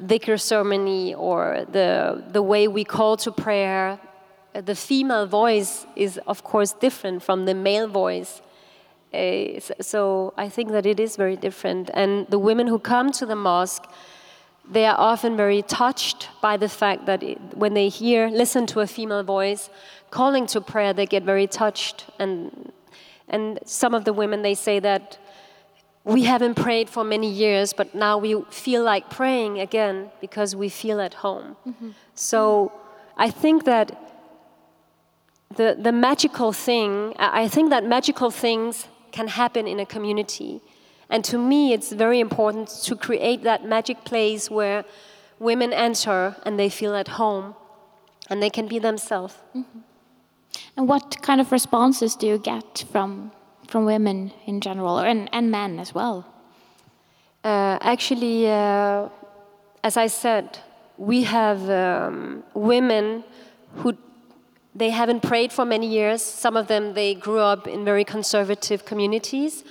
dhikr 0.00 0.40
ceremony 0.40 1.14
or 1.14 1.66
the 1.72 2.22
the 2.32 2.42
way 2.42 2.68
we 2.68 2.84
call 2.84 3.16
to 3.18 3.30
prayer 3.30 3.98
the 4.54 4.74
female 4.74 5.26
voice 5.26 5.86
is, 5.96 6.18
of 6.26 6.42
course, 6.42 6.72
different 6.72 7.22
from 7.22 7.44
the 7.44 7.54
male 7.54 7.88
voice. 7.88 8.42
Uh, 9.12 9.60
so 9.80 10.34
I 10.36 10.48
think 10.48 10.70
that 10.72 10.84
it 10.84 11.00
is 11.00 11.16
very 11.16 11.36
different. 11.36 11.90
And 11.94 12.26
the 12.28 12.38
women 12.38 12.66
who 12.66 12.78
come 12.78 13.12
to 13.12 13.26
the 13.26 13.36
mosque, 13.36 13.84
they 14.70 14.84
are 14.84 14.98
often 14.98 15.36
very 15.36 15.62
touched 15.62 16.28
by 16.42 16.56
the 16.56 16.68
fact 16.68 17.06
that 17.06 17.22
it, 17.22 17.38
when 17.54 17.74
they 17.74 17.88
hear, 17.88 18.28
listen 18.28 18.66
to 18.66 18.80
a 18.80 18.86
female 18.86 19.22
voice 19.22 19.70
calling 20.10 20.46
to 20.46 20.60
prayer, 20.60 20.92
they 20.92 21.06
get 21.06 21.22
very 21.22 21.46
touched. 21.46 22.06
And, 22.18 22.72
and 23.28 23.58
some 23.64 23.94
of 23.94 24.04
the 24.04 24.12
women, 24.12 24.42
they 24.42 24.54
say 24.54 24.78
that 24.80 25.18
we 26.04 26.24
haven't 26.24 26.54
prayed 26.54 26.88
for 26.88 27.04
many 27.04 27.30
years, 27.30 27.72
but 27.72 27.94
now 27.94 28.16
we 28.18 28.42
feel 28.50 28.82
like 28.82 29.10
praying 29.10 29.60
again 29.60 30.10
because 30.20 30.56
we 30.56 30.68
feel 30.70 31.00
at 31.00 31.14
home. 31.14 31.56
Mm 31.66 31.74
-hmm. 31.80 31.92
So 32.14 32.72
I 33.16 33.30
think 33.30 33.64
that 33.64 33.92
the, 35.56 35.76
the 35.80 35.92
magical 35.92 36.52
thing, 36.52 37.14
I 37.18 37.48
think 37.48 37.70
that 37.70 37.84
magical 37.84 38.30
things 38.30 38.88
can 39.12 39.28
happen 39.28 39.66
in 39.66 39.80
a 39.80 39.86
community. 39.86 40.60
And 41.10 41.24
to 41.24 41.38
me, 41.38 41.72
it's 41.72 41.90
very 41.92 42.20
important 42.20 42.68
to 42.84 42.94
create 42.96 43.42
that 43.44 43.64
magic 43.64 44.04
place 44.04 44.50
where 44.50 44.84
women 45.38 45.72
enter 45.72 46.36
and 46.44 46.58
they 46.58 46.68
feel 46.68 46.94
at 46.94 47.08
home 47.08 47.54
and 48.28 48.42
they 48.42 48.50
can 48.50 48.68
be 48.68 48.78
themselves. 48.78 49.34
Mm 49.54 49.64
-hmm. 49.64 49.80
And 50.76 50.88
what 50.88 51.22
kind 51.22 51.40
of 51.40 51.52
responses 51.52 52.16
do 52.16 52.26
you 52.26 52.38
get 52.38 52.86
from 52.92 53.30
from 53.68 53.84
women 53.84 54.32
in 54.46 54.60
general, 54.60 54.98
and, 54.98 55.28
and 55.32 55.50
men 55.50 55.78
as 55.78 55.94
well? 55.94 56.26
Uh, 57.44 57.78
actually, 57.80 58.46
uh, 58.46 59.08
as 59.84 59.96
I 59.96 60.08
said, 60.08 60.58
we 60.96 61.22
have 61.22 61.70
um, 61.70 62.42
women 62.54 63.24
who 63.76 63.96
they 64.78 64.90
haven't 64.90 65.22
prayed 65.22 65.52
for 65.52 65.64
many 65.64 65.88
years. 65.88 66.22
Some 66.22 66.56
of 66.56 66.68
them 66.68 66.94
they 66.94 67.14
grew 67.14 67.40
up 67.40 67.66
in 67.66 67.84
very 67.84 68.04
conservative 68.04 68.84
communities, 68.84 69.64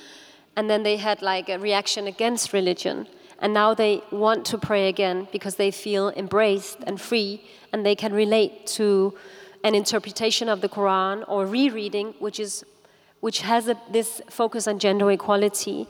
and 0.55 0.69
then 0.69 0.83
they 0.83 0.97
had 0.97 1.21
like 1.21 1.47
a 1.49 1.57
reaction 1.57 2.07
against 2.07 2.53
religion, 2.53 3.07
and 3.39 3.53
now 3.53 3.73
they 3.73 4.01
want 4.11 4.45
to 4.45 4.57
pray 4.57 4.89
again 4.89 5.27
because 5.31 5.55
they 5.55 5.71
feel 5.71 6.09
embraced 6.09 6.79
and 6.85 6.99
free, 6.99 7.41
and 7.71 7.85
they 7.85 7.95
can 7.95 8.13
relate 8.13 8.67
to 8.77 9.13
an 9.63 9.73
interpretation 9.75 10.49
of 10.49 10.61
the 10.61 10.69
Quran 10.69 11.23
or 11.27 11.45
rereading, 11.45 12.13
which 12.19 12.39
is 12.39 12.63
which 13.19 13.41
has 13.41 13.67
a, 13.67 13.75
this 13.91 14.21
focus 14.29 14.67
on 14.67 14.77
gender 14.77 15.09
equality. 15.11 15.87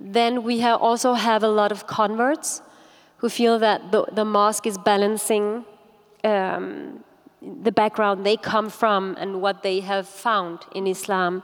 Then 0.00 0.42
we 0.42 0.58
have 0.60 0.80
also 0.80 1.14
have 1.14 1.42
a 1.42 1.48
lot 1.48 1.72
of 1.72 1.86
converts 1.86 2.60
who 3.18 3.28
feel 3.28 3.58
that 3.60 3.92
the, 3.92 4.04
the 4.12 4.24
mosque 4.24 4.66
is 4.66 4.76
balancing 4.76 5.64
um, 6.24 7.04
the 7.62 7.72
background 7.72 8.24
they 8.26 8.36
come 8.36 8.68
from 8.70 9.16
and 9.18 9.40
what 9.40 9.62
they 9.62 9.80
have 9.80 10.08
found 10.08 10.58
in 10.74 10.86
Islam. 10.86 11.42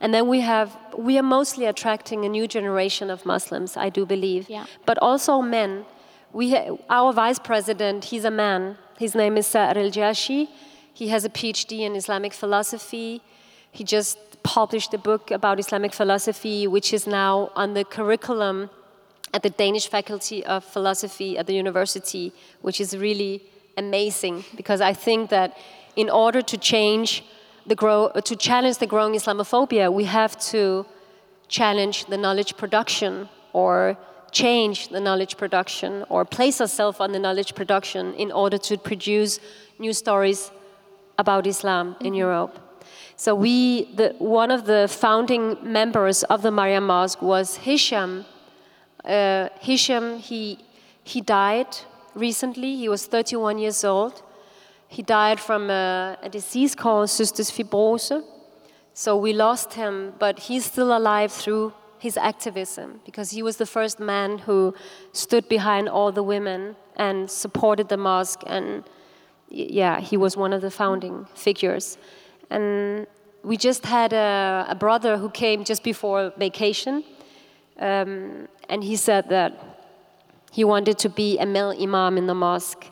And 0.00 0.14
then 0.14 0.28
we 0.28 0.40
have, 0.40 0.76
we 0.96 1.18
are 1.18 1.22
mostly 1.22 1.66
attracting 1.66 2.24
a 2.24 2.28
new 2.28 2.46
generation 2.48 3.10
of 3.10 3.26
Muslims, 3.26 3.76
I 3.76 3.90
do 3.90 4.06
believe, 4.06 4.48
Yeah. 4.48 4.64
but 4.86 4.98
also 4.98 5.40
men. 5.42 5.84
We 6.32 6.50
ha- 6.52 6.76
our 6.88 7.12
vice 7.12 7.38
president, 7.38 8.06
he's 8.06 8.24
a 8.24 8.30
man. 8.30 8.78
His 8.98 9.14
name 9.14 9.36
is 9.36 9.46
Saer 9.46 9.76
El-Jaichi. 9.76 10.48
He 10.94 11.08
has 11.08 11.24
a 11.24 11.28
PhD 11.28 11.80
in 11.80 11.94
Islamic 11.96 12.32
philosophy. 12.32 13.20
He 13.72 13.84
just 13.84 14.18
published 14.42 14.94
a 14.94 14.98
book 14.98 15.30
about 15.30 15.58
Islamic 15.60 15.92
philosophy, 15.92 16.66
which 16.66 16.92
is 16.92 17.06
now 17.06 17.50
on 17.54 17.74
the 17.74 17.84
curriculum 17.84 18.70
at 19.34 19.42
the 19.42 19.50
Danish 19.50 19.86
Faculty 19.88 20.44
of 20.44 20.64
Philosophy 20.64 21.36
at 21.38 21.46
the 21.46 21.54
university, 21.54 22.32
which 22.62 22.80
is 22.80 22.96
really 22.96 23.42
amazing 23.76 24.44
because 24.56 24.80
I 24.80 24.92
think 24.92 25.30
that 25.30 25.56
in 25.96 26.08
order 26.10 26.42
to 26.42 26.56
change 26.58 27.24
the 27.66 27.74
grow, 27.74 28.10
to 28.24 28.36
challenge 28.36 28.78
the 28.78 28.86
growing 28.86 29.14
Islamophobia, 29.14 29.92
we 29.92 30.04
have 30.04 30.38
to 30.52 30.86
challenge 31.48 32.06
the 32.06 32.16
knowledge 32.16 32.56
production 32.56 33.28
or 33.52 33.96
change 34.30 34.88
the 34.88 35.00
knowledge 35.00 35.36
production 35.36 36.04
or 36.08 36.24
place 36.24 36.60
ourselves 36.60 37.00
on 37.00 37.12
the 37.12 37.18
knowledge 37.18 37.54
production 37.54 38.14
in 38.14 38.30
order 38.30 38.58
to 38.58 38.78
produce 38.78 39.40
new 39.78 39.92
stories 39.92 40.50
about 41.18 41.46
Islam 41.46 41.96
in 42.00 42.14
Europe. 42.14 42.58
So 43.16 43.34
we, 43.34 43.92
the, 43.94 44.14
one 44.18 44.50
of 44.50 44.64
the 44.64 44.88
founding 44.88 45.58
members 45.62 46.22
of 46.24 46.42
the 46.42 46.50
Mariam 46.50 46.86
Mosque 46.86 47.20
was 47.20 47.56
Hisham. 47.56 48.24
Uh, 49.04 49.48
Hisham, 49.60 50.18
he, 50.18 50.58
he 51.02 51.20
died 51.20 51.76
recently. 52.14 52.76
He 52.76 52.88
was 52.88 53.06
31 53.06 53.58
years 53.58 53.84
old. 53.84 54.22
He 54.88 55.02
died 55.02 55.38
from 55.38 55.70
a, 55.70 56.18
a 56.22 56.28
disease 56.28 56.74
called 56.74 57.08
cystic 57.08 57.50
fibrose. 57.50 58.24
So 58.94 59.16
we 59.16 59.32
lost 59.32 59.74
him, 59.74 60.14
but 60.18 60.38
he's 60.40 60.64
still 60.64 60.96
alive 60.96 61.32
through 61.32 61.72
his 61.98 62.16
activism 62.16 63.00
because 63.04 63.30
he 63.30 63.42
was 63.42 63.56
the 63.58 63.66
first 63.66 64.00
man 64.00 64.38
who 64.38 64.74
stood 65.12 65.48
behind 65.48 65.88
all 65.88 66.10
the 66.10 66.22
women 66.22 66.76
and 66.96 67.30
supported 67.30 67.88
the 67.88 67.96
mosque. 67.96 68.42
And 68.46 68.84
yeah, 69.48 70.00
he 70.00 70.16
was 70.16 70.36
one 70.36 70.52
of 70.52 70.60
the 70.62 70.70
founding 70.70 71.26
figures. 71.34 71.98
And 72.50 73.06
we 73.42 73.56
just 73.56 73.86
had 73.86 74.12
a, 74.12 74.66
a 74.68 74.74
brother 74.74 75.16
who 75.16 75.30
came 75.30 75.64
just 75.64 75.82
before 75.82 76.32
vacation, 76.36 77.04
um, 77.78 78.48
and 78.68 78.84
he 78.84 78.96
said 78.96 79.28
that 79.30 79.69
he 80.50 80.64
wanted 80.64 80.98
to 80.98 81.08
be 81.08 81.38
a 81.38 81.46
male 81.46 81.74
imam 81.80 82.18
in 82.18 82.26
the 82.26 82.34
mosque. 82.34 82.84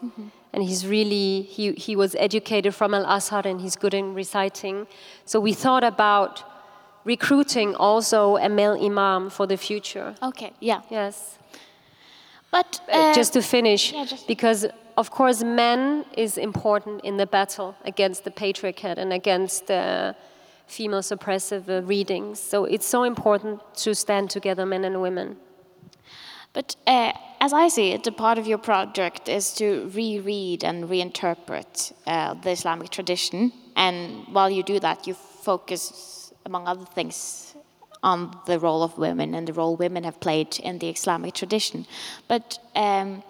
And 0.53 0.63
he's 0.63 0.87
really, 0.87 1.43
he, 1.43 1.73
he 1.73 1.95
was 1.95 2.15
educated 2.19 2.75
from 2.75 2.95
Al 2.95 3.05
Azhar 3.07 3.43
and 3.47 3.61
he's 3.61 3.77
good 3.77 3.93
in 3.95 4.15
reciting. 4.15 4.87
So 5.27 5.41
we 5.41 5.53
thought 5.53 5.85
about 5.85 6.43
recruiting 7.05 7.75
also 7.75 8.37
a 8.39 8.49
male 8.49 8.77
imam 8.83 9.31
for 9.31 9.47
the 9.47 9.57
future. 9.57 10.15
Okay, 10.23 10.53
yeah. 10.61 10.81
Yes. 10.91 11.39
But 12.51 12.81
Uh, 12.89 12.97
uh, 12.97 13.15
just 13.15 13.33
to 13.35 13.43
finish, 13.43 13.93
yeah, 13.93 14.07
just- 14.07 14.27
because 14.27 14.67
of 14.97 15.11
course, 15.11 15.45
men 15.45 16.05
is 16.17 16.39
important 16.39 17.05
in 17.05 17.19
the 17.19 17.27
battle 17.27 17.75
against 17.85 18.25
the 18.25 18.31
patriarchat 18.31 18.97
and 18.99 19.13
against 19.13 19.71
uh, 19.71 20.13
female 20.67 21.03
suppressive 21.03 21.69
uh, 21.69 21.83
readings. 21.87 22.41
So 22.41 22.65
it's 22.65 22.87
so 22.87 23.05
important 23.05 23.61
to 23.85 23.95
stand 23.95 24.31
together, 24.31 24.65
men 24.67 24.85
and 24.85 25.01
women. 25.01 25.37
But 26.53 26.77
uh, 26.87 27.13
as 27.41 27.53
I 27.53 27.69
see 27.69 27.93
it, 27.93 28.05
the 28.05 28.13
part 28.13 28.39
of 28.39 28.47
your 28.47 28.59
project 28.59 29.29
is 29.29 29.53
to 29.55 29.91
reread 29.95 30.65
and 30.65 30.89
reinterpret 30.89 31.93
uh, 32.07 32.35
the 32.35 32.51
Islamic 32.51 32.91
tradition. 32.91 33.53
And 33.77 34.27
while 34.33 34.51
you 34.51 34.63
do 34.63 34.81
that, 34.81 35.07
you 35.07 35.15
focus, 35.15 36.33
among 36.45 36.67
other 36.67 36.85
things, 36.85 37.55
on 38.03 38.37
the 38.47 38.59
role 38.59 38.83
of 38.83 38.97
women 38.97 39.35
and 39.35 39.47
the 39.47 39.53
role 39.53 39.77
women 39.77 40.05
have 40.05 40.21
played 40.21 40.59
in 40.61 40.79
the 40.79 40.89
Islamic 40.89 41.35
tradition. 41.35 41.87
But 42.29 42.59
um, 42.75 43.23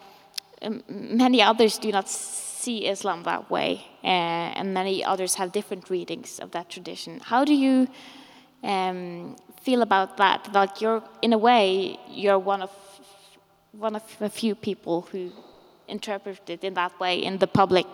many 0.89 1.43
others 1.43 1.79
do 1.79 1.91
not 1.91 2.09
see 2.09 2.87
Islam 2.87 3.23
that 3.23 3.51
way, 3.51 3.85
uh, 4.05 4.59
and 4.59 4.75
many 4.75 5.05
others 5.05 5.35
have 5.35 5.53
different 5.53 5.91
readings 5.91 6.39
of 6.39 6.51
that 6.51 6.69
tradition. 6.69 7.21
How 7.21 7.45
do 7.45 7.55
you 7.55 7.89
um, 8.63 9.37
feel 9.63 9.83
about 9.83 10.17
that? 10.19 10.53
Like 10.53 10.81
you're, 10.81 11.03
in 11.23 11.33
a 11.33 11.39
way, 11.39 11.99
you're 12.09 12.39
one 12.39 12.63
of 12.63 12.71
one 13.79 13.95
of 13.95 14.03
a 14.21 14.29
few 14.29 14.55
people 14.55 15.03
who 15.13 15.31
interpret 15.87 16.51
it 16.51 16.65
in 16.65 16.75
that 16.75 16.99
way 16.99 17.23
in 17.23 17.39
the 17.39 17.47
public 17.47 17.87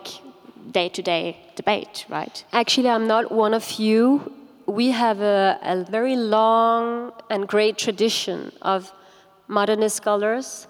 day-to-day 0.71 1.37
debate, 1.55 2.05
right? 2.09 2.43
Actually, 2.51 2.89
I'm 2.89 3.07
not 3.07 3.31
one 3.31 3.53
of 3.53 3.71
you. 3.73 4.33
We 4.65 4.89
have 4.91 5.21
a, 5.21 5.59
a 5.61 5.85
very 5.89 6.15
long 6.15 7.11
and 7.29 7.47
great 7.47 7.77
tradition 7.77 8.51
of 8.63 8.91
modernist 9.47 9.97
scholars, 9.97 10.67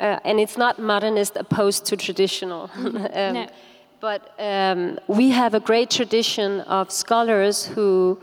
uh, 0.00 0.18
and 0.24 0.40
it's 0.40 0.58
not 0.58 0.80
modernist 0.80 1.36
opposed 1.36 1.86
to 1.86 1.96
traditional. 1.96 2.70
um, 2.76 3.04
No. 3.14 3.46
But 3.98 4.34
um, 4.38 4.98
we 5.06 5.30
have 5.30 5.54
a 5.54 5.60
great 5.60 5.90
tradition 5.90 6.60
of 6.62 6.92
scholars 6.92 7.64
who 7.64 8.20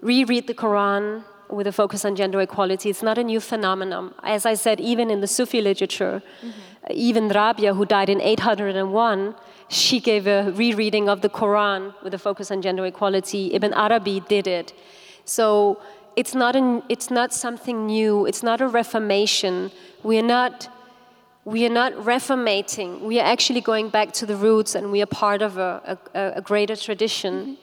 reread 0.00 0.46
the 0.46 0.54
Quran 0.54 1.24
with 1.52 1.66
a 1.66 1.72
focus 1.72 2.04
on 2.04 2.16
gender 2.16 2.40
equality. 2.40 2.90
It's 2.90 3.02
not 3.02 3.18
a 3.18 3.24
new 3.24 3.40
phenomenon. 3.40 4.14
As 4.22 4.46
I 4.46 4.54
said, 4.54 4.80
even 4.80 5.10
in 5.10 5.20
the 5.20 5.26
Sufi 5.26 5.60
literature, 5.60 6.22
mm-hmm. 6.22 6.92
even 6.92 7.28
Rabia, 7.28 7.74
who 7.74 7.84
died 7.84 8.08
in 8.08 8.20
801, 8.20 9.34
she 9.68 10.00
gave 10.00 10.26
a 10.26 10.50
rereading 10.50 11.08
of 11.08 11.20
the 11.20 11.28
Quran 11.28 11.94
with 12.02 12.14
a 12.14 12.18
focus 12.18 12.50
on 12.50 12.62
gender 12.62 12.84
equality. 12.86 13.54
Ibn 13.54 13.72
Arabi 13.74 14.20
did 14.20 14.46
it. 14.46 14.72
So 15.24 15.80
it's 16.16 16.34
not, 16.34 16.56
an, 16.56 16.82
it's 16.88 17.10
not 17.10 17.32
something 17.32 17.86
new, 17.86 18.26
it's 18.26 18.42
not 18.42 18.60
a 18.60 18.68
reformation. 18.68 19.70
We 20.02 20.18
are 20.18 20.28
not 20.38 20.68
we 21.44 21.64
are 21.64 21.70
not 21.70 21.94
reformating. 21.94 23.00
We 23.00 23.18
are 23.18 23.24
actually 23.24 23.62
going 23.62 23.88
back 23.88 24.12
to 24.12 24.26
the 24.26 24.36
roots, 24.36 24.74
and 24.74 24.92
we 24.92 25.00
are 25.00 25.06
part 25.06 25.40
of 25.40 25.56
a, 25.56 25.98
a, 26.14 26.32
a 26.36 26.42
greater 26.42 26.76
tradition. 26.76 27.34
Mm-hmm. 27.34 27.54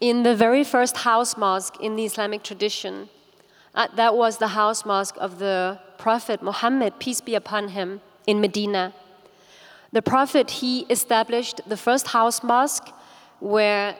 In 0.00 0.22
the 0.22 0.36
very 0.36 0.62
first 0.62 0.98
house 0.98 1.36
mosque 1.36 1.76
in 1.80 1.96
the 1.96 2.04
Islamic 2.04 2.44
tradition, 2.44 3.08
that 3.86 4.16
was 4.16 4.38
the 4.38 4.48
house 4.48 4.84
mosque 4.84 5.16
of 5.18 5.38
the 5.38 5.78
Prophet 5.98 6.42
Muhammad, 6.42 6.98
peace 6.98 7.20
be 7.20 7.34
upon 7.34 7.68
him, 7.68 8.00
in 8.26 8.40
Medina. 8.40 8.92
The 9.92 10.02
Prophet, 10.02 10.50
he 10.62 10.80
established 10.90 11.60
the 11.66 11.76
first 11.76 12.08
house 12.08 12.42
mosque 12.42 12.88
where 13.40 13.96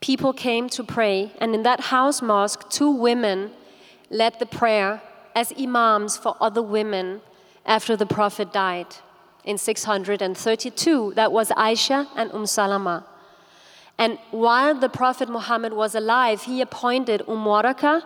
people 0.00 0.32
came 0.32 0.68
to 0.70 0.84
pray, 0.84 1.32
and 1.40 1.54
in 1.54 1.62
that 1.64 1.80
house 1.80 2.22
mosque, 2.22 2.70
two 2.70 2.90
women 2.90 3.50
led 4.08 4.38
the 4.38 4.46
prayer 4.46 5.02
as 5.34 5.52
imams 5.58 6.16
for 6.16 6.36
other 6.40 6.62
women 6.62 7.20
after 7.66 7.96
the 7.96 8.06
Prophet 8.06 8.52
died 8.52 8.86
in 9.44 9.58
632. 9.58 11.12
That 11.14 11.32
was 11.32 11.50
Aisha 11.50 12.06
and 12.16 12.32
Umm 12.32 12.46
Salama. 12.46 13.04
And 13.98 14.18
while 14.30 14.74
the 14.74 14.88
Prophet 14.88 15.28
Muhammad 15.28 15.72
was 15.72 15.94
alive, 15.94 16.42
he 16.42 16.60
appointed 16.60 17.22
Umm 17.28 17.44
Waraqa. 17.44 18.02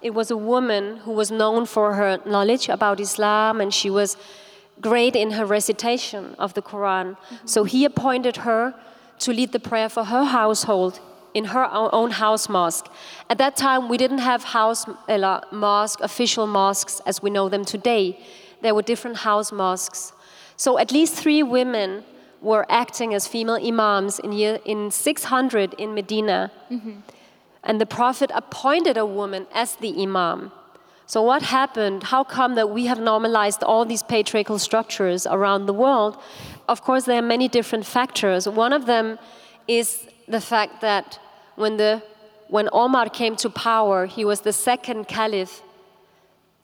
It 0.00 0.14
was 0.14 0.30
a 0.30 0.36
woman 0.36 0.98
who 0.98 1.12
was 1.12 1.30
known 1.30 1.66
for 1.66 1.94
her 1.94 2.20
knowledge 2.24 2.68
about 2.68 3.00
Islam, 3.00 3.60
and 3.60 3.72
she 3.72 3.90
was 3.90 4.16
great 4.80 5.16
in 5.16 5.32
her 5.32 5.44
recitation 5.44 6.36
of 6.38 6.54
the 6.54 6.62
Quran. 6.62 7.16
So 7.44 7.64
he 7.64 7.84
appointed 7.84 8.38
her 8.38 8.74
to 9.20 9.32
lead 9.32 9.52
the 9.52 9.60
prayer 9.60 9.88
for 9.88 10.04
her 10.04 10.24
household 10.24 11.00
in 11.34 11.46
her 11.46 11.68
own 11.72 12.10
house 12.12 12.48
mosque. 12.48 12.86
At 13.28 13.38
that 13.38 13.56
time, 13.56 13.88
we 13.88 13.96
didn't 13.96 14.18
have 14.18 14.44
house 14.44 14.86
uh, 14.88 15.40
mosque, 15.52 16.00
official 16.00 16.46
mosques 16.46 17.00
as 17.06 17.22
we 17.22 17.30
know 17.30 17.48
them 17.48 17.64
today. 17.64 18.18
There 18.62 18.74
were 18.74 18.82
different 18.82 19.18
house 19.18 19.52
mosques. 19.52 20.12
So 20.56 20.78
at 20.78 20.90
least 20.92 21.14
three 21.14 21.42
women 21.42 22.04
were 22.40 22.64
acting 22.68 23.14
as 23.14 23.26
female 23.26 23.58
imams 23.70 24.18
in, 24.20 24.32
year, 24.32 24.60
in 24.64 24.90
600 24.90 25.74
in 25.74 25.94
Medina. 25.94 26.50
And 27.64 27.80
the 27.80 27.86
Prophet 27.86 28.30
appointed 28.34 28.96
a 28.96 29.06
woman 29.06 29.46
as 29.52 29.76
the 29.76 30.02
Imam. 30.02 30.52
So, 31.06 31.22
what 31.22 31.42
happened? 31.42 32.02
How 32.04 32.22
come 32.22 32.54
that 32.56 32.68
we 32.70 32.84
have 32.86 33.00
normalized 33.00 33.62
all 33.62 33.84
these 33.86 34.02
patriarchal 34.02 34.58
structures 34.58 35.26
around 35.26 35.66
the 35.66 35.72
world? 35.72 36.18
Of 36.68 36.82
course, 36.82 37.04
there 37.04 37.18
are 37.18 37.28
many 37.36 37.48
different 37.48 37.86
factors. 37.86 38.46
One 38.46 38.74
of 38.74 38.84
them 38.84 39.18
is 39.66 40.06
the 40.28 40.40
fact 40.40 40.82
that 40.82 41.18
when, 41.56 41.78
the, 41.78 42.02
when 42.48 42.68
Omar 42.72 43.08
came 43.08 43.36
to 43.36 43.48
power, 43.48 44.04
he 44.04 44.24
was 44.24 44.42
the 44.42 44.52
second 44.52 45.08
caliph 45.08 45.62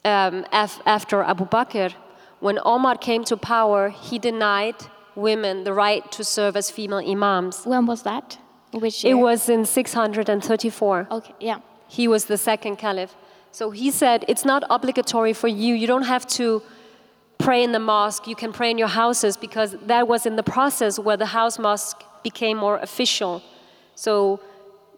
um, 0.05 0.45
af 0.53 0.81
after 0.85 1.23
Abu 1.23 1.47
Bakr. 1.47 1.95
When 2.41 2.59
Omar 2.65 2.99
came 2.99 3.25
to 3.25 3.39
power, 3.39 3.89
he 3.89 4.19
denied 4.19 4.77
women 5.15 5.65
the 5.65 5.73
right 5.73 6.11
to 6.13 6.23
serve 6.23 6.57
as 6.57 6.71
female 6.71 6.99
imams. 6.99 7.65
When 7.65 7.87
was 7.87 8.03
that? 8.03 8.39
Which 8.75 9.05
It 9.05 9.15
was 9.15 9.49
in 9.49 9.65
634. 9.65 11.09
Okay, 11.11 11.35
yeah. 11.41 11.61
He 11.89 12.09
was 12.09 12.25
the 12.25 12.37
second 12.37 12.77
caliph. 12.77 13.15
So 13.53 13.71
he 13.71 13.91
said, 13.91 14.25
It's 14.27 14.45
not 14.45 14.65
obligatory 14.69 15.33
for 15.33 15.49
you. 15.49 15.75
You 15.75 15.87
don't 15.87 16.05
have 16.15 16.27
to 16.39 16.63
pray 17.39 17.63
in 17.63 17.73
the 17.73 17.79
mosque. 17.79 18.27
You 18.27 18.35
can 18.35 18.53
pray 18.53 18.71
in 18.71 18.79
your 18.79 18.89
houses 18.89 19.37
because 19.37 19.77
that 19.87 20.09
was 20.09 20.27
in 20.27 20.37
the 20.37 20.43
process 20.43 20.99
where 20.99 21.17
the 21.17 21.27
house 21.27 21.59
mosque 21.59 22.03
became 22.23 22.57
more 22.57 22.79
official. 22.79 23.43
So 23.95 24.41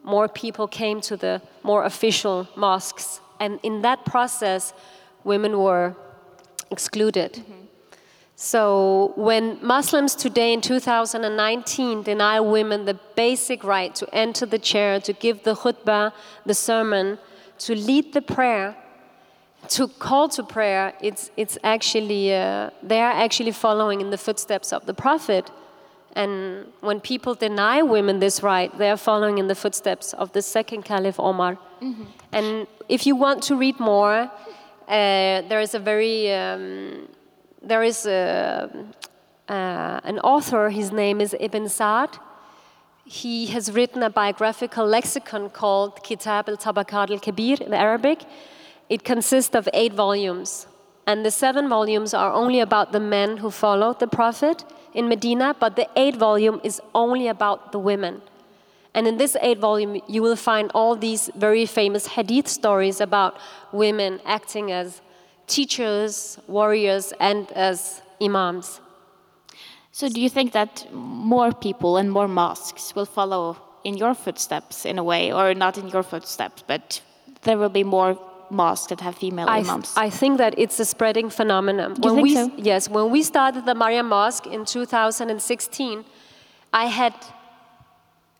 more 0.03 0.27
people 0.27 0.67
came 0.67 1.01
to 1.01 1.15
the 1.15 1.41
more 1.61 1.83
official 1.83 2.47
mosques. 2.55 3.21
And 3.39 3.59
in 3.61 3.81
that 3.83 4.05
process, 4.05 4.73
women 5.23 5.59
were 5.59 5.95
excluded. 6.71 7.33
Mm-hmm. 7.33 7.66
So 8.39 9.13
when 9.15 9.57
Muslims 9.63 10.13
today 10.13 10.53
in 10.53 10.61
2019 10.61 12.03
deny 12.03 12.39
women 12.39 12.85
the 12.85 12.93
basic 13.15 13.63
right 13.63 13.95
to 13.95 14.07
enter 14.13 14.45
the 14.45 14.59
chair, 14.59 14.99
to 14.99 15.11
give 15.11 15.41
the 15.41 15.55
khutbah, 15.55 16.13
the 16.45 16.53
sermon, 16.53 17.17
to 17.57 17.73
lead 17.73 18.13
the 18.13 18.21
prayer, 18.21 18.77
to 19.69 19.87
call 19.87 20.29
to 20.29 20.43
prayer, 20.43 20.93
it's, 21.01 21.31
it's 21.35 21.57
actually, 21.63 22.31
uh, 22.31 22.69
they 22.83 23.01
are 23.01 23.11
actually 23.11 23.53
following 23.53 24.01
in 24.01 24.11
the 24.11 24.19
footsteps 24.19 24.71
of 24.71 24.85
the 24.85 24.93
Prophet. 24.93 25.49
And 26.15 26.67
when 26.81 26.99
people 26.99 27.33
deny 27.33 27.81
women 27.81 28.19
this 28.19 28.43
right, 28.43 28.71
they 28.77 28.91
are 28.91 28.97
following 28.97 29.39
in 29.39 29.47
the 29.47 29.55
footsteps 29.55 30.13
of 30.13 30.31
the 30.33 30.43
second 30.43 30.83
Caliph 30.83 31.19
Omar. 31.19 31.57
And 32.31 32.67
if 32.87 33.07
you 33.07 33.15
want 33.15 33.41
to 33.43 33.55
read 33.55 33.79
more, 33.79 34.31
uh, 34.87 35.41
there 35.49 35.59
is 35.59 35.73
a 35.73 35.79
very, 35.79 36.31
um, 36.31 37.09
there 37.61 37.83
is 37.83 38.05
a, 38.05 38.69
uh, 39.49 39.99
an 40.03 40.19
author, 40.19 40.69
his 40.69 40.91
name 40.91 41.21
is 41.21 41.35
Ibn 41.39 41.67
Sa'd. 41.69 42.17
He 43.05 43.47
has 43.47 43.71
written 43.71 44.03
a 44.03 44.09
biographical 44.09 44.85
lexicon 44.85 45.49
called 45.49 46.03
Kitab 46.03 46.49
al 46.49 46.57
Tabaqat 46.57 47.09
al 47.09 47.19
Kabir 47.19 47.57
in 47.61 47.73
Arabic. 47.73 48.25
It 48.89 49.03
consists 49.03 49.55
of 49.55 49.67
eight 49.73 49.93
volumes. 49.93 50.67
And 51.05 51.25
the 51.25 51.31
seven 51.31 51.69
volumes 51.69 52.13
are 52.13 52.33
only 52.33 52.59
about 52.59 52.91
the 52.91 52.99
men 52.99 53.37
who 53.37 53.49
followed 53.49 53.99
the 53.99 54.07
Prophet 54.07 54.65
in 54.93 55.07
Medina, 55.07 55.55
but 55.57 55.77
the 55.77 55.87
eight 55.95 56.17
volume 56.17 56.59
is 56.63 56.81
only 56.93 57.29
about 57.29 57.71
the 57.71 57.79
women. 57.79 58.21
And 58.93 59.07
in 59.07 59.17
this 59.17 59.37
eight 59.41 59.59
volume, 59.59 60.01
you 60.07 60.21
will 60.21 60.35
find 60.35 60.69
all 60.73 60.95
these 60.95 61.29
very 61.35 61.65
famous 61.65 62.07
hadith 62.07 62.47
stories 62.47 62.99
about 62.99 63.37
women 63.71 64.19
acting 64.25 64.71
as 64.71 65.01
teachers, 65.47 66.37
warriors, 66.47 67.13
and 67.19 67.51
as 67.53 68.01
imams. 68.21 68.81
So, 69.91 70.09
do 70.09 70.21
you 70.21 70.29
think 70.29 70.51
that 70.51 70.87
more 70.93 71.51
people 71.53 71.97
and 71.97 72.11
more 72.11 72.27
mosques 72.27 72.93
will 72.95 73.05
follow 73.05 73.57
in 73.83 73.97
your 73.97 74.13
footsteps 74.13 74.85
in 74.85 74.99
a 74.99 75.03
way, 75.03 75.33
or 75.33 75.53
not 75.53 75.77
in 75.77 75.87
your 75.87 76.03
footsteps, 76.03 76.63
but 76.67 77.01
there 77.43 77.57
will 77.57 77.69
be 77.69 77.83
more 77.83 78.19
mosques 78.49 78.87
that 78.87 79.01
have 79.01 79.15
female 79.15 79.47
I, 79.49 79.61
th- 79.61 79.69
imams? 79.69 79.93
I 79.95 80.09
think 80.09 80.37
that 80.37 80.53
it's 80.57 80.79
a 80.79 80.85
spreading 80.85 81.29
phenomenon. 81.29 81.95
You 81.95 82.13
when 82.13 82.15
think 82.15 82.23
we, 82.23 82.35
so? 82.35 82.51
Yes, 82.57 82.89
when 82.89 83.09
we 83.09 83.23
started 83.23 83.65
the 83.65 83.73
Mariam 83.73 84.09
Mosque 84.09 84.45
in 84.47 84.65
2016, 84.65 86.05
I 86.73 86.85
had, 86.85 87.13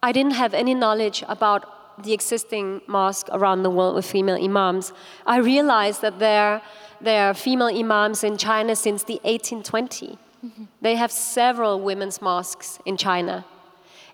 I 0.03 0.11
didn't 0.11 0.33
have 0.33 0.53
any 0.53 0.73
knowledge 0.73 1.23
about 1.27 2.03
the 2.03 2.13
existing 2.13 2.81
mosque 2.87 3.27
around 3.31 3.63
the 3.63 3.69
world 3.69 3.95
with 3.95 4.05
female 4.05 4.41
imams. 4.43 4.93
I 5.25 5.37
realized 5.37 6.01
that 6.01 6.19
there, 6.19 6.61
there 7.01 7.29
are 7.29 7.33
female 7.33 7.67
imams 7.67 8.23
in 8.23 8.37
China 8.37 8.75
since 8.75 9.03
the 9.03 9.19
1820. 9.23 10.17
Mm-hmm. 10.45 10.63
They 10.81 10.95
have 10.95 11.11
several 11.11 11.79
women's 11.81 12.21
mosques 12.21 12.79
in 12.85 12.97
China. 12.97 13.45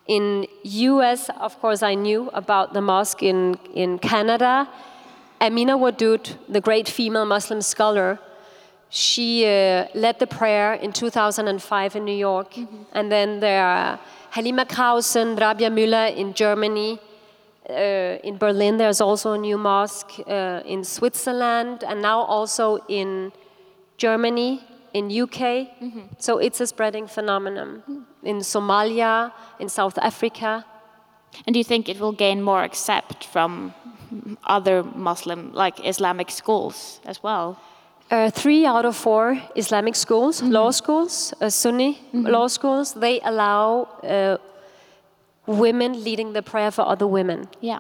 In 0.08 0.48
US, 0.64 1.30
of 1.40 1.60
course, 1.60 1.82
I 1.82 1.96
knew 1.96 2.30
about 2.34 2.74
the 2.74 2.82
mosque 2.82 3.24
in, 3.24 3.56
in 3.74 4.00
Canada. 4.00 4.70
Amina 5.40 5.78
Wadud, 5.78 6.38
the 6.50 6.62
great 6.62 6.88
female 6.88 7.26
Muslim 7.26 7.62
scholar, 7.62 8.20
she 8.90 9.44
uh, 9.46 9.88
led 9.96 10.20
the 10.20 10.28
prayer 10.28 10.74
in 10.76 10.94
2005 10.94 11.96
in 11.96 12.06
New 12.06 12.16
York. 12.16 12.56
And 12.92 13.12
then 13.12 13.40
there 13.40 13.66
are 13.66 14.00
Halima 14.30 14.66
Krausen, 14.66 15.40
Rabia 15.40 15.72
Müller 15.72 16.16
in 16.16 16.34
Germany. 16.34 17.00
Uh, 17.70 18.18
in 18.24 18.38
Berlin, 18.38 18.78
there's 18.78 19.02
also 19.02 19.34
a 19.34 19.38
new 19.38 19.58
mosque. 19.58 20.12
Uh, 20.28 20.62
in 20.66 20.84
Switzerland, 20.84 21.84
and 21.84 22.02
now 22.02 22.22
also 22.22 22.78
in 22.88 23.32
Germany, 23.98 24.62
in 24.94 25.10
UK. 25.10 25.68
So 26.18 26.38
it's 26.38 26.60
a 26.62 26.68
spreading 26.68 27.08
phenomenon. 27.08 27.84
In 28.24 28.40
Somalia, 28.40 29.32
in 29.60 29.70
South 29.70 29.98
Africa. 29.98 30.66
and 31.46 31.54
do 31.54 31.60
you 31.60 31.64
think 31.64 31.90
it 31.90 32.00
will 32.00 32.12
gain 32.12 32.42
more 32.42 32.64
accept 32.64 33.26
from 33.26 33.74
other 34.44 34.84
Muslim, 34.84 35.52
like 35.54 35.86
Islamic 35.86 36.30
schools 36.32 37.00
as 37.06 37.24
well? 37.24 37.58
Uh, 38.12 38.30
three 38.30 38.66
out 38.66 38.86
of 38.86 38.96
four 38.96 39.42
Islamic 39.56 39.96
schools, 39.96 40.42
law 40.44 40.72
schools, 40.72 41.34
uh, 41.42 41.50
Sunni 41.50 42.00
law 42.14 42.48
schools, 42.48 42.94
they 42.94 43.20
allow 43.22 43.88
uh, 44.04 44.38
women 45.46 46.04
leading 46.04 46.34
the 46.34 46.42
prayer 46.42 46.72
for 46.72 46.84
other 46.84 47.08
women. 47.08 47.48
Yeah. 47.62 47.80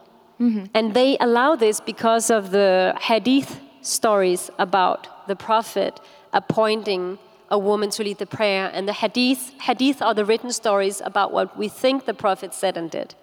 And 0.73 0.93
they 0.93 1.17
allow 1.19 1.55
this 1.55 1.79
because 1.79 2.29
of 2.29 2.51
the 2.51 2.95
hadith 2.99 3.59
stories 3.81 4.49
about 4.59 5.27
the 5.27 5.35
Prophet 5.35 5.99
appointing 6.33 7.17
a 7.49 7.57
woman 7.57 7.89
to 7.91 8.03
lead 8.03 8.17
the 8.17 8.25
prayer. 8.25 8.69
And 8.73 8.87
the 8.87 8.93
hadith, 8.93 9.53
hadith 9.61 10.01
are 10.01 10.13
the 10.13 10.25
written 10.25 10.51
stories 10.51 11.01
about 11.05 11.31
what 11.31 11.57
we 11.57 11.69
think 11.69 12.05
the 12.05 12.13
Prophet 12.13 12.53
said 12.53 12.77
and 12.77 12.89
did. 12.89 13.15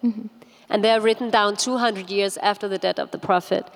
And 0.70 0.84
they 0.84 0.90
are 0.92 1.00
written 1.00 1.30
down 1.30 1.56
200 1.56 2.10
years 2.10 2.36
after 2.38 2.68
the 2.68 2.78
death 2.78 2.98
of 2.98 3.10
the 3.10 3.18
Prophet. 3.18 3.66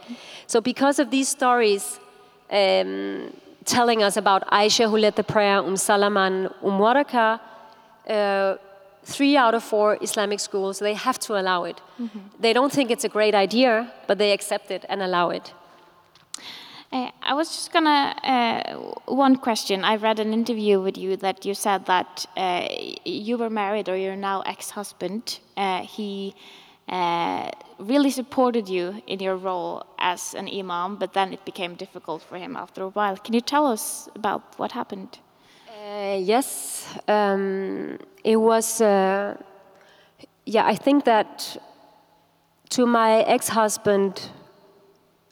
So, 0.47 0.61
because 0.61 0.99
of 1.01 1.11
these 1.11 1.29
stories 1.29 1.99
um, 2.51 3.33
telling 3.65 4.03
us 4.03 4.17
about 4.17 4.47
Aisha 4.51 4.89
who 4.89 4.97
led 4.97 5.17
the 5.17 5.25
prayer, 5.25 5.59
Umm 5.59 5.77
Salama 5.77 6.21
and 6.21 6.47
Umm 6.63 6.79
Waraqa, 6.79 7.41
uh, 8.09 8.57
three 9.05 9.37
out 9.37 9.55
of 9.55 9.63
four 9.63 9.99
Islamic 10.01 10.41
schools, 10.41 10.79
they 10.79 10.95
have 10.95 11.19
to 11.21 11.39
allow 11.41 11.65
it. 11.65 11.81
They 12.41 12.53
don't 12.53 12.73
think 12.73 12.91
it's 12.91 13.05
a 13.05 13.09
great 13.09 13.35
idea, 13.35 13.93
but 14.07 14.19
they 14.19 14.33
accept 14.33 14.71
it 14.71 14.85
and 14.89 15.03
allow 15.03 15.31
it. 15.31 15.53
Uh, 16.93 17.11
I 17.23 17.35
was 17.35 17.49
just 17.49 17.73
gonna 17.73 18.15
uh, 18.23 18.77
one 19.07 19.37
question. 19.37 19.85
I 19.85 19.97
read 19.97 20.21
an 20.21 20.33
interview 20.33 20.81
with 20.81 20.97
you 20.97 21.17
that 21.17 21.45
you 21.45 21.55
said 21.55 21.87
that 21.87 22.27
uh, 22.37 22.69
you 23.05 23.37
were 23.37 23.51
married 23.51 23.89
or 23.89 23.97
you're 23.97 24.15
now 24.17 24.43
ex-husband. 24.43 25.41
Uh, 25.57 25.83
he 25.83 26.35
uh, 26.89 27.51
really 27.79 28.11
supported 28.11 28.69
you 28.69 29.03
in 29.07 29.19
your 29.19 29.37
role 29.37 29.85
as 29.99 30.35
an 30.35 30.49
imam, 30.49 30.97
but 30.97 31.15
then 31.15 31.33
it 31.33 31.45
became 31.45 31.75
difficult 31.75 32.23
for 32.23 32.39
him 32.39 32.57
after 32.57 32.83
a 32.83 32.91
while. 32.91 33.17
Can 33.17 33.35
you 33.35 33.41
tell 33.41 33.67
us 33.67 34.09
about 34.15 34.43
what 34.59 34.73
happened? 34.73 35.19
Uh, 35.85 36.17
yes, 36.19 36.87
um, 37.09 37.99
it 38.23 38.37
was. 38.37 38.81
Uh, 38.81 39.37
yeah, 40.47 40.65
I 40.65 40.77
think 40.77 41.05
that 41.05 41.59
to 42.71 42.87
my 42.87 43.21
ex-husband, 43.25 44.31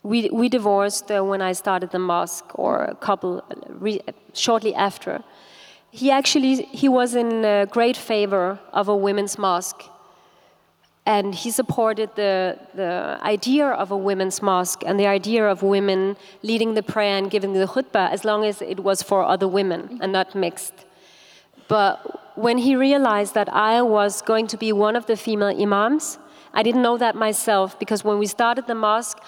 we 0.03 0.29
we 0.29 0.49
divorced 0.49 1.09
uh, 1.09 1.23
when 1.23 1.41
I 1.41 1.53
started 1.53 1.89
the 1.89 1.97
mosque, 1.97 2.51
or 2.53 2.83
a 2.83 2.93
couple 2.93 3.41
shortly 4.33 4.75
after. 4.75 5.23
He 5.89 6.11
actually 6.11 6.67
he 6.71 6.87
was 6.87 7.15
in 7.15 7.43
uh, 7.43 7.65
great 7.71 7.97
favor 7.97 8.59
of 8.73 8.87
a 8.89 8.95
women's 8.95 9.39
mosque, 9.39 9.83
and 11.05 11.35
he 11.35 11.51
supported 11.51 12.09
the 12.15 12.57
the 12.75 13.19
idea 13.21 13.67
of 13.67 13.91
a 13.91 13.97
women's 13.97 14.41
mosque 14.41 14.83
and 14.85 14.99
the 14.99 15.07
idea 15.07 15.45
of 15.47 15.61
women 15.61 16.15
leading 16.41 16.73
the 16.75 16.83
prayer 16.83 17.17
and 17.17 17.29
giving 17.29 17.53
the 17.53 17.67
khutbah 17.67 18.09
as 18.09 18.23
long 18.23 18.45
as 18.45 18.61
it 18.61 18.79
was 18.79 19.03
for 19.03 19.23
other 19.23 19.47
women 19.47 19.99
and 20.01 20.11
not 20.13 20.33
mixed. 20.33 20.85
But 21.67 22.37
when 22.37 22.57
he 22.57 22.75
realized 22.75 23.33
that 23.33 23.49
I 23.53 23.81
was 23.81 24.21
going 24.21 24.47
to 24.47 24.57
be 24.57 24.71
one 24.71 24.95
of 24.95 25.05
the 25.05 25.17
female 25.17 25.55
imams, 25.61 26.19
I 26.53 26.63
didn't 26.63 26.81
know 26.81 26.97
that 26.97 27.15
myself 27.15 27.77
because 27.79 28.03
when 28.03 28.17
we 28.19 28.27
started 28.27 28.67
the 28.67 28.75
mosque, 28.75 29.19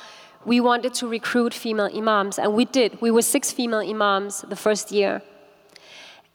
we 0.46 0.60
wanted 0.60 0.94
to 0.96 1.08
recruit 1.08 1.54
female 1.54 1.90
imams, 1.94 2.38
and 2.38 2.54
we 2.54 2.66
did. 2.66 3.02
We 3.02 3.10
were 3.10 3.24
six 3.24 3.52
female 3.52 3.80
imams 3.80 4.42
the 4.48 4.56
first 4.56 4.92
year. 4.92 5.22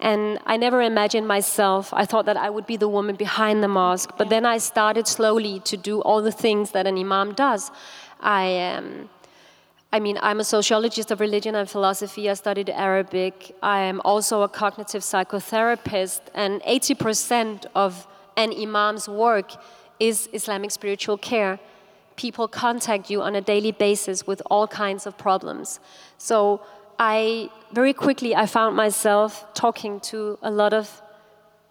And 0.01 0.39
I 0.47 0.57
never 0.57 0.81
imagined 0.81 1.29
myself, 1.29 1.93
I 1.93 2.07
thought 2.07 2.25
that 2.25 2.37
I 2.37 2.49
would 2.49 2.67
be 2.67 2.77
the 2.79 2.89
woman 2.89 3.17
behind 3.17 3.63
the 3.63 3.69
mosque. 3.69 4.11
But 4.17 4.31
then 4.31 4.47
I 4.47 4.57
started 4.59 5.07
slowly 5.07 5.61
to 5.61 5.77
do 5.77 6.01
all 6.01 6.23
the 6.23 6.33
things 6.33 6.71
that 6.71 6.87
an 6.87 6.97
imam 6.97 7.35
does. 7.35 7.71
I, 8.21 8.59
um, 8.73 9.11
I 9.93 10.01
mean, 10.01 10.19
I'm 10.23 10.41
a 10.41 10.45
sociologist 10.45 11.11
of 11.11 11.21
religion 11.21 11.55
and 11.55 11.69
philosophy. 11.69 12.31
I 12.31 12.35
studied 12.35 12.71
Arabic. 12.71 13.55
I 13.63 13.81
am 13.81 14.01
also 14.03 14.41
a 14.43 14.49
cognitive 14.49 15.03
psychotherapist. 15.03 16.21
And 16.35 16.63
80% 16.63 17.67
of 17.75 18.07
an 18.39 18.53
imam's 18.53 19.07
work 19.07 19.53
is 19.99 20.31
Islamic 20.33 20.71
spiritual 20.71 21.19
care. 21.19 21.61
People 22.17 22.49
contact 22.49 23.11
you 23.11 23.21
on 23.21 23.35
a 23.35 23.41
daily 23.43 23.73
basis 23.73 24.27
with 24.27 24.41
all 24.51 24.67
kinds 24.67 25.07
of 25.07 25.19
problems. 25.19 25.79
So 26.17 26.63
I 27.03 27.49
very 27.73 27.95
quickly 27.95 28.37
I 28.37 28.45
found 28.45 28.77
myself 28.77 29.47
talking 29.55 30.01
to 30.01 30.39
a 30.43 30.51
lot 30.51 30.75
of 30.75 31.01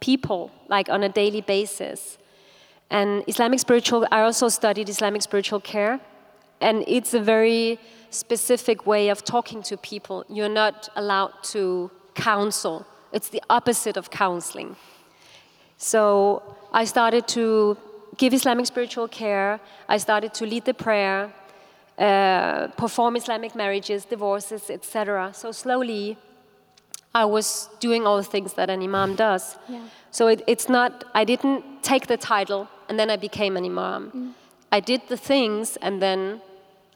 people 0.00 0.50
like 0.68 0.88
on 0.88 1.04
a 1.04 1.08
daily 1.08 1.40
basis. 1.40 2.18
And 2.90 3.22
Islamic 3.28 3.60
spiritual 3.60 4.08
I 4.10 4.22
also 4.22 4.48
studied 4.48 4.88
Islamic 4.88 5.22
spiritual 5.22 5.60
care 5.60 6.00
and 6.60 6.82
it's 6.88 7.14
a 7.14 7.20
very 7.20 7.78
specific 8.10 8.88
way 8.88 9.08
of 9.08 9.24
talking 9.24 9.62
to 9.62 9.76
people. 9.76 10.24
You're 10.28 10.56
not 10.64 10.88
allowed 10.96 11.34
to 11.54 11.92
counsel. 12.16 12.84
It's 13.12 13.28
the 13.28 13.42
opposite 13.48 13.96
of 13.96 14.10
counseling. 14.10 14.74
So 15.76 16.42
I 16.72 16.84
started 16.86 17.28
to 17.28 17.76
give 18.16 18.34
Islamic 18.34 18.66
spiritual 18.66 19.06
care. 19.06 19.60
I 19.88 19.98
started 19.98 20.34
to 20.34 20.44
lead 20.44 20.64
the 20.64 20.74
prayer 20.74 21.32
uh, 22.00 22.68
perform 22.78 23.14
Islamic 23.16 23.54
marriages, 23.54 24.06
divorces, 24.06 24.70
etc. 24.70 25.32
So 25.34 25.52
slowly, 25.52 26.16
I 27.14 27.26
was 27.26 27.68
doing 27.78 28.06
all 28.06 28.16
the 28.16 28.30
things 28.34 28.54
that 28.54 28.70
an 28.70 28.82
imam 28.82 29.16
does. 29.16 29.58
Yeah. 29.68 29.82
So 30.10 30.28
it, 30.28 30.42
it's 30.46 30.68
not, 30.68 31.04
I 31.12 31.24
didn't 31.24 31.82
take 31.82 32.06
the 32.06 32.16
title 32.16 32.68
and 32.88 32.98
then 32.98 33.10
I 33.10 33.16
became 33.16 33.56
an 33.56 33.64
imam. 33.64 34.10
Mm. 34.10 34.32
I 34.72 34.80
did 34.80 35.02
the 35.08 35.16
things 35.16 35.76
and 35.82 36.00
then 36.00 36.40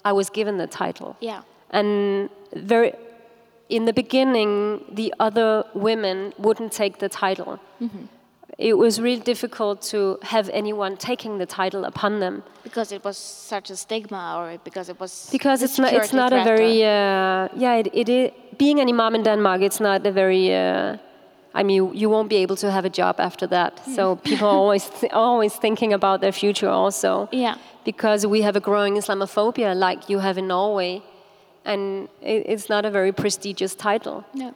I 0.07 0.13
was 0.13 0.31
given 0.31 0.57
the 0.57 0.67
title. 0.67 1.17
Yeah. 1.21 1.43
And 1.71 2.31
very, 2.55 2.95
in 3.69 3.85
the 3.85 3.93
beginning, 3.93 4.85
the 4.91 5.13
other 5.21 5.65
women 5.75 6.33
wouldn't 6.39 6.73
take 6.73 6.99
the 6.99 7.09
title. 7.09 7.59
Mm 7.81 7.91
-hmm 7.91 8.09
it 8.59 8.75
was 8.75 9.01
really 9.01 9.21
difficult 9.21 9.83
to 9.83 10.19
have 10.23 10.49
anyone 10.51 10.97
taking 10.97 11.39
the 11.39 11.47
title 11.47 11.85
upon 11.85 12.21
them. 12.21 12.43
Because 12.63 12.93
it 12.93 13.05
was 13.05 13.17
such 13.17 13.71
a 13.71 13.77
stigma 13.77 14.37
or 14.39 14.59
because 14.65 14.89
it 14.89 14.99
was 15.01 15.29
because 15.33 15.63
it's 15.63 15.79
not 15.79 15.93
it's 15.93 16.13
not 16.13 16.33
a 16.33 16.45
very 16.45 16.83
uh, 16.83 17.49
yeah 17.57 17.75
it, 17.75 17.89
it 17.93 18.09
is 18.09 18.31
being 18.57 18.81
an 18.81 18.89
imam 18.89 19.15
in 19.15 19.23
Denmark 19.23 19.61
it's 19.63 19.81
not 19.81 20.07
a 20.07 20.13
very 20.13 20.55
uh, 20.55 20.97
I 21.55 21.63
mean 21.63 21.95
you, 21.95 22.09
won't 22.11 22.29
be 22.29 22.37
able 22.37 22.57
to 22.57 22.71
have 22.71 22.85
a 22.85 22.91
job 22.91 23.17
after 23.19 23.47
that. 23.49 23.77
Mm. 23.77 23.95
so 23.97 24.17
people 24.17 24.49
are 24.49 24.59
always 24.65 24.91
th 25.01 25.13
always 25.13 25.55
thinking 25.55 25.93
about 25.93 26.21
their 26.21 26.33
future 26.33 26.71
also. 26.71 27.29
Yeah. 27.33 27.57
Because 27.85 28.27
we 28.27 28.43
have 28.43 28.57
a 28.57 28.61
growing 28.61 28.97
Islamophobia 28.97 29.75
like 29.75 30.09
you 30.09 30.21
have 30.21 30.39
in 30.39 30.47
Norway 30.47 31.03
and 31.65 32.09
it, 32.21 32.41
it's 32.53 32.69
not 32.69 32.85
a 32.85 32.91
very 32.91 33.13
prestigious 33.13 33.75
title. 33.75 34.25
No. 34.35 34.55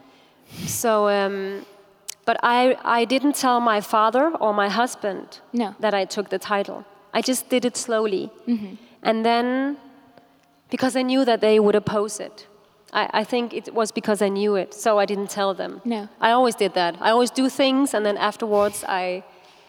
So 0.67 1.09
um, 1.09 1.65
but 2.29 2.37
I, 2.43 2.77
I 2.85 3.07
didn't 3.07 3.37
tell 3.37 3.59
my 3.59 3.81
father 3.81 4.25
or 4.45 4.53
my 4.53 4.69
husband 4.69 5.41
no. 5.55 5.75
that 5.81 5.95
I 5.95 6.05
took 6.05 6.29
the 6.29 6.39
title. 6.39 6.85
I 7.15 7.23
just 7.23 7.49
did 7.49 7.65
it 7.65 7.75
slowly. 7.75 8.31
Mm-hmm. 8.47 8.75
And 9.03 9.25
then, 9.25 9.79
because 10.69 10.95
I 10.95 11.01
knew 11.11 11.25
that 11.25 11.41
they 11.41 11.59
would 11.59 11.75
oppose 11.75 12.21
it, 12.21 12.47
I, 12.93 13.09
I, 13.21 13.25
think 13.25 13.55
it 13.55 13.73
was 13.73 13.91
because 13.93 14.21
I 14.21 14.29
knew 14.29 14.57
it, 14.57 14.75
so 14.75 14.99
I 14.99 15.07
didn't 15.07 15.31
tell 15.31 15.55
them. 15.55 15.81
No. 15.87 16.11
I 16.21 16.33
always 16.33 16.55
did 16.55 16.75
that. 16.75 16.99
I 17.01 17.09
always 17.15 17.31
do 17.31 17.49
things, 17.49 17.95
and 17.95 18.05
then 18.05 18.19
afterwards 18.19 18.85
I, 18.87 19.25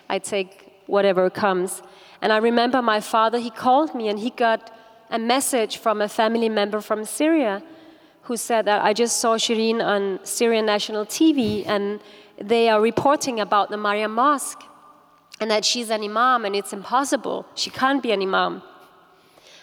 I 0.10 0.20
take 0.20 0.52
whatever 0.86 1.30
comes. 1.30 1.82
And 2.22 2.34
I 2.34 2.40
remember 2.50 2.82
my 2.82 3.00
father, 3.00 3.40
he 3.40 3.52
called 3.52 3.96
me 3.96 4.10
and 4.10 4.20
he 4.20 4.32
got 4.32 4.62
a 5.10 5.20
message 5.36 5.78
from 5.78 6.02
a 6.02 6.10
family 6.10 6.50
member 6.50 6.82
from 6.82 7.06
Syria 7.06 7.64
who 8.24 8.36
said 8.36 8.66
that 8.66 8.84
I 8.84 8.92
just 8.94 9.18
saw 9.22 9.38
Sherin 9.38 9.82
on 9.82 10.20
Syrian 10.24 10.66
national 10.66 11.06
TV 11.06 11.66
and 11.66 12.02
they 12.42 12.70
are 12.70 12.82
reporting 12.82 13.40
about 13.40 13.70
the 13.70 13.78
Mariam 13.78 14.14
Mosque 14.14 14.64
and 15.40 15.50
that 15.50 15.66
she's 15.66 15.90
an 15.90 16.04
imam 16.04 16.46
and 16.46 16.56
it's 16.56 16.74
impossible. 16.74 17.46
She 17.56 17.70
can't 17.70 18.02
be 18.04 18.12
an 18.12 18.22
imam. 18.22 18.62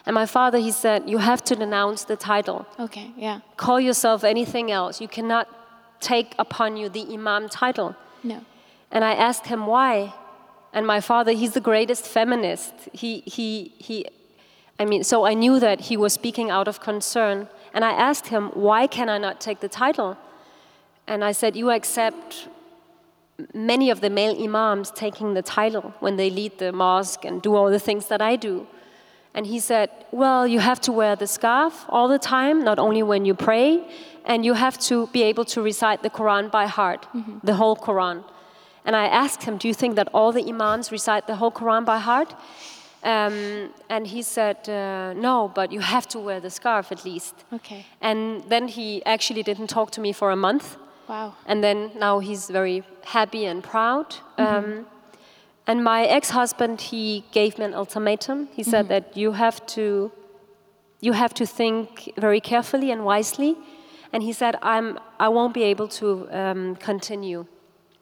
And 0.04 0.14
my 0.14 0.26
father, 0.26 0.58
he 0.58 0.70
said, 0.70 1.08
You 1.08 1.18
have 1.18 1.42
to 1.44 1.56
denounce 1.56 2.04
the 2.04 2.16
title. 2.16 2.66
Okay, 2.78 3.10
yeah. 3.16 3.40
Call 3.56 3.80
yourself 3.80 4.22
anything 4.22 4.70
else. 4.70 5.00
You 5.00 5.08
cannot 5.08 5.48
take 6.00 6.34
upon 6.38 6.76
you 6.76 6.88
the 6.88 7.12
imam 7.12 7.48
title. 7.48 7.96
No. 8.22 8.44
And 8.90 9.04
I 9.04 9.14
asked 9.14 9.46
him 9.46 9.66
why. 9.66 10.14
And 10.72 10.86
my 10.86 11.00
father, 11.00 11.32
he's 11.32 11.52
the 11.52 11.60
greatest 11.60 12.06
feminist. 12.06 12.72
He, 12.92 13.20
he, 13.20 13.74
he, 13.78 14.06
I 14.78 14.84
mean, 14.84 15.02
so 15.02 15.24
I 15.24 15.34
knew 15.34 15.58
that 15.58 15.80
he 15.82 15.96
was 15.96 16.12
speaking 16.12 16.50
out 16.50 16.68
of 16.68 16.80
concern. 16.80 17.48
And 17.74 17.84
I 17.84 17.92
asked 17.92 18.28
him, 18.28 18.50
Why 18.50 18.86
can 18.86 19.08
I 19.08 19.18
not 19.18 19.40
take 19.40 19.60
the 19.60 19.68
title? 19.68 20.16
And 21.08 21.24
I 21.24 21.32
said, 21.32 21.56
You 21.56 21.70
accept 21.70 22.48
many 23.52 23.90
of 23.90 24.00
the 24.00 24.10
male 24.10 24.36
imams 24.42 24.90
taking 24.90 25.34
the 25.34 25.42
title 25.42 25.94
when 26.00 26.16
they 26.16 26.30
lead 26.30 26.58
the 26.58 26.72
mosque 26.72 27.24
and 27.24 27.42
do 27.42 27.54
all 27.54 27.70
the 27.70 27.78
things 27.78 28.06
that 28.06 28.22
I 28.22 28.36
do. 28.36 28.66
And 29.34 29.46
he 29.46 29.60
said, 29.60 29.90
Well, 30.10 30.46
you 30.46 30.60
have 30.60 30.80
to 30.82 30.92
wear 30.92 31.14
the 31.14 31.26
scarf 31.26 31.84
all 31.88 32.08
the 32.08 32.18
time, 32.18 32.64
not 32.64 32.78
only 32.78 33.02
when 33.02 33.24
you 33.26 33.34
pray, 33.34 33.84
and 34.24 34.44
you 34.44 34.54
have 34.54 34.78
to 34.78 35.06
be 35.08 35.22
able 35.22 35.44
to 35.44 35.60
recite 35.60 36.02
the 36.02 36.10
Quran 36.10 36.50
by 36.50 36.66
heart, 36.66 37.06
mm-hmm. 37.14 37.38
the 37.44 37.54
whole 37.54 37.76
Quran. 37.76 38.24
And 38.86 38.96
I 38.96 39.06
asked 39.06 39.42
him, 39.42 39.58
Do 39.58 39.68
you 39.68 39.74
think 39.74 39.96
that 39.96 40.08
all 40.14 40.32
the 40.32 40.44
imams 40.48 40.90
recite 40.90 41.26
the 41.26 41.36
whole 41.36 41.52
Quran 41.52 41.84
by 41.84 41.98
heart? 41.98 42.34
Um, 43.02 43.70
and 43.90 44.06
he 44.06 44.22
said, 44.22 44.68
uh, 44.68 45.12
No, 45.12 45.52
but 45.54 45.70
you 45.70 45.80
have 45.80 46.08
to 46.08 46.18
wear 46.18 46.40
the 46.40 46.50
scarf 46.50 46.90
at 46.90 47.04
least. 47.04 47.34
Okay. 47.52 47.84
And 48.00 48.42
then 48.48 48.68
he 48.68 49.04
actually 49.04 49.42
didn't 49.42 49.66
talk 49.66 49.90
to 49.92 50.00
me 50.00 50.12
for 50.12 50.30
a 50.30 50.36
month. 50.36 50.76
Wow. 51.08 51.34
And 51.46 51.62
then 51.62 51.90
now 51.98 52.18
he's 52.18 52.50
very 52.50 52.82
happy 53.04 53.46
and 53.46 53.62
proud. 53.62 54.06
Mm 54.38 54.46
-hmm. 54.46 54.56
um, 54.58 54.86
and 55.66 55.82
my 55.82 56.06
ex-husband, 56.06 56.80
he 56.80 57.22
gave 57.32 57.58
me 57.58 57.64
an 57.64 57.74
ultimatum. 57.74 58.48
He 58.56 58.64
said 58.64 58.84
mm 58.84 58.90
-hmm. 58.90 59.02
that 59.02 59.16
you 59.16 59.32
have 59.32 59.56
to, 59.74 60.10
you 61.00 61.14
have 61.14 61.34
to 61.34 61.44
think 61.44 61.88
very 62.16 62.40
carefully 62.40 62.92
and 62.92 63.00
wisely. 63.04 63.56
And 64.12 64.22
he 64.22 64.32
said, 64.32 64.54
I'm, 64.62 64.98
I 65.18 65.28
won't 65.28 65.54
be 65.54 65.64
able 65.70 65.88
to 65.88 66.06
um, 66.32 66.76
continue. 66.76 67.44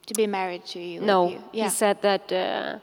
To 0.07 0.15
be 0.15 0.27
married 0.27 0.63
to 0.73 0.79
you. 0.79 1.05
No, 1.05 1.29
you. 1.29 1.39
Yeah. 1.53 1.65
he 1.65 1.71
said 1.71 1.97
that. 2.01 2.33
Uh, 2.33 2.79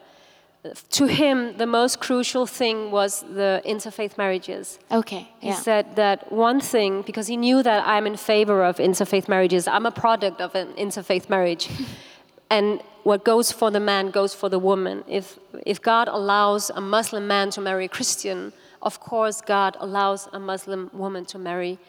to 0.90 1.06
him, 1.06 1.56
the 1.56 1.66
most 1.66 1.98
crucial 1.98 2.46
thing 2.46 2.92
was 2.92 3.22
the 3.22 3.60
interfaith 3.66 4.16
marriages. 4.16 4.78
Okay. 4.92 5.28
He 5.40 5.48
yeah. 5.48 5.56
said 5.56 5.96
that 5.96 6.30
one 6.30 6.60
thing, 6.60 7.02
because 7.02 7.26
he 7.26 7.36
knew 7.36 7.64
that 7.64 7.84
I'm 7.86 8.06
in 8.06 8.16
favor 8.16 8.64
of 8.64 8.76
interfaith 8.76 9.28
marriages, 9.28 9.66
I'm 9.66 9.86
a 9.86 9.90
product 9.90 10.40
of 10.40 10.54
an 10.54 10.72
interfaith 10.74 11.28
marriage. 11.28 11.68
and 12.50 12.80
what 13.02 13.24
goes 13.24 13.50
for 13.50 13.72
the 13.72 13.80
man 13.80 14.10
goes 14.10 14.34
for 14.34 14.48
the 14.48 14.60
woman. 14.60 15.02
If, 15.08 15.36
if 15.66 15.82
God 15.82 16.06
allows 16.06 16.70
a 16.70 16.80
Muslim 16.80 17.26
man 17.26 17.50
to 17.50 17.60
marry 17.60 17.86
a 17.86 17.88
Christian, 17.88 18.52
of 18.82 19.00
course, 19.00 19.40
God 19.40 19.76
allows 19.80 20.28
a 20.32 20.38
Muslim 20.38 20.90
woman 20.92 21.24
to 21.26 21.38
marry 21.40 21.80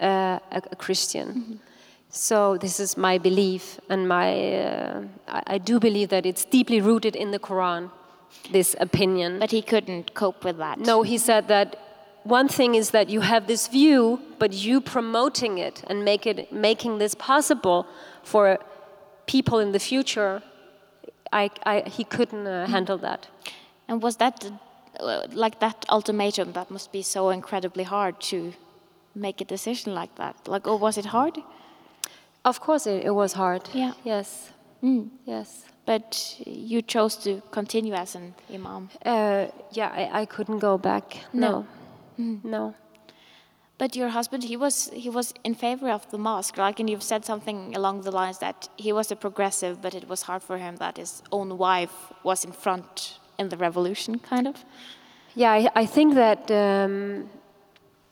uh, 0.00 0.40
a, 0.50 0.62
a, 0.72 0.76
Christian. 0.76 1.28
Mm 1.28 1.44
-hmm. 1.48 1.58
So 2.08 2.56
this 2.56 2.78
is 2.78 2.96
my 2.96 3.18
belief, 3.18 3.78
and 3.88 4.08
my 4.08 4.28
uh, 4.66 5.04
I, 5.38 5.54
I 5.54 5.58
do 5.58 5.78
believe 5.78 6.08
that 6.08 6.24
it's 6.24 6.44
deeply 6.50 6.80
rooted 6.80 7.14
in 7.16 7.30
the 7.30 7.38
Quran 7.38 7.90
this 8.52 8.76
opinion. 8.80 9.38
But 9.38 9.50
he 9.50 9.62
couldn't 9.62 10.14
cope 10.14 10.44
with 10.44 10.58
that. 10.58 10.78
No, 10.78 11.02
he 11.02 11.18
said 11.18 11.48
that 11.48 11.76
one 12.24 12.48
thing 12.48 12.74
is 12.74 12.90
that 12.90 13.08
you 13.08 13.20
have 13.20 13.46
this 13.46 13.68
view, 13.68 14.20
but 14.38 14.52
you 14.52 14.80
promoting 14.80 15.58
it 15.58 15.82
and 15.86 16.04
make 16.04 16.26
it, 16.26 16.52
making 16.52 16.98
this 16.98 17.14
possible 17.14 17.86
for 18.22 18.58
people 19.26 19.58
in 19.58 19.72
the 19.72 19.78
future, 19.78 20.42
I, 21.32 21.50
I, 21.64 21.82
he 21.86 22.04
couldn't 22.04 22.46
uh, 22.46 22.66
handle 22.66 22.98
that. 22.98 23.28
And 23.88 24.02
was 24.02 24.16
that, 24.16 24.50
uh, 24.98 25.26
like 25.32 25.60
that 25.60 25.86
ultimatum, 25.88 26.52
that 26.52 26.70
must 26.70 26.92
be 26.92 27.02
so 27.02 27.30
incredibly 27.30 27.84
hard 27.84 28.20
to 28.22 28.52
make 29.14 29.40
a 29.40 29.44
decision 29.44 29.94
like 29.94 30.14
that? 30.16 30.36
Like, 30.46 30.66
or 30.66 30.76
was 30.78 30.98
it 30.98 31.06
hard? 31.06 31.38
Of 32.44 32.60
course, 32.60 32.86
it, 32.86 33.04
it 33.04 33.14
was 33.14 33.32
hard. 33.34 33.68
Yeah. 33.72 33.92
Yes. 34.04 34.50
Mm. 34.82 35.08
Yes. 35.24 35.64
But 35.90 36.36
you 36.46 36.82
chose 36.82 37.16
to 37.24 37.42
continue 37.50 37.94
as 37.94 38.14
an 38.14 38.34
imam. 38.54 38.90
Uh, 39.04 39.46
yeah, 39.72 39.90
I, 40.02 40.20
I, 40.20 40.24
couldn't 40.24 40.60
go 40.60 40.78
back. 40.78 41.16
No, 41.32 41.50
no. 41.50 41.66
Mm. 42.24 42.44
no. 42.44 42.74
But 43.76 43.96
your 43.96 44.10
husband, 44.10 44.44
he 44.44 44.56
was 44.56 44.88
he 44.92 45.10
was 45.10 45.34
in 45.42 45.54
favor 45.54 45.90
of 45.90 46.08
the 46.12 46.18
mosque, 46.18 46.58
like, 46.58 46.78
and 46.78 46.88
you've 46.88 47.02
said 47.02 47.24
something 47.24 47.74
along 47.74 48.02
the 48.02 48.12
lines 48.12 48.38
that 48.38 48.68
he 48.76 48.92
was 48.92 49.10
a 49.10 49.16
progressive, 49.16 49.82
but 49.82 49.94
it 49.94 50.08
was 50.08 50.22
hard 50.22 50.42
for 50.42 50.58
him 50.58 50.76
that 50.76 50.96
his 50.96 51.22
own 51.32 51.58
wife 51.58 51.96
was 52.22 52.44
in 52.44 52.52
front 52.52 53.18
in 53.36 53.48
the 53.48 53.56
revolution, 53.56 54.20
kind 54.20 54.46
of. 54.46 54.64
Yeah, 55.34 55.50
I, 55.50 55.70
I 55.82 55.86
think 55.86 56.14
that 56.14 56.50
um, 56.52 57.28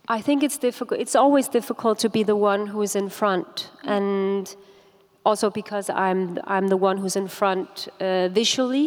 I 0.09 0.21
think 0.21 0.43
it's 0.43 0.59
difficult. 0.59 1.01
It's 1.01 1.15
always 1.15 1.47
difficult 1.47 2.01
to 2.01 2.09
be 2.09 2.25
the 2.25 2.39
one 2.53 2.67
who 2.67 2.83
is 2.83 2.97
in 2.97 3.09
front, 3.09 3.71
and 3.85 4.57
also 5.29 5.51
because 5.51 5.91
I'm, 5.91 6.39
I'm 6.55 6.69
the 6.69 6.81
one 6.89 6.97
who's 6.97 7.17
in 7.23 7.29
front 7.29 7.89
uh, 8.01 8.29
visually. 8.29 8.87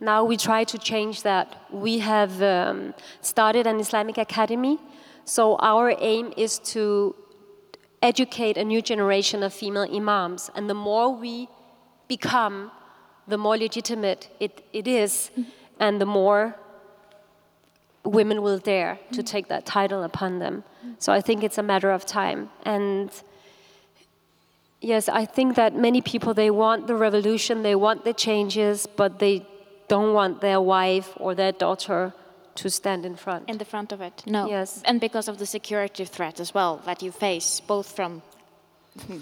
Now 0.00 0.22
we 0.30 0.36
try 0.36 0.62
to 0.62 0.78
change 0.78 1.16
that. 1.22 1.46
We 1.72 1.98
have 1.98 2.40
um, 2.40 2.94
started 3.20 3.66
an 3.66 3.80
Islamic 3.80 4.16
academy, 4.28 4.78
so 5.24 5.56
our 5.72 5.86
aim 5.98 6.32
is 6.36 6.52
to 6.74 7.16
educate 8.10 8.56
a 8.56 8.64
new 8.72 8.80
generation 8.92 9.42
of 9.42 9.52
female 9.52 9.88
imams. 10.00 10.42
And 10.54 10.70
the 10.70 10.78
more 10.90 11.08
we 11.24 11.48
become, 12.06 12.70
the 13.26 13.38
more 13.38 13.56
legitimate 13.56 14.22
it, 14.38 14.52
it 14.72 14.86
is, 14.86 15.30
and 15.80 16.00
the 16.00 16.06
more 16.20 16.54
women 18.04 18.42
will 18.42 18.58
dare 18.58 19.00
to 19.16 19.22
take 19.22 19.48
that 19.48 19.64
title 19.66 20.02
upon 20.04 20.38
them. 20.38 20.62
So 20.98 21.12
I 21.12 21.20
think 21.20 21.42
it's 21.42 21.58
a 21.58 21.66
matter 21.72 21.90
of 21.90 22.06
time. 22.06 22.50
And 22.64 23.10
yes, 24.84 25.08
I 25.08 25.24
think 25.24 25.56
that 25.56 25.74
many 25.74 26.00
people 26.00 26.34
they 26.34 26.50
want 26.50 26.86
the 26.86 26.94
revolution, 26.94 27.62
they 27.62 27.74
want 27.74 28.04
the 28.04 28.12
changes, 28.12 28.86
but 28.86 29.18
they 29.18 29.46
don't 29.88 30.12
want 30.14 30.40
their 30.40 30.60
wife 30.60 31.12
or 31.16 31.34
their 31.34 31.52
daughter 31.52 32.12
to 32.56 32.70
stand 32.70 33.04
in 33.04 33.16
front. 33.16 33.48
In 33.48 33.58
the 33.58 33.64
front 33.64 33.92
of 33.92 34.00
it? 34.00 34.22
No. 34.26 34.46
Yes. 34.48 34.82
And 34.84 35.00
because 35.00 35.28
of 35.28 35.38
the 35.38 35.46
security 35.46 36.04
threat 36.04 36.40
as 36.40 36.54
well 36.54 36.80
that 36.84 37.02
you 37.02 37.10
face, 37.10 37.60
both 37.60 37.88
from 37.96 38.22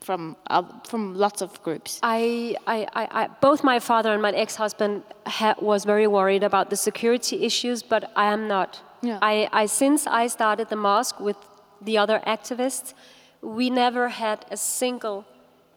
from 0.00 0.36
uh, 0.48 0.62
from 0.86 1.14
lots 1.14 1.42
of 1.42 1.62
groups. 1.62 1.98
I, 2.02 2.56
I, 2.66 2.86
I, 2.94 3.22
I 3.22 3.28
both 3.40 3.62
my 3.64 3.78
father 3.78 4.12
and 4.12 4.22
my 4.22 4.30
ex-husband 4.30 5.02
ha- 5.26 5.56
was 5.60 5.84
very 5.84 6.06
worried 6.06 6.42
about 6.42 6.70
the 6.70 6.76
security 6.76 7.44
issues, 7.44 7.82
but 7.82 8.10
I 8.16 8.32
am 8.32 8.48
not. 8.48 8.80
Yeah. 9.02 9.18
I, 9.20 9.48
I 9.52 9.66
since 9.66 10.06
I 10.06 10.28
started 10.28 10.68
the 10.68 10.76
mosque 10.76 11.20
with 11.20 11.36
the 11.82 11.98
other 11.98 12.20
activists, 12.26 12.94
we 13.42 13.70
never 13.70 14.08
had 14.08 14.44
a 14.50 14.56
single 14.56 15.24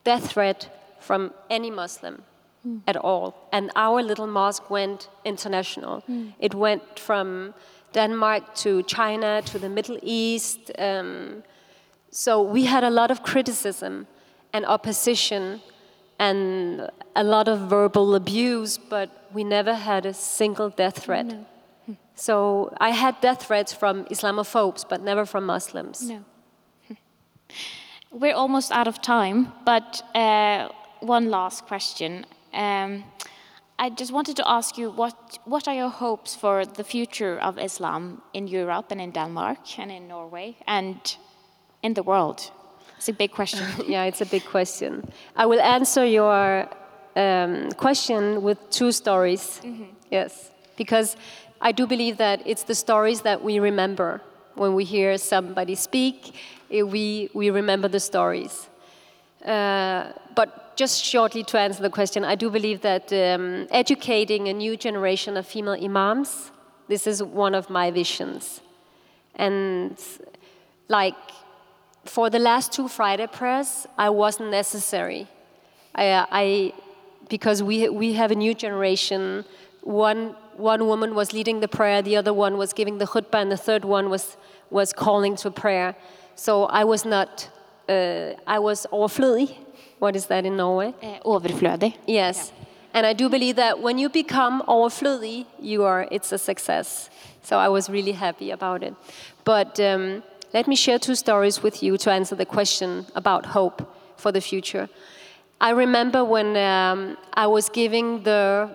death 0.04 0.32
threat 0.32 0.70
from 1.00 1.34
any 1.50 1.72
Muslim 1.72 2.24
hmm. 2.64 2.80
at 2.88 2.96
all. 2.96 3.36
And 3.52 3.72
our 3.76 4.02
little 4.02 4.28
mosque 4.28 4.70
went 4.70 5.10
international. 5.26 6.02
Hmm. 6.02 6.30
It 6.40 6.54
went 6.54 7.00
from 7.00 7.54
Denmark 7.94 8.56
to 8.56 8.84
China 8.84 9.42
to 9.46 9.60
the 9.60 9.70
Middle 9.70 10.00
East. 10.02 10.72
Um, 10.78 11.44
so 12.10 12.42
we 12.42 12.66
had 12.66 12.84
a 12.84 12.90
lot 12.90 13.12
of 13.12 13.24
criticism 13.24 14.08
and 14.54 14.66
opposition 14.66 15.62
and 16.20 16.90
a 17.16 17.24
lot 17.24 17.48
of 17.48 17.60
verbal 17.70 18.16
abuse, 18.16 18.78
but 18.78 19.10
we 19.34 19.44
never 19.44 19.74
had 19.74 20.06
a 20.06 20.14
single 20.14 20.70
death 20.70 21.04
threat. 21.04 21.34
Hmm. 21.86 21.94
So 22.16 22.74
I 22.80 22.92
had 22.92 23.20
death 23.22 23.48
threats 23.48 23.74
from 23.74 24.06
Islamophobes, 24.06 24.86
but 24.88 25.02
never 25.02 25.26
from 25.26 25.46
Muslims. 25.46 26.04
No. 26.08 26.24
We're 28.12 28.36
almost 28.36 28.72
out 28.72 28.88
of 28.88 29.02
time, 29.02 29.54
but 29.66 30.04
uh, 30.16 30.70
one 31.00 31.30
last 31.30 31.66
question. 31.66 32.26
Um, 32.54 33.04
I 33.80 33.90
just 33.90 34.12
wanted 34.12 34.36
to 34.36 34.48
ask 34.48 34.78
you 34.78 34.92
what 34.92 35.40
what 35.46 35.68
are 35.68 35.74
your 35.74 35.90
hopes 35.90 36.36
for 36.36 36.66
the 36.66 36.84
future 36.84 37.40
of 37.40 37.58
Islam 37.58 38.22
in 38.34 38.48
Europe 38.48 38.92
and 38.92 39.02
in 39.02 39.12
Denmark 39.12 39.80
and 39.80 39.92
in 39.92 40.08
Norway 40.08 40.56
and 40.68 41.18
in 41.82 41.94
the 41.94 42.04
world? 42.04 42.52
It's 42.98 43.10
a 43.10 43.14
big 43.14 43.32
question. 43.32 43.66
yeah, 43.88 44.04
it's 44.04 44.22
a 44.22 44.26
big 44.26 44.46
question. 44.46 45.12
I 45.36 45.46
will 45.48 45.62
answer 45.62 46.06
your 46.06 46.68
um, 47.16 47.72
question 47.72 48.44
with 48.44 48.58
two 48.70 48.92
stories. 48.92 49.62
Yes, 50.12 50.52
because 50.78 51.16
I 51.62 51.72
do 51.72 51.88
believe 51.88 52.18
that 52.18 52.42
it's 52.46 52.64
the 52.64 52.76
stories 52.76 53.22
that 53.22 53.44
we 53.44 53.60
remember 53.60 54.22
when 54.56 54.74
we 54.76 54.84
hear 54.84 55.18
somebody 55.18 55.76
speak. 55.76 56.34
eh, 56.72 56.84
We 56.84 57.30
we 57.34 57.50
remember 57.52 57.88
the 57.90 58.00
stories. 58.00 58.70
Uh, 59.46 60.12
but 60.36 60.78
just 60.78 61.04
shortly 61.04 61.44
to 61.44 61.58
answer 61.60 61.82
the 61.82 61.90
question, 61.90 62.24
I 62.24 62.36
do 62.36 62.50
believe 62.50 62.82
that 62.82 63.12
um, 63.12 63.68
educating 63.72 64.48
a 64.48 64.54
new 64.54 64.78
generation 64.78 65.38
of 65.38 65.46
female 65.48 65.78
imams, 65.84 66.52
this 66.88 67.08
is 67.08 67.22
one 67.24 67.56
of 67.56 67.70
my 67.70 67.92
visions. 67.92 68.62
And 69.36 69.98
like 70.88 71.16
for 72.06 72.30
the 72.30 72.40
last 72.40 72.72
two 72.72 72.88
Friday 72.88 73.28
prayers, 73.28 73.88
I 73.98 74.10
wasn't 74.10 74.52
necessary. 74.52 75.28
I, 75.96 76.26
I 76.32 76.74
because 77.30 77.64
we 77.64 77.90
we 77.90 78.14
have 78.14 78.32
a 78.32 78.36
new 78.36 78.54
generation. 78.54 79.46
One 79.84 80.36
one 80.58 80.88
woman 80.88 81.16
was 81.16 81.34
leading 81.34 81.60
the 81.60 81.68
prayer, 81.68 82.02
the 82.02 82.18
other 82.18 82.34
one 82.34 82.58
was 82.58 82.74
giving 82.74 82.98
the 82.98 83.06
khutbah, 83.06 83.42
and 83.42 83.52
the 83.52 83.58
third 83.58 83.86
one 83.86 84.10
was 84.10 84.38
was 84.70 84.94
calling 84.94 85.36
to 85.38 85.52
prayer. 85.52 85.96
So 86.36 86.66
I 86.66 86.84
was 86.84 87.06
not. 87.06 87.50
Uh, 87.90 88.34
I 88.48 88.60
was 88.60 88.88
overflødig. 88.92 89.56
What 90.00 90.16
is 90.16 90.28
that 90.28 90.46
in 90.46 90.56
Norway? 90.58 90.94
Overflødig. 91.26 91.94
Yes. 92.08 92.52
And 92.94 93.06
I 93.06 93.14
do 93.14 93.30
believe 93.30 93.56
that 93.56 93.82
when 93.82 93.98
you 93.98 94.10
become 94.10 94.64
overflødig, 94.68 95.46
you 95.60 95.84
are 95.84 96.08
it's 96.12 96.32
a 96.32 96.38
success. 96.38 97.10
So 97.44 97.58
I 97.58 97.70
was 97.70 97.90
really 97.90 98.14
happy 98.14 98.52
about 98.52 98.84
it. 98.84 98.94
But 99.44 99.80
um, 99.80 100.24
let 100.54 100.68
me 100.68 100.76
share 100.76 101.00
two 101.00 101.16
stories 101.16 101.64
with 101.64 101.82
you 101.82 101.98
to 101.98 102.12
answer 102.12 102.36
the 102.36 102.46
question 102.46 103.06
about 103.16 103.46
hope 103.48 103.82
for 104.18 104.32
the 104.32 104.42
future. 104.42 104.90
I 105.60 105.70
remember 105.72 106.24
when 106.26 106.58
um, 106.58 107.18
I 107.34 107.48
was 107.48 107.70
giving 107.70 108.24
the, 108.24 108.70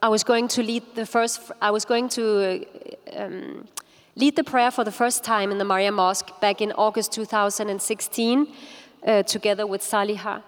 I 0.00 0.08
was 0.08 0.22
going 0.22 0.46
to 0.48 0.62
lead 0.62 0.84
the 0.94 1.04
first, 1.04 1.50
I 1.60 1.72
was 1.72 1.84
going 1.84 2.08
to 2.10 2.64
um, 3.16 3.66
lead 4.14 4.36
the 4.36 4.44
prayer 4.44 4.70
for 4.70 4.84
the 4.84 4.92
first 4.92 5.24
time 5.24 5.50
in 5.50 5.58
the 5.58 5.64
Mariam 5.64 5.96
Mosque 5.96 6.40
back 6.40 6.60
in 6.60 6.70
August 6.72 7.10
2016, 7.12 8.46
uh, 9.04 9.22
together 9.24 9.66
with 9.66 9.80
Saliha. 9.80 10.44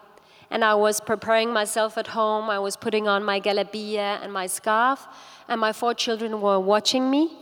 And 0.53 0.65
I 0.65 0.75
was 0.75 1.01
preparing 1.01 1.53
myself 1.53 1.99
at 1.99 2.09
home. 2.09 2.49
I 2.49 2.61
was 2.61 2.77
putting 2.77 3.09
on 3.09 3.25
my 3.25 3.41
galabia 3.41 4.23
and 4.23 4.33
my 4.33 4.47
scarf, 4.47 5.09
and 5.49 5.61
my 5.61 5.73
four 5.73 5.95
children 5.95 6.41
were 6.41 6.61
watching 6.61 7.11
me. 7.11 7.37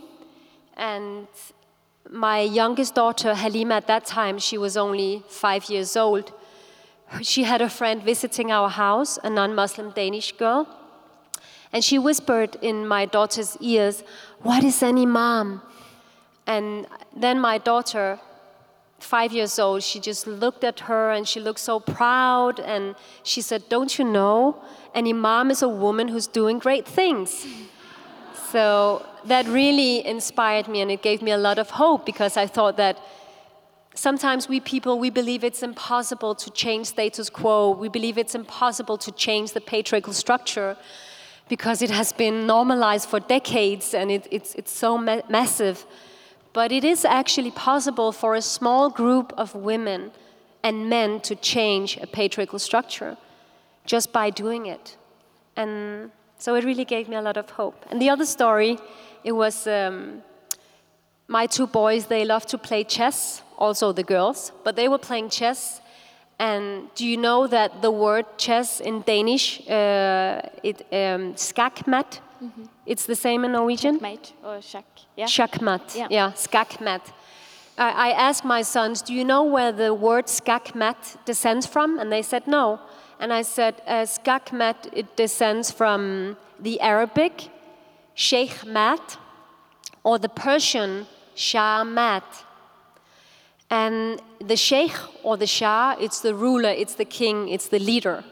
And 0.78 1.26
my 2.08 2.40
youngest 2.40 2.94
daughter, 2.94 3.34
Halima, 3.34 3.74
at 3.74 3.86
that 3.86 4.06
time, 4.06 4.38
she 4.38 4.56
was 4.56 4.78
only 4.78 5.24
five 5.28 5.68
years 5.68 5.94
old. 5.94 6.32
She 7.20 7.42
had 7.42 7.60
a 7.60 7.68
friend 7.68 8.02
visiting 8.02 8.50
our 8.50 8.70
house, 8.70 9.18
a 9.22 9.28
non 9.28 9.54
Muslim 9.54 9.90
Danish 9.90 10.32
girl. 10.32 10.77
And 11.72 11.84
she 11.84 11.98
whispered 11.98 12.56
in 12.62 12.86
my 12.86 13.04
daughter's 13.04 13.56
ears, 13.60 14.02
What 14.40 14.64
is 14.64 14.82
an 14.82 14.98
imam? 14.98 15.62
And 16.46 16.86
then 17.14 17.40
my 17.40 17.58
daughter, 17.58 18.18
five 18.98 19.32
years 19.32 19.58
old, 19.58 19.82
she 19.82 20.00
just 20.00 20.26
looked 20.26 20.64
at 20.64 20.80
her 20.80 21.10
and 21.10 21.28
she 21.28 21.40
looked 21.40 21.60
so 21.60 21.78
proud. 21.78 22.58
And 22.58 22.94
she 23.22 23.42
said, 23.42 23.68
Don't 23.68 23.98
you 23.98 24.04
know? 24.04 24.62
An 24.94 25.06
imam 25.06 25.50
is 25.50 25.62
a 25.62 25.68
woman 25.68 26.08
who's 26.08 26.26
doing 26.26 26.58
great 26.58 26.86
things. 26.86 27.46
So 28.50 29.04
that 29.26 29.46
really 29.46 30.06
inspired 30.06 30.68
me 30.68 30.80
and 30.80 30.90
it 30.90 31.02
gave 31.02 31.20
me 31.20 31.32
a 31.32 31.36
lot 31.36 31.58
of 31.58 31.68
hope 31.70 32.06
because 32.06 32.38
I 32.38 32.46
thought 32.46 32.78
that 32.78 32.98
sometimes 33.94 34.48
we 34.48 34.58
people 34.58 34.98
we 34.98 35.10
believe 35.10 35.44
it's 35.44 35.62
impossible 35.62 36.34
to 36.36 36.50
change 36.50 36.86
status 36.86 37.28
quo. 37.28 37.72
We 37.72 37.90
believe 37.90 38.16
it's 38.16 38.34
impossible 38.34 38.96
to 38.98 39.12
change 39.12 39.52
the 39.52 39.60
patriarchal 39.60 40.14
structure 40.14 40.78
because 41.48 41.82
it 41.82 41.90
has 41.90 42.12
been 42.12 42.46
normalized 42.46 43.08
for 43.08 43.20
decades 43.20 43.94
and 43.94 44.10
it, 44.10 44.26
it's, 44.30 44.54
it's 44.54 44.72
so 44.72 44.98
ma- 44.98 45.22
massive. 45.28 45.86
But 46.52 46.72
it 46.72 46.84
is 46.84 47.04
actually 47.04 47.50
possible 47.50 48.12
for 48.12 48.34
a 48.34 48.42
small 48.42 48.90
group 48.90 49.32
of 49.36 49.54
women 49.54 50.10
and 50.62 50.88
men 50.88 51.20
to 51.20 51.34
change 51.34 51.96
a 51.98 52.06
patriarchal 52.06 52.58
structure 52.58 53.16
just 53.84 54.12
by 54.12 54.30
doing 54.30 54.66
it. 54.66 54.96
And 55.56 56.10
so 56.38 56.54
it 56.54 56.64
really 56.64 56.84
gave 56.84 57.08
me 57.08 57.16
a 57.16 57.22
lot 57.22 57.36
of 57.36 57.50
hope. 57.50 57.84
And 57.90 58.00
the 58.00 58.10
other 58.10 58.26
story, 58.26 58.78
it 59.24 59.32
was 59.32 59.66
um, 59.66 60.22
my 61.26 61.46
two 61.46 61.66
boys, 61.66 62.06
they 62.06 62.24
love 62.24 62.46
to 62.46 62.58
play 62.58 62.84
chess, 62.84 63.42
also 63.56 63.92
the 63.92 64.02
girls, 64.02 64.52
but 64.64 64.76
they 64.76 64.88
were 64.88 64.98
playing 64.98 65.30
chess. 65.30 65.80
And 66.38 66.88
do 66.94 67.04
you 67.04 67.16
know 67.16 67.46
that 67.48 67.82
the 67.82 67.90
word 67.90 68.26
chess 68.38 68.80
in 68.80 69.02
Danish, 69.02 69.60
uh, 69.68 70.40
it 70.62 70.82
um, 70.92 71.34
skakmat, 71.34 72.20
it's 72.86 73.06
the 73.06 73.16
same 73.16 73.44
in 73.44 73.52
Norwegian? 73.52 73.98
Mate 74.00 74.32
or 74.44 74.62
shack. 74.62 74.86
Yeah. 75.16 75.26
Shakmat. 75.26 75.96
Yeah. 75.96 76.06
Yeah, 76.10 76.32
skakmat. 76.32 77.00
I, 77.76 78.08
I 78.08 78.10
asked 78.10 78.44
my 78.44 78.62
sons, 78.62 79.02
Do 79.02 79.12
you 79.12 79.24
know 79.24 79.42
where 79.42 79.72
the 79.72 79.92
word 79.92 80.26
skakmat 80.26 81.24
descends 81.24 81.66
from? 81.66 81.98
And 81.98 82.12
they 82.12 82.22
said 82.22 82.46
no. 82.46 82.80
And 83.20 83.32
I 83.32 83.42
said, 83.42 83.82
uh, 83.86 84.06
Skakmat, 84.06 84.88
it 84.92 85.16
descends 85.16 85.70
from 85.72 86.36
the 86.60 86.80
Arabic 86.80 87.48
sheikh 88.14 88.64
mat 88.64 89.18
or 90.04 90.18
the 90.18 90.28
Persian 90.28 91.06
shah 91.34 91.82
mat. 91.84 92.44
And 93.70 94.22
the 94.40 94.56
sheikh 94.56 94.96
or 95.22 95.36
the 95.36 95.46
shah, 95.46 95.96
it's 96.00 96.20
the 96.20 96.34
ruler, 96.34 96.70
it's 96.70 96.94
the 96.94 97.04
king, 97.04 97.48
it's 97.48 97.68
the 97.68 97.78
leader. 97.78 98.24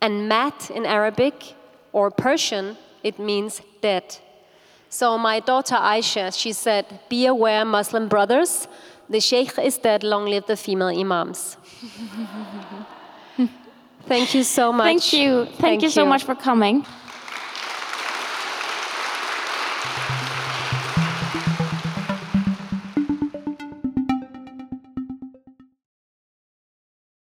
And 0.00 0.28
mat 0.28 0.70
in 0.70 0.86
Arabic 0.86 1.54
or 1.92 2.10
Persian, 2.10 2.76
it 3.02 3.18
means 3.18 3.60
dead. 3.82 4.18
So 4.88 5.18
my 5.18 5.40
daughter 5.40 5.74
Aisha, 5.74 6.32
she 6.34 6.52
said, 6.52 7.00
Be 7.08 7.26
aware, 7.26 7.64
Muslim 7.64 8.08
brothers, 8.08 8.68
the 9.08 9.20
sheikh 9.20 9.58
is 9.58 9.76
dead, 9.76 10.02
long 10.02 10.26
live 10.26 10.46
the 10.46 10.56
female 10.56 10.88
imams. 10.88 11.56
Thank 14.06 14.34
you 14.34 14.42
so 14.42 14.72
much. 14.72 14.86
Thank 14.86 15.12
you. 15.12 15.44
Thank, 15.44 15.58
Thank 15.58 15.82
you 15.82 15.90
so 15.90 16.04
you. 16.04 16.08
much 16.08 16.24
for 16.24 16.34
coming. 16.34 16.86